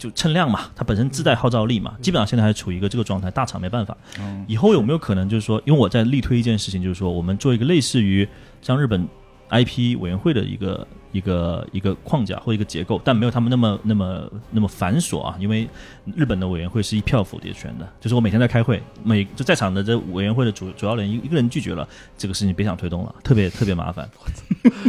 [0.00, 3.94] 就称量嘛，它本身自带号召力嘛，基本上现在还处于一个这个状态，大厂没办法。
[4.18, 8.26] 嗯以后有没有可能就是说，因为我在力推一件事情，就是说我们做一个类似于
[8.62, 9.06] 像日本
[9.50, 15.36] IP 委员会的一个一个一个框架或一个结构，但没有他们那么那么那么繁琐啊。
[15.40, 15.68] 因为
[16.14, 21.86] 日本的委员会是一票否决权的，就是我每天在开会，每就在场的这委员会的主主要人一一个人拒绝了
[22.16, 24.08] 这个事情，别想推动了，特别特别麻烦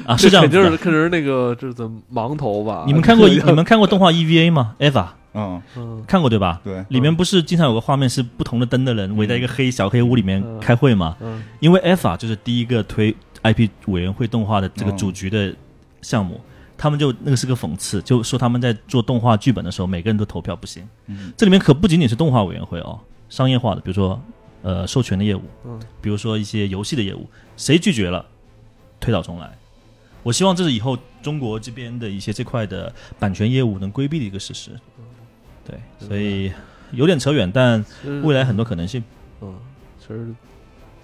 [0.05, 0.61] 啊， 是这样子的。
[0.63, 2.83] 肯定是肯定是那个这是盲头吧？
[2.85, 6.59] 你们看过 你们看过动画 EVA 吗？EVA 嗯，嗯看过对吧？
[6.61, 11.15] 对，里面不是经常有个画面是不同的灯的人围在一个黑小黑屋里面开会吗？
[11.21, 15.55] 嗯因为 EVA 就是第一个推 IP 委员会动画的这个嗯主局的
[16.01, 16.39] 项目，
[16.77, 20.88] 他们就那个是个讽刺，就说他们在做动画剧本的时候，每个人都投票不行。
[21.07, 22.99] 嗯这里面可不仅仅是动画委员会哦，
[23.30, 24.22] 商业化的，比如说
[24.61, 27.27] 呃授权的业务，嗯比如说一些游戏的业务，
[27.57, 28.26] 谁拒绝了，
[28.99, 29.57] 推倒重来。
[30.23, 34.69] 我希望这是以后中国这边的一些这块的版权业务能规避的一个事实。
[35.65, 36.51] 对，所以
[36.91, 37.84] 有点扯远，但
[38.22, 39.03] 未来很多可能性。
[39.41, 39.55] 嗯，
[39.99, 40.31] 其实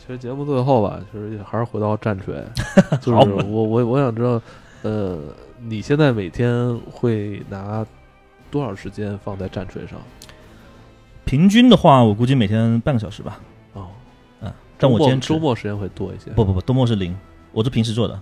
[0.08, 2.42] 其其实节目最后吧，其实也还是回到战锤，
[3.02, 4.42] 就是我我我想知道，
[4.84, 5.20] 呃，
[5.62, 7.86] 你现在每天会拿
[8.50, 10.00] 多少时间放在战锤上？
[11.26, 13.42] 平均的话，我估计每天半个小时吧。
[13.74, 13.88] 哦，
[14.40, 16.32] 嗯，但我坚持周末时间会多一些。
[16.32, 17.14] 不不不，周末是零，
[17.52, 18.18] 我是平时做的。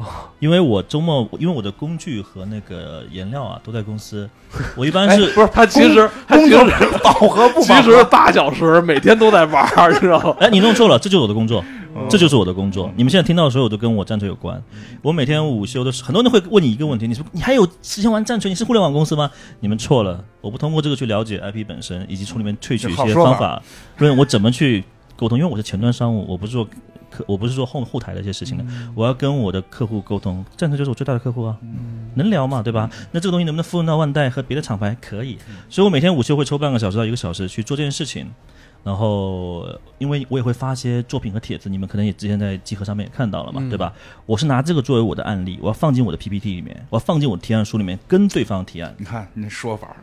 [0.40, 4.28] 因为我周末，因为我的工具和那个颜料啊都在公司，
[4.76, 6.64] 我一般是不是他其实工作
[7.04, 10.36] 饱和不其实八小时每天都在玩，你知道吗？
[10.40, 11.62] 哎，你弄错了，这就是我的工作，
[12.08, 12.90] 这就是我的工作。
[12.96, 14.62] 你们现在听到的所有都跟我战锤有关。
[15.02, 18.48] 我每天午休的时候，很多人会问你一个问题：你说你还有时间玩战锤？
[18.48, 19.30] 你是互联网公司吗？
[19.60, 23.62] 你们错了，我不通过这个去了解 IP 本身，以及从里面萃取一些方法，
[23.98, 24.82] 问我怎么去
[25.16, 25.36] 沟通。
[25.36, 26.66] 因为我是前端商务，我不是做。
[27.10, 28.64] 客我不是说后后台的一些事情的，
[28.94, 31.58] 我要跟我的客户沟通，战车就是我最大的客户啊，
[32.14, 32.88] 能聊嘛，对吧？
[33.12, 34.96] 那这个东西能不能复用到万代和别的厂牌？
[35.00, 35.36] 可以，
[35.68, 38.30] 所以我每天午休会抽半个小时到一个小时去做这件事情。
[38.82, 39.68] 然后，
[39.98, 43.92] 因为我也会发一些作品和帖子，你们可能也之前在集合上面也看到了嘛，对吧？
[44.24, 48.94] 我是拿这个作为我的案例，我要放进我的 PPT 里面，我要放进我的提案书里面，跟对方提案。
[48.96, 49.94] 你看你那说法，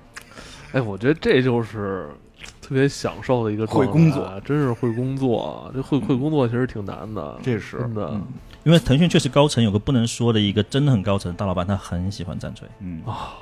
[0.74, 2.10] 哎，我觉得这就是。
[2.68, 5.72] 特别享受的一个会工作，真是会工作。
[5.74, 8.20] 这会会工作其实挺难的，这是真的。
[8.66, 12.68] 因为腾讯确实高层有个不能说的一个真的很高层大老板，他很喜欢战锤。
[12.82, 13.38] 嗯啊，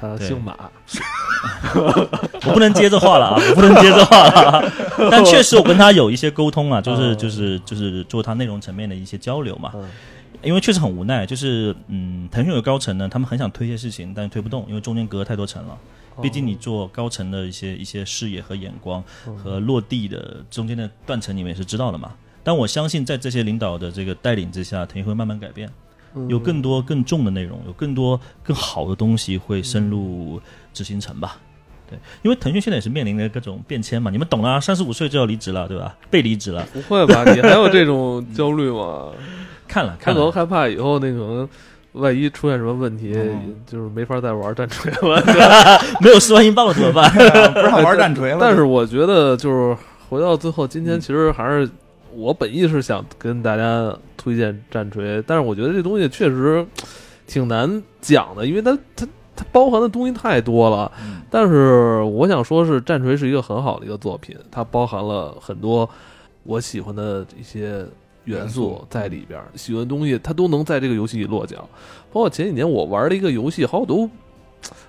[0.00, 0.56] 他姓马，
[1.76, 4.72] 我不能接这话了啊，我不能接这话了。
[5.10, 9.72] 但确实我跟他有一些沟通啊，就是就是就是做他内容层面的一些交流嘛。
[10.42, 15.76] 因为确实很无奈，就是嗯，腾讯有高层呢，他们很想推一些事情，但是推不动，因为中间隔太多层了。
[16.22, 19.02] 毕竟你做高层的一些一些视野和眼光
[19.42, 22.12] 和落地的中间的断层，你们也是知道的嘛。
[22.42, 25.68] 但我相信在这些领导的这个带领之下，腾讯会慢慢改变，
[26.28, 30.40] 有更多更重的内容，有更多更好的东西会深入
[30.72, 31.38] 执行层吧。
[31.90, 35.96] 对，因为腾讯现在也是面临着各种变迁嘛，你们懂啊，三十五岁就要离职了，对吧？
[36.10, 36.66] 被离职了？
[36.72, 37.24] 不会吧？
[37.32, 39.10] 你还有这种焦虑吗？
[39.66, 41.48] 看了，看了，害怕以后那个。
[41.94, 43.14] 万一出现什么问题，
[43.66, 45.22] 就是没法再玩战锤了，
[46.00, 47.08] 没有四万英镑了怎么办？
[47.54, 48.38] 不让玩战锤了。
[48.40, 49.76] 但是我觉得，就是
[50.08, 51.68] 回到最后，今天其实还是
[52.12, 56.66] 我本意是想跟大家推荐战锤，但是我觉得这东西确实
[57.26, 59.06] 挺难讲的，因为它它
[59.36, 60.90] 它包含的东西太多了。
[61.30, 65.88] 但是我想说，是战锤是一个很好的一个作品，它包含了很多
[66.42, 67.86] 我喜欢的一些。
[68.24, 71.68] 元素在里边，喜欢的东西它都能在这个游戏里落脚。
[72.12, 74.08] 包括前几年我玩了一个游戏，好像都，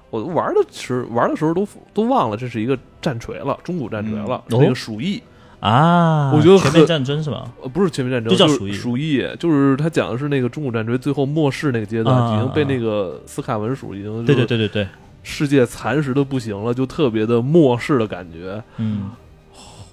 [0.09, 5.21] 我都玩的时玩的时候都都忘了这是一个战锤了，中古战锤了，那个鼠疫
[5.59, 7.51] 啊，我觉得全面战争是吧？
[7.63, 8.71] 呃，不是全面战争，就叫鼠疫。
[8.71, 14.87] 鼠疫就是它讲的是那个中古战锤最后末世那个阶段，已经被那个斯卡文鼠已经对对对对对，
[15.23, 19.09] 世界蚕食的不行了，就特别的末世的感觉，嗯。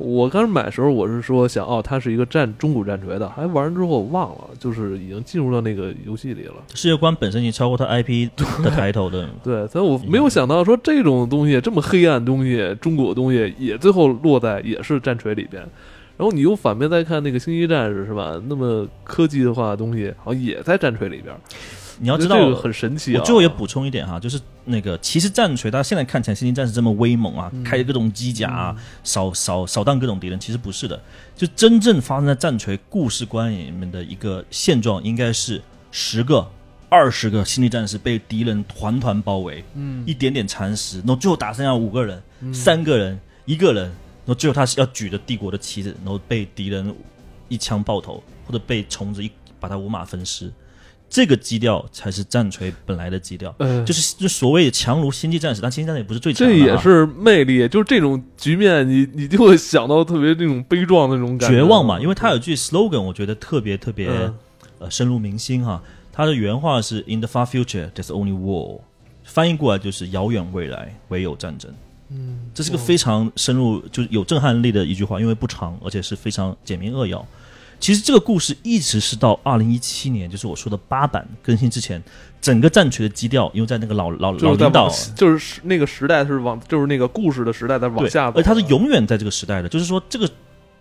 [0.03, 6.55] 我刚买的时候，我是说想哦，它是一个战中古战锤的，还玩完之后我忘了，就是已经进入到那个游戏里了。
[6.75, 9.29] 世界观本身已经超过它 IP 的抬头的。
[9.43, 15.63] 对，所以我没有想到说这种东西这么黑暗东西，中古的东西也最后落在也是战锤里边。
[16.19, 18.41] 然后你又反面再看那个星际战士是吧？
[18.47, 21.35] 那么科技的话的东西好像也在战锤里边。
[21.99, 23.15] 你要知道，很神奇。
[23.15, 31.01] 我最后也补充一点哈，就是那个其实战锤，它现在看起来星际战士这么威猛啊，开各种机甲啊，扫扫扫荡各种敌人，其实不是的。
[31.37, 35.61] 就真正发生在战锤故事观里面的一个现状，应该是
[35.91, 36.49] 十个、
[36.89, 46.95] 二十个星际战士被敌人团团包围，嗯，一点点蚕食，然后最后打剩下五个人、三个人、一个人，然后最后他是要举着帝国的旗子，然后被敌人
[47.49, 50.53] 一枪爆头，或者被虫子一把他五马分尸。
[51.13, 56.49] 这个基调才是战锤本来的基调，就是就所谓强如星际战士，但星际战士也不是最强。
[56.49, 62.01] 这也是魅力，就是这种局面，你你就会想到特别那种悲壮那种感觉，绝望嘛。
[62.01, 64.09] 因为他有句 slogan，我觉得特别特别
[64.79, 65.83] 呃深入民心哈。
[66.11, 68.81] 他的原话是 “In the far future, there's only war”，
[69.23, 71.71] 翻译过来就是“遥远未来，唯有战争”。
[72.09, 77.27] 嗯，这是个非常深入，就是有震撼力的一句话，因为不长，而且是非常简明扼要。
[77.83, 82.01] 其实这个故事一直是到二零一七年，就是我说的八版更新之前，
[82.41, 90.31] 整个战锤的基调，因为在那个老老老领导，就是那个时代是往，就是那个故事的时代在往下，而它是永远在这个时代的，就是说这个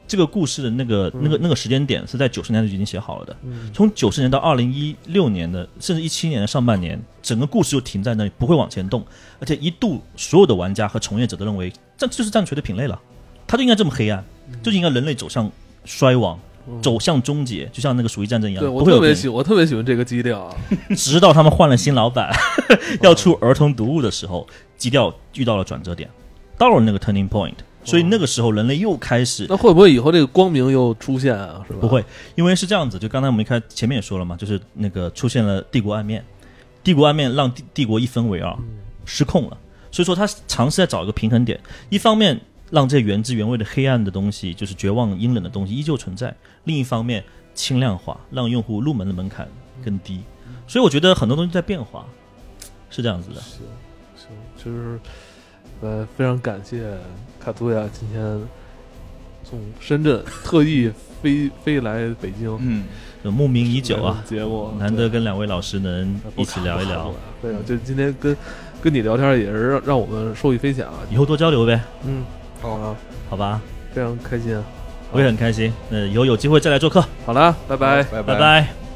[0.08, 3.36] 这个故事的那个那个那个时间点是在九十年代就已经写好了的，
[3.74, 9.04] 从九十年到二零一六年的，甚至一七年的上半年，整个故事就停在那里，不会往前动，
[9.40, 13.02] 而且一度所有的玩家和从业者都认为，这就是战锤的品类了，
[13.48, 14.24] 它就应该这么黑暗，
[14.62, 15.52] 就应该人类走向
[15.84, 16.40] 衰亡。
[16.82, 18.62] 走向终结，就像那个鼠疫战争一样。
[18.62, 20.56] 对我特别喜，我特别喜欢这个基调。
[20.96, 22.32] 直到他们换了新老板，
[23.02, 26.10] 要出儿童读物的时候，基调遇到了转折点，
[26.58, 27.54] 到了那个 turning point，
[27.84, 31.64] 所以那个时候人类又开始那会不会以后这个光明又出现啊？
[31.68, 31.80] 是吧？
[31.82, 32.04] 不会，
[32.36, 36.24] 因为是这样子，就刚才我们一开前面也说了嘛，就是那个出现了帝国暗面，
[36.84, 38.56] 帝国暗面让帝帝国一分为二，
[39.06, 39.58] 失控了。
[39.92, 42.40] 所以说他尝试在找一个平衡点，一方面
[42.72, 46.30] 让这原汁原味的黑暗的东西，就是绝望阴冷的东西依旧存在；
[46.64, 47.24] 另一方面
[47.54, 49.48] 轻量化，让用户入门的门槛
[49.86, 50.22] 更低。
[50.68, 52.06] 所以我觉得很多东西在变化，
[52.90, 53.42] 是这样子的。
[53.42, 53.60] 行
[54.16, 55.00] 行，就是
[55.82, 56.98] 呃，非常感谢
[57.40, 58.24] 卡图亚今天
[59.44, 60.90] 从深圳特意
[61.22, 62.86] 飞飞来北京，嗯，
[63.34, 67.14] 慕名已久啊，节目难得跟两位老师能一起聊一聊。
[67.42, 68.38] 对啊，就今天跟
[68.82, 70.94] 跟你聊天也是让让我们受益匪浅啊。
[71.12, 71.82] 以后多交流呗。
[72.06, 72.24] 嗯，
[72.62, 72.96] 好啊，
[73.30, 73.60] 好吧，
[73.94, 74.64] 非常开心啊，
[75.12, 75.74] 我也很开心。
[75.90, 77.04] 那以后有机会再来做客。
[77.26, 78.91] 好了，拜拜，拜拜拜。